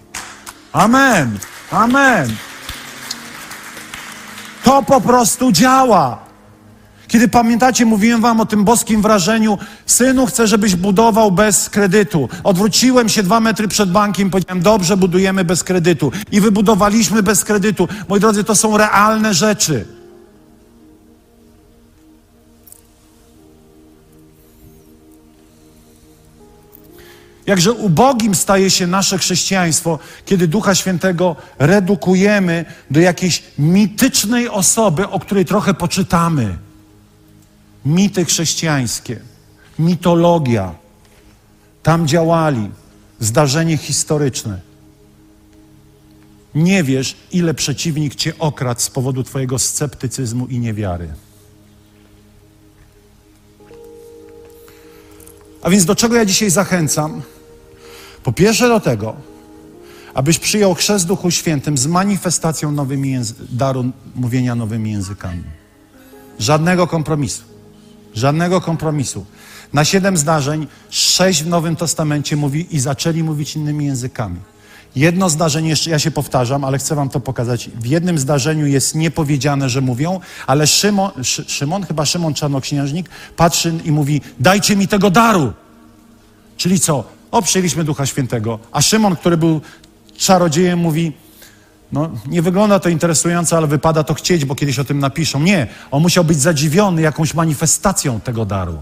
Amen. 0.72 1.38
Amen. 1.70 2.36
To 4.64 4.82
po 4.82 5.00
prostu 5.00 5.52
działa. 5.52 6.26
Kiedy 7.08 7.28
pamiętacie, 7.28 7.86
mówiłem 7.86 8.20
wam 8.20 8.40
o 8.40 8.46
tym 8.46 8.64
boskim 8.64 9.02
wrażeniu, 9.02 9.58
synu, 9.86 10.26
chcę, 10.26 10.46
żebyś 10.46 10.76
budował 10.76 11.32
bez 11.32 11.70
kredytu. 11.70 12.28
Odwróciłem 12.44 13.08
się 13.08 13.22
dwa 13.22 13.40
metry 13.40 13.68
przed 13.68 13.90
bankiem, 13.90 14.30
powiedziałem, 14.30 14.62
dobrze, 14.62 14.96
budujemy 14.96 15.44
bez 15.44 15.64
kredytu. 15.64 16.12
I 16.32 16.40
wybudowaliśmy 16.40 17.22
bez 17.22 17.44
kredytu. 17.44 17.88
Moi 18.08 18.20
drodzy, 18.20 18.44
to 18.44 18.54
są 18.54 18.76
realne 18.76 19.34
rzeczy. 19.34 19.95
Jakże 27.46 27.72
ubogim 27.72 28.34
staje 28.34 28.70
się 28.70 28.86
nasze 28.86 29.18
chrześcijaństwo, 29.18 29.98
kiedy 30.24 30.48
Ducha 30.48 30.74
Świętego 30.74 31.36
redukujemy 31.58 32.64
do 32.90 33.00
jakiejś 33.00 33.42
mitycznej 33.58 34.48
osoby, 34.48 35.08
o 35.08 35.20
której 35.20 35.44
trochę 35.44 35.74
poczytamy. 35.74 36.58
Mity 37.84 38.24
chrześcijańskie, 38.24 39.20
mitologia. 39.78 40.74
Tam 41.82 42.08
działali, 42.08 42.70
zdarzenie 43.20 43.76
historyczne. 43.76 44.60
Nie 46.54 46.84
wiesz, 46.84 47.16
ile 47.32 47.54
przeciwnik 47.54 48.14
cię 48.14 48.38
okradł 48.38 48.80
z 48.80 48.90
powodu 48.90 49.22
twojego 49.22 49.58
sceptycyzmu 49.58 50.46
i 50.46 50.58
niewiary. 50.58 51.08
A 55.62 55.70
więc 55.70 55.84
do 55.84 55.94
czego 55.94 56.16
ja 56.16 56.24
dzisiaj 56.24 56.50
zachęcam? 56.50 57.22
Po 58.26 58.32
pierwsze 58.32 58.68
do 58.68 58.80
tego, 58.80 59.16
abyś 60.14 60.38
przyjął 60.38 60.74
chrzest 60.74 61.06
Duchu 61.06 61.30
Świętym 61.30 61.78
z 61.78 61.86
manifestacją 61.86 62.72
nowymi 62.72 63.18
daru 63.50 63.84
mówienia 64.14 64.54
nowymi 64.54 64.92
językami. 64.92 65.42
Żadnego 66.38 66.86
kompromisu. 66.86 67.42
Żadnego 68.14 68.60
kompromisu. 68.60 69.26
Na 69.72 69.84
siedem 69.84 70.16
zdarzeń, 70.16 70.66
sześć 70.90 71.42
w 71.42 71.46
Nowym 71.46 71.76
Testamencie 71.76 72.36
mówi 72.36 72.66
i 72.70 72.80
zaczęli 72.80 73.22
mówić 73.22 73.56
innymi 73.56 73.86
językami. 73.86 74.40
Jedno 74.96 75.30
zdarzenie, 75.30 75.68
jeszcze 75.68 75.90
ja 75.90 75.98
się 75.98 76.10
powtarzam, 76.10 76.64
ale 76.64 76.78
chcę 76.78 76.94
wam 76.94 77.08
to 77.08 77.20
pokazać. 77.20 77.70
W 77.80 77.86
jednym 77.86 78.18
zdarzeniu 78.18 78.66
jest 78.66 78.94
niepowiedziane, 78.94 79.70
że 79.70 79.80
mówią, 79.80 80.20
ale 80.46 80.66
Szymon, 80.66 81.10
Szymon 81.46 81.82
chyba 81.86 82.06
Szymon 82.06 82.34
Czarnoksiężnik, 82.34 83.10
patrzy 83.36 83.74
i 83.84 83.92
mówi: 83.92 84.20
Dajcie 84.40 84.76
mi 84.76 84.88
tego 84.88 85.10
daru. 85.10 85.52
Czyli 86.56 86.80
co? 86.80 87.15
O, 87.36 87.42
przyjęliśmy 87.42 87.84
Ducha 87.84 88.06
Świętego. 88.06 88.58
A 88.72 88.82
Szymon, 88.82 89.16
który 89.16 89.36
był 89.36 89.60
czarodziejem, 90.16 90.78
mówi, 90.78 91.12
no 91.92 92.10
nie 92.26 92.42
wygląda 92.42 92.80
to 92.80 92.88
interesująco, 92.88 93.56
ale 93.56 93.66
wypada 93.66 94.04
to 94.04 94.14
chcieć, 94.14 94.44
bo 94.44 94.54
kiedyś 94.54 94.78
o 94.78 94.84
tym 94.84 94.98
napiszą. 94.98 95.40
Nie, 95.40 95.66
on 95.90 96.02
musiał 96.02 96.24
być 96.24 96.40
zadziwiony 96.40 97.02
jakąś 97.02 97.34
manifestacją 97.34 98.20
tego 98.20 98.44
daru. 98.44 98.78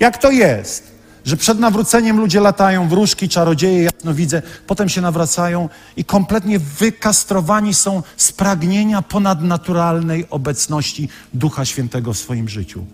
Jak 0.00 0.18
to 0.18 0.30
jest, 0.30 0.92
że 1.24 1.36
przed 1.36 1.58
nawróceniem 1.58 2.20
ludzie 2.20 2.40
latają, 2.40 2.88
wróżki, 2.88 3.28
czarodzieje, 3.28 3.82
jasno 3.82 4.14
widzę, 4.14 4.42
potem 4.66 4.88
się 4.88 5.00
nawracają 5.00 5.68
i 5.96 6.04
kompletnie 6.04 6.58
wykastrowani 6.58 7.74
są 7.74 8.02
z 8.16 8.32
pragnienia 8.32 9.02
ponadnaturalnej 9.02 10.26
obecności 10.30 11.08
Ducha 11.34 11.64
Świętego 11.64 12.12
w 12.12 12.18
swoim 12.18 12.48
życiu. 12.48 12.86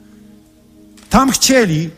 Tam 1.10 1.30
chcieli 1.30 1.90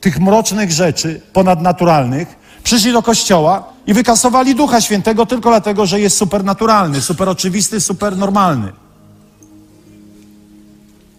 tych 0.00 0.20
mrocznych 0.20 0.72
rzeczy 0.72 1.20
ponadnaturalnych, 1.32 2.28
przyszli 2.64 2.92
do 2.92 3.02
kościoła 3.02 3.72
i 3.86 3.94
wykasowali 3.94 4.54
Ducha 4.54 4.80
Świętego 4.80 5.26
tylko 5.26 5.50
dlatego, 5.50 5.86
że 5.86 6.00
jest 6.00 6.16
supernaturalny, 6.16 7.00
super 7.00 7.28
oczywisty, 7.28 7.80
super 7.80 8.16
normalny. 8.16 8.72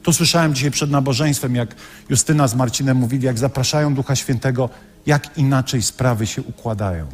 Tu 0.04 0.14
słyszałem 0.14 0.56
dzisiaj 0.56 0.72
przed 0.72 0.92
nabożeństwem, 0.92 1.56
jak 1.56 1.76
Justyna 2.10 2.48
z 2.48 2.56
Marcinem 2.56 2.98
mówili, 2.98 3.26
jak 3.26 3.38
zapraszają 3.38 3.94
Ducha 3.96 4.16
Świętego, 4.16 4.70
jak 5.06 5.38
inaczej 5.38 5.82
sprawy 5.82 6.28
się 6.28 6.42
układają. 6.42 7.06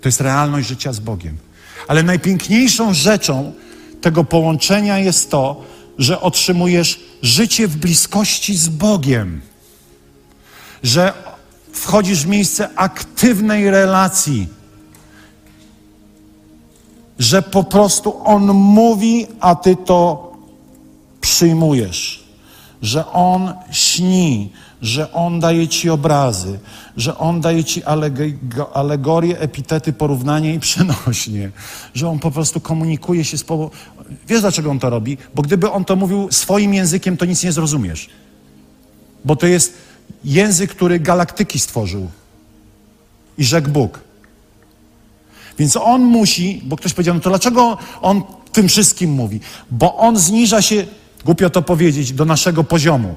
To 0.00 0.08
jest 0.08 0.20
realność 0.20 0.68
życia 0.68 0.92
z 0.92 1.00
Bogiem. 1.00 1.36
Ale 1.88 2.02
najpiękniejszą 2.02 2.94
rzeczą 2.94 3.52
tego 4.00 4.24
połączenia 4.24 4.98
jest 4.98 5.30
to, 5.30 5.64
że 5.98 6.20
otrzymujesz 6.20 7.00
życie 7.22 7.68
w 7.68 7.76
bliskości 7.76 8.56
z 8.56 8.68
Bogiem, 8.68 9.40
że 10.82 11.12
wchodzisz 11.72 12.22
w 12.24 12.26
miejsce 12.26 12.68
aktywnej 12.76 13.70
relacji, 13.70 14.48
że 17.18 17.42
po 17.42 17.64
prostu 17.64 18.20
On 18.24 18.44
mówi, 18.52 19.26
a 19.40 19.54
Ty 19.54 19.76
to 19.76 20.32
przyjmujesz, 21.20 22.17
że 22.82 23.06
On 23.06 23.54
śni, 23.70 24.52
że 24.82 25.12
On 25.12 25.40
daje 25.40 25.68
Ci 25.68 25.90
obrazy, 25.90 26.58
że 26.96 27.18
On 27.18 27.40
daje 27.40 27.64
Ci 27.64 27.82
alegorie, 28.74 29.40
epitety, 29.40 29.92
porównanie 29.92 30.54
i 30.54 30.60
przenośnie, 30.60 31.50
że 31.94 32.08
On 32.08 32.18
po 32.18 32.30
prostu 32.30 32.60
komunikuje 32.60 33.24
się 33.24 33.38
z 33.38 33.44
powodu... 33.44 33.76
Wiesz, 34.28 34.40
dlaczego 34.40 34.70
On 34.70 34.78
to 34.78 34.90
robi? 34.90 35.18
Bo 35.34 35.42
gdyby 35.42 35.70
On 35.70 35.84
to 35.84 35.96
mówił 35.96 36.28
swoim 36.30 36.74
językiem, 36.74 37.16
to 37.16 37.24
nic 37.24 37.42
nie 37.42 37.52
zrozumiesz. 37.52 38.08
Bo 39.24 39.36
to 39.36 39.46
jest 39.46 39.74
język, 40.24 40.70
który 40.70 41.00
galaktyki 41.00 41.58
stworzył. 41.58 42.10
I 43.38 43.44
rzekł 43.44 43.68
Bóg. 43.68 44.00
Więc 45.58 45.76
On 45.76 46.02
musi, 46.02 46.62
bo 46.64 46.76
ktoś 46.76 46.92
powiedział, 46.92 47.14
no 47.14 47.20
to 47.20 47.30
dlaczego 47.30 47.78
On 48.00 48.22
tym 48.52 48.68
wszystkim 48.68 49.10
mówi? 49.10 49.40
Bo 49.70 49.96
On 49.96 50.18
zniża 50.18 50.62
się, 50.62 50.86
głupio 51.24 51.50
to 51.50 51.62
powiedzieć, 51.62 52.12
do 52.12 52.24
naszego 52.24 52.64
poziomu. 52.64 53.14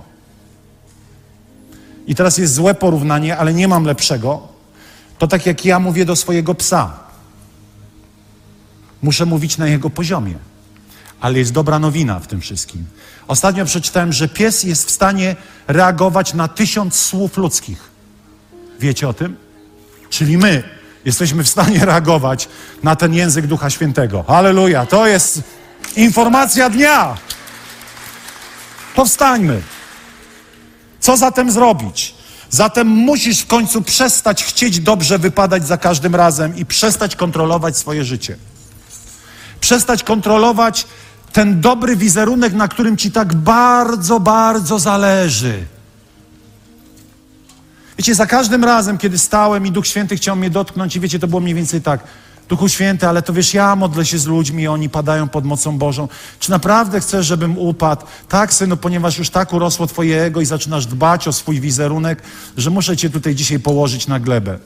I 2.08 2.16
teraz 2.16 2.38
jest 2.38 2.54
złe 2.54 2.74
porównanie, 2.74 3.38
ale 3.38 3.54
nie 3.54 3.68
mam 3.68 3.86
lepszego. 3.86 4.47
To 5.18 5.28
tak 5.28 5.45
jak 5.45 5.66
ja 5.66 5.80
mówię 5.80 6.06
do 6.06 6.16
swojego 6.16 6.56
psa. 6.56 6.93
Muszę 9.02 9.26
mówić 9.26 9.58
na 9.58 9.68
jego 9.68 9.89
poziomie. 9.89 10.36
Ale 11.20 11.39
jest 11.39 11.52
dobra 11.52 11.80
nowina 11.80 12.20
w 12.20 12.28
tym 12.28 12.41
wszystkim. 12.41 12.86
Ostatnio 13.28 13.66
przeczytałem, 13.66 14.14
że 14.14 14.28
pies 14.28 14.64
jest 14.64 14.88
w 14.88 14.91
stanie 14.91 15.36
reagować 15.68 16.34
na 16.34 16.47
tysiąc 16.47 16.95
słów 16.95 17.38
ludzkich. 17.38 17.89
Wiecie 18.80 19.08
o 19.08 19.14
tym? 19.14 19.36
Czyli 20.10 20.38
my 20.38 20.64
jesteśmy 21.06 21.43
w 21.43 21.49
stanie 21.49 21.86
reagować 21.91 22.49
na 22.84 22.95
ten 22.95 23.14
język 23.14 23.47
Ducha 23.47 23.70
Świętego. 23.70 24.24
Halleluja! 24.24 24.86
To 24.86 25.08
jest 25.08 25.41
informacja 25.95 26.70
dnia. 26.70 27.18
Powstańmy. 28.96 29.62
Co 31.00 31.18
zatem 31.18 31.52
zrobić? 31.52 32.16
Zatem 32.50 32.88
musisz 32.88 33.39
w 33.39 33.48
końcu 33.48 33.82
przestać 33.82 34.44
chcieć 34.44 34.80
dobrze 34.80 35.20
wypadać 35.20 35.68
za 35.68 35.78
każdym 35.78 36.16
razem 36.16 36.58
i 36.58 36.66
przestać 36.66 37.16
kontrolować 37.16 37.78
swoje 37.78 38.04
życie. 38.04 38.38
Przestać 39.60 40.04
kontrolować 40.04 40.88
ten 41.34 41.62
dobry 41.62 41.96
wizerunek, 41.96 42.54
na 42.54 42.68
którym 42.68 42.98
ci 42.98 43.12
tak 43.12 43.34
bardzo, 43.34 44.20
bardzo 44.20 44.80
zależy. 44.80 45.66
Wiecie, 47.98 48.16
za 48.16 48.26
każdym 48.26 48.64
razem, 48.64 48.98
kiedy 48.98 49.18
stałem 49.18 49.66
i 49.66 49.72
Duch 49.72 49.88
Święty 49.88 50.16
chciał 50.16 50.36
mnie 50.36 50.50
dotknąć, 50.50 50.96
i 50.96 51.00
wiecie, 51.00 51.20
to 51.20 51.28
było 51.28 51.42
mniej 51.42 51.56
więcej 51.56 51.82
tak. 51.82 52.04
Duchu 52.52 52.70
Święty, 52.70 53.08
ale 53.08 53.22
to 53.22 53.34
wiesz, 53.34 53.54
ja 53.54 53.76
modlę 53.76 54.06
się 54.06 54.18
z 54.20 54.26
ludźmi, 54.26 54.68
oni 54.68 54.89
padają 54.89 55.30
pod 55.30 55.45
mocą 55.45 55.78
Bożą. 55.78 56.08
Czy 56.39 56.52
naprawdę 56.52 56.99
chcesz, 56.99 57.26
żebym 57.26 57.58
upadł? 57.58 58.06
Tak, 58.30 58.54
synu, 58.54 58.78
ponieważ 58.78 59.18
już 59.18 59.30
tak 59.30 59.54
urosło 59.54 59.88
twoje 59.88 60.24
ego 60.24 60.41
i 60.41 60.45
zaczynasz 60.45 60.86
dbać 60.86 61.28
o 61.28 61.34
swój 61.34 61.60
wizerunek, 61.60 62.22
że 62.58 62.70
muszę 62.70 62.97
cię 62.97 63.10
tutaj 63.10 63.36
dzisiaj 63.36 63.60
położyć 63.60 64.08
na 64.08 64.20
glebę. 64.20 64.60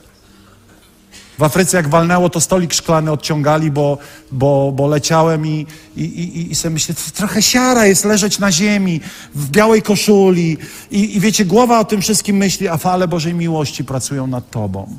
W 1.38 1.44
Afryce 1.44 1.78
jak 1.78 1.88
walnęło, 1.88 2.30
to 2.30 2.42
stolik 2.42 2.74
szklany 2.74 3.12
odciągali, 3.12 3.72
bo, 3.72 3.98
bo, 4.32 4.72
bo 4.76 4.88
leciałem 4.88 5.48
i, 5.48 5.68
i, 5.98 6.04
i, 6.04 6.52
i 6.52 6.56
sobie 6.56 6.74
myślę, 6.74 6.96
trochę 7.14 7.42
siara 7.42 7.86
jest 7.86 8.06
leżeć 8.06 8.40
na 8.40 8.52
ziemi, 8.52 9.02
w 9.36 9.50
białej 9.50 9.82
koszuli 9.82 10.58
i, 10.92 11.18
i 11.18 11.20
wiecie, 11.20 11.46
głowa 11.46 11.80
o 11.80 11.86
tym 11.86 12.02
wszystkim 12.02 12.38
myśli, 12.38 12.68
a 12.68 12.78
fale 12.78 13.08
Bożej 13.08 13.34
miłości 13.34 13.84
pracują 13.84 14.28
nad 14.28 14.50
tobą, 14.50 14.98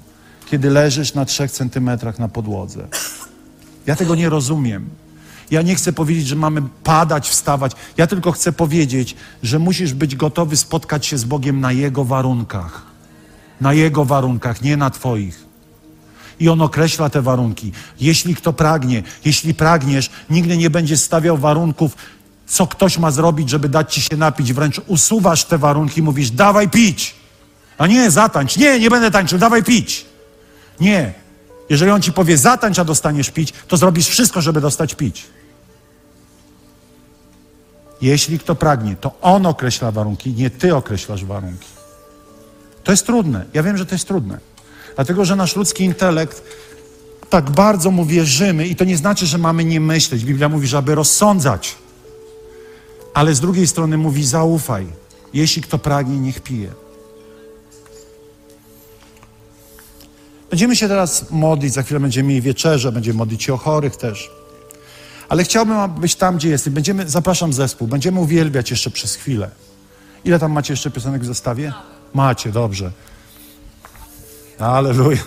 kiedy 0.50 0.70
leżysz 0.70 1.14
na 1.14 1.24
trzech 1.24 1.50
centymetrach 1.50 2.18
na 2.18 2.28
podłodze. 2.28 2.88
Ja 3.86 3.96
tego 3.96 4.14
nie 4.14 4.28
rozumiem. 4.28 4.90
Ja 5.50 5.62
nie 5.62 5.74
chcę 5.74 5.92
powiedzieć, 5.92 6.26
że 6.26 6.36
mamy 6.36 6.62
padać, 6.84 7.28
wstawać. 7.28 7.72
Ja 7.96 8.06
tylko 8.06 8.32
chcę 8.32 8.52
powiedzieć, 8.52 9.16
że 9.42 9.58
musisz 9.58 9.94
być 9.94 10.16
gotowy 10.16 10.56
spotkać 10.56 11.06
się 11.06 11.18
z 11.18 11.24
Bogiem 11.24 11.60
na 11.60 11.72
Jego 11.72 12.04
warunkach. 12.04 12.82
Na 13.60 13.72
Jego 13.72 14.04
warunkach, 14.04 14.62
nie 14.62 14.76
na 14.76 14.90
Twoich. 14.90 15.46
I 16.40 16.48
on 16.48 16.62
określa 16.62 17.10
te 17.10 17.22
warunki. 17.22 17.72
Jeśli 18.00 18.34
kto 18.34 18.52
pragnie, 18.52 19.02
jeśli 19.24 19.54
pragniesz, 19.54 20.10
nigdy 20.30 20.56
nie 20.56 20.70
będziesz 20.70 21.00
stawiał 21.00 21.36
warunków, 21.36 21.96
co 22.46 22.66
ktoś 22.66 22.98
ma 22.98 23.10
zrobić, 23.10 23.50
żeby 23.50 23.68
dać 23.68 23.94
ci 23.94 24.02
się 24.02 24.16
napić. 24.16 24.52
Wręcz 24.52 24.80
usuwasz 24.86 25.44
te 25.44 25.58
warunki, 25.58 26.02
mówisz, 26.02 26.30
dawaj 26.30 26.68
pić. 26.68 27.14
A 27.78 27.86
nie, 27.86 28.10
zatańcz. 28.10 28.56
Nie, 28.56 28.80
nie 28.80 28.90
będę 28.90 29.10
tańczył, 29.10 29.38
dawaj 29.38 29.62
pić. 29.62 30.06
Nie. 30.80 31.14
Jeżeli 31.70 31.90
on 31.90 32.02
ci 32.02 32.12
powie, 32.12 32.38
zatańcz, 32.38 32.78
a 32.78 32.84
dostaniesz 32.84 33.30
pić, 33.30 33.52
to 33.68 33.76
zrobisz 33.76 34.08
wszystko, 34.08 34.40
żeby 34.40 34.60
dostać 34.60 34.94
pić. 34.94 35.24
Jeśli 38.02 38.38
kto 38.38 38.54
pragnie, 38.54 38.96
to 38.96 39.12
on 39.22 39.46
określa 39.46 39.90
warunki, 39.90 40.32
nie 40.32 40.50
ty 40.50 40.76
określasz 40.76 41.24
warunki. 41.24 41.68
To 42.84 42.92
jest 42.92 43.06
trudne. 43.06 43.44
Ja 43.54 43.62
wiem, 43.62 43.76
że 43.76 43.86
to 43.86 43.94
jest 43.94 44.08
trudne. 44.08 44.38
Dlatego, 44.94 45.24
że 45.24 45.36
nasz 45.36 45.56
ludzki 45.56 45.84
intelekt 45.84 46.42
tak 47.30 47.50
bardzo 47.50 47.90
mu 47.90 48.04
wierzymy 48.04 48.66
i 48.66 48.76
to 48.76 48.84
nie 48.84 48.96
znaczy, 48.96 49.26
że 49.26 49.38
mamy 49.38 49.64
nie 49.64 49.80
myśleć. 49.80 50.24
Biblia 50.24 50.48
mówi, 50.48 50.66
że 50.66 50.78
aby 50.78 50.94
rozsądzać. 50.94 51.76
Ale 53.14 53.34
z 53.34 53.40
drugiej 53.40 53.66
strony 53.66 53.98
mówi, 53.98 54.26
zaufaj. 54.26 54.86
Jeśli 55.34 55.62
kto 55.62 55.78
pragnie, 55.78 56.18
niech 56.18 56.40
pije. 56.40 56.70
Będziemy 60.56 60.76
się 60.76 60.88
teraz 60.88 61.30
modlić, 61.30 61.74
za 61.74 61.82
chwilę 61.82 62.00
będziemy 62.00 62.28
mieli 62.28 62.42
wieczerze, 62.42 62.92
będziemy 62.92 63.18
modlić 63.18 63.42
się 63.42 63.54
o 63.54 63.56
chorych 63.56 63.96
też. 63.96 64.30
Ale 65.28 65.44
chciałbym 65.44 65.90
być 65.90 66.14
tam, 66.14 66.36
gdzie 66.36 66.48
jesteś. 66.48 66.72
Będziemy, 66.72 67.08
zapraszam 67.08 67.52
zespół, 67.52 67.88
będziemy 67.88 68.20
uwielbiać 68.20 68.70
jeszcze 68.70 68.90
przez 68.90 69.14
chwilę. 69.14 69.50
Ile 70.24 70.38
tam 70.38 70.52
macie 70.52 70.72
jeszcze 70.72 70.90
piosenek 70.90 71.22
w 71.22 71.24
zestawie? 71.24 71.72
Macie, 72.14 72.52
dobrze. 72.52 72.90
Aleluja. 74.58 75.22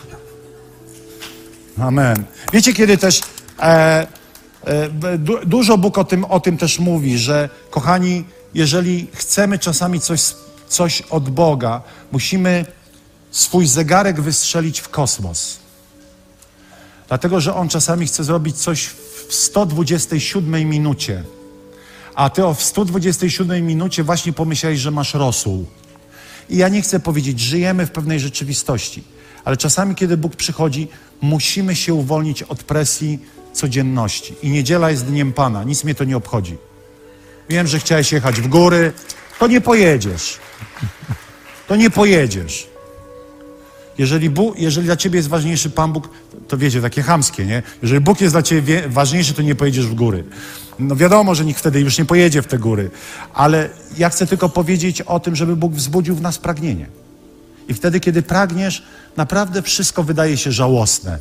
Amen. 1.80 2.24
Wiecie, 2.54 2.74
kiedy 2.74 2.98
też 2.98 3.22
e, 3.60 4.08
e, 4.66 4.90
du, 5.18 5.46
dużo 5.46 5.78
Bóg 5.78 5.98
o 5.98 6.04
tym, 6.04 6.26
o 6.26 6.40
tym 6.40 6.58
też 6.58 6.80
mówi, 6.80 7.18
że 7.18 7.50
kochani, 7.70 8.24
jeżeli 8.54 9.08
chcemy 9.14 9.60
czasami 9.60 10.00
coś, 10.00 10.22
coś 10.68 11.02
od 11.02 11.30
Boga, 11.30 11.82
musimy 12.12 12.66
swój 13.32 13.68
zegarek 13.68 14.22
wystrzelić 14.22 14.80
w 14.80 14.90
kosmos. 14.90 15.60
Dlatego, 17.08 17.42
że 17.42 17.56
On 17.56 17.70
czasami 17.70 18.08
chce 18.08 18.24
zrobić 18.24 18.58
coś 18.58 18.86
w 19.28 19.34
127 19.34 20.70
minucie. 20.70 21.24
A 22.16 22.30
ty 22.30 22.46
o 22.46 22.54
w 22.54 22.64
127 22.64 23.66
minucie 23.66 24.04
właśnie 24.04 24.34
pomyślałeś, 24.34 24.80
że 24.80 24.92
masz 24.92 25.14
rosół. 25.14 25.66
I 26.50 26.58
ja 26.58 26.70
nie 26.70 26.82
chcę 26.82 27.00
powiedzieć, 27.00 27.40
żyjemy 27.40 27.86
w 27.86 27.92
pewnej 27.92 28.20
rzeczywistości. 28.20 29.04
Ale 29.46 29.58
czasami, 29.58 29.96
kiedy 29.96 30.18
Bóg 30.18 30.36
przychodzi, 30.36 30.88
musimy 31.22 31.76
się 31.76 31.94
uwolnić 31.94 32.44
od 32.44 32.64
presji 32.64 33.20
codzienności. 33.54 34.36
I 34.44 34.50
niedziela 34.50 34.92
jest 34.92 35.06
dniem 35.06 35.34
Pana, 35.34 35.64
nic 35.64 35.84
mnie 35.84 35.96
to 35.96 36.04
nie 36.04 36.18
obchodzi. 36.18 36.58
Wiem, 37.50 37.68
że 37.68 37.80
chciałeś 37.80 38.12
jechać 38.12 38.42
w 38.42 38.48
góry, 38.48 38.94
to 39.40 39.48
nie 39.48 39.62
pojedziesz. 39.62 40.40
To 41.68 41.76
nie 41.76 41.90
pojedziesz. 41.90 42.68
Jeżeli, 44.00 44.30
Bóg, 44.30 44.60
jeżeli 44.60 44.86
dla 44.86 44.96
ciebie 44.96 45.18
jest 45.18 45.30
ważniejszy 45.30 45.70
Pan 45.70 45.94
Bóg, 45.94 46.10
to 46.48 46.58
wiecie, 46.58 46.82
takie 46.82 47.02
chamskie, 47.02 47.46
nie? 47.46 47.64
Jeżeli 47.82 48.02
Bóg 48.02 48.22
jest 48.22 48.34
dla 48.34 48.44
ciebie 48.44 48.84
ważniejszy, 48.88 49.34
to 49.34 49.42
nie 49.42 49.56
pojedziesz 49.56 49.88
w 49.88 49.94
góry. 49.94 50.24
No 50.80 50.96
wiadomo, 50.96 51.36
że 51.36 51.46
nikt 51.46 51.60
wtedy 51.60 51.82
już 51.82 51.98
nie 51.98 52.06
pojedzie 52.06 52.42
w 52.42 52.48
te 52.48 52.58
góry, 52.60 52.92
ale 53.34 53.70
ja 53.98 54.10
chcę 54.10 54.28
tylko 54.28 54.50
powiedzieć 54.50 55.02
o 55.02 55.20
tym, 55.20 55.36
żeby 55.36 55.56
Bóg 55.56 55.74
wzbudził 55.74 56.16
w 56.16 56.22
nas 56.22 56.38
pragnienie. 56.38 56.88
I 57.68 57.74
wtedy, 57.74 58.00
kiedy 58.00 58.22
pragniesz, 58.22 58.84
naprawdę 59.18 59.62
wszystko 59.62 60.04
wydaje 60.04 60.38
się 60.38 60.52
żałosne. 60.52 61.20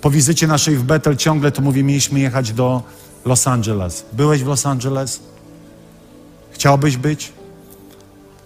Po 0.00 0.10
wizycie 0.10 0.46
naszej 0.46 0.76
w 0.76 0.82
Bethel 0.82 1.16
ciągle 1.16 1.52
to 1.52 1.62
mówię, 1.62 1.84
mieliśmy 1.84 2.20
jechać 2.20 2.52
do 2.52 2.82
Los 3.24 3.46
Angeles. 3.46 4.04
Byłeś 4.12 4.44
w 4.44 4.46
Los 4.46 4.66
Angeles? 4.66 5.20
Chciałbyś 6.52 6.96
być? 6.96 7.32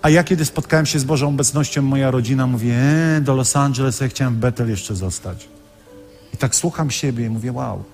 A 0.04 0.10
ja 0.10 0.24
kiedy 0.24 0.44
spotkałem 0.44 0.86
się 0.86 0.98
z 0.98 1.04
Bożą 1.04 1.28
obecnością, 1.28 1.82
moja 1.82 2.10
rodzina 2.10 2.46
mówi, 2.46 2.70
e, 2.70 3.20
do 3.20 3.34
Los 3.34 3.56
Angeles, 3.56 4.00
ja 4.00 4.08
chciałem 4.08 4.34
w 4.34 4.38
Bethel 4.38 4.70
jeszcze 4.70 4.96
zostać. 4.96 5.48
I 6.34 6.36
tak 6.36 6.54
słucham 6.54 6.90
siebie 6.90 7.26
i 7.26 7.30
mówię, 7.30 7.52
wow. 7.52 7.84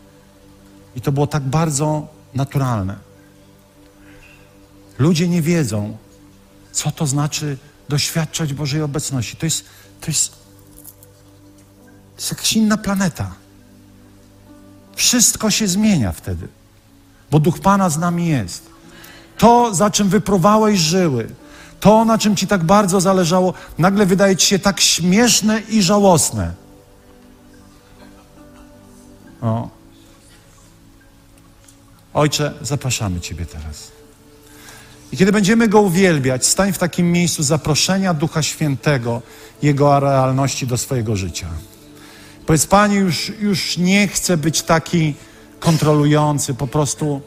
I 0.97 1.01
to 1.01 1.13
było 1.13 1.27
tak 1.27 1.43
bardzo 1.43 2.09
naturalne. 2.35 2.97
Ludzie 4.99 5.29
nie 5.29 5.43
wiedzą, 5.43 5.97
co 6.73 6.91
to 6.91 7.07
znaczy 7.07 7.57
doświadczać 7.89 8.55
Bożej 8.55 8.83
obecności. 8.83 9.37
To 9.37 9.47
jest, 9.47 9.65
to 10.01 10.07
jest, 10.07 10.31
to 10.31 10.37
jest 12.17 12.31
jakaś 12.31 12.53
inna 12.53 12.77
planeta. 12.77 13.35
Wszystko 14.97 15.51
się 15.51 15.69
zmienia 15.69 16.13
wtedy, 16.13 16.49
bo 17.31 17.41
Duch 17.41 17.61
Pana 17.61 17.91
z 17.91 17.99
nami 17.99 18.29
jest. 18.29 18.67
To, 19.39 19.75
za 19.75 19.91
czym 19.91 20.09
wypruwałeś 20.09 20.79
żyły, 20.79 21.41
to, 21.81 22.05
na 22.05 22.19
czym 22.19 22.37
ci 22.37 22.47
tak 22.47 22.65
bardzo 22.65 23.01
zależało, 23.01 23.55
nagle 23.79 24.07
wydaje 24.07 24.37
ci 24.37 24.47
się 24.47 24.59
tak 24.59 24.81
śmieszne 24.81 25.61
i 25.61 25.83
żałosne. 25.83 26.53
O. 29.43 29.69
Ojcze, 32.15 32.53
zapraszamy 32.63 33.21
Ciebie 33.21 33.47
teraz. 33.47 33.91
I 35.13 35.17
kiedy 35.17 35.33
będziemy 35.33 35.69
Go 35.69 35.81
uwielbiać, 35.81 36.47
stań 36.47 36.73
w 36.73 36.79
takim 36.79 37.13
miejscu 37.13 37.43
zaproszenia 37.43 38.15
Ducha 38.15 38.43
Świętego, 38.43 39.23
Jego 39.63 40.01
realności 40.01 40.67
do 40.67 40.79
swojego 40.79 41.17
życia. 41.17 41.47
Powiedz, 42.47 42.67
Panie, 42.67 42.97
już, 42.97 43.33
już 43.41 43.77
nie 43.77 44.09
chcę 44.09 44.37
być 44.37 44.63
taki 44.63 45.15
kontrolujący, 45.61 46.55
po 46.55 46.67
prostu 46.67 47.21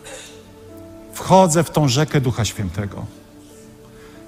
wchodzę 1.13 1.63
w 1.63 1.69
tą 1.69 1.87
rzekę 1.87 2.21
Ducha 2.21 2.45
Świętego. 2.45 3.05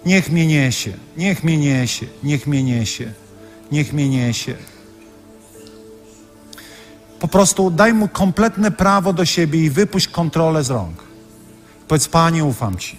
Niech 0.05 0.31
mnie 0.31 0.47
niesie, 0.47 0.93
niech 1.17 1.43
mnie 1.43 1.57
niesie, 1.57 2.05
niech 2.23 2.47
mnie 2.47 2.63
niesie, 2.63 3.13
niech 3.71 3.93
mnie 3.93 4.09
niesie. 4.09 4.55
Po 7.19 7.27
prostu 7.27 7.71
daj 7.71 7.93
mu 7.93 8.07
kompletne 8.07 8.71
prawo 8.71 9.13
do 9.13 9.25
siebie 9.25 9.63
i 9.63 9.69
wypuść 9.69 10.07
kontrolę 10.07 10.63
z 10.63 10.69
rąk. 10.69 11.03
Powiedz, 11.87 12.07
Panie, 12.07 12.45
ufam 12.45 12.77
Ci. 12.77 12.97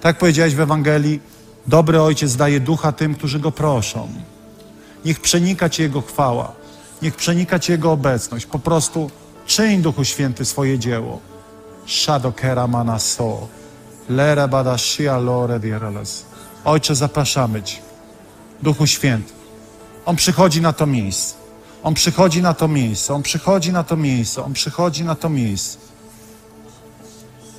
Tak 0.00 0.18
powiedziałeś 0.18 0.54
w 0.54 0.60
Ewangelii, 0.60 1.20
dobry 1.66 2.00
ojciec 2.00 2.36
daje 2.36 2.60
ducha 2.60 2.92
tym, 2.92 3.14
którzy 3.14 3.40
go 3.40 3.52
proszą. 3.52 4.08
Niech 5.04 5.20
przenika 5.20 5.68
Cię 5.68 5.82
Jego 5.82 6.00
chwała. 6.00 6.52
Niech 7.02 7.16
przenika 7.16 7.58
Cię 7.58 7.72
Jego 7.72 7.92
obecność. 7.92 8.46
Po 8.46 8.58
prostu 8.58 9.10
czyń, 9.46 9.82
Duchu 9.82 10.04
Święty, 10.04 10.44
swoje 10.44 10.78
dzieło. 10.78 11.20
Shadokera 11.86 12.66
manaso. 12.66 13.48
Lere 14.08 14.48
badashia 14.48 15.18
lore 15.18 15.60
diereles. 15.60 16.27
Ojcze, 16.64 16.94
zapraszamy 16.94 17.62
Cię. 17.62 17.78
Duchu 18.62 18.86
Święty. 18.86 19.32
On 20.06 20.16
przychodzi 20.16 20.60
na 20.60 20.72
to 20.72 20.86
miejsce. 20.86 21.34
On 21.82 21.94
przychodzi 21.94 22.42
na 22.42 22.54
to 22.54 22.68
miejsce. 22.68 23.14
On 23.14 23.22
przychodzi 23.22 23.72
na 23.72 23.84
to 23.84 23.96
miejsce. 23.96 24.44
On 24.44 24.52
przychodzi 24.52 25.04
na 25.04 25.14
to 25.14 25.28
miejsce. 25.28 25.87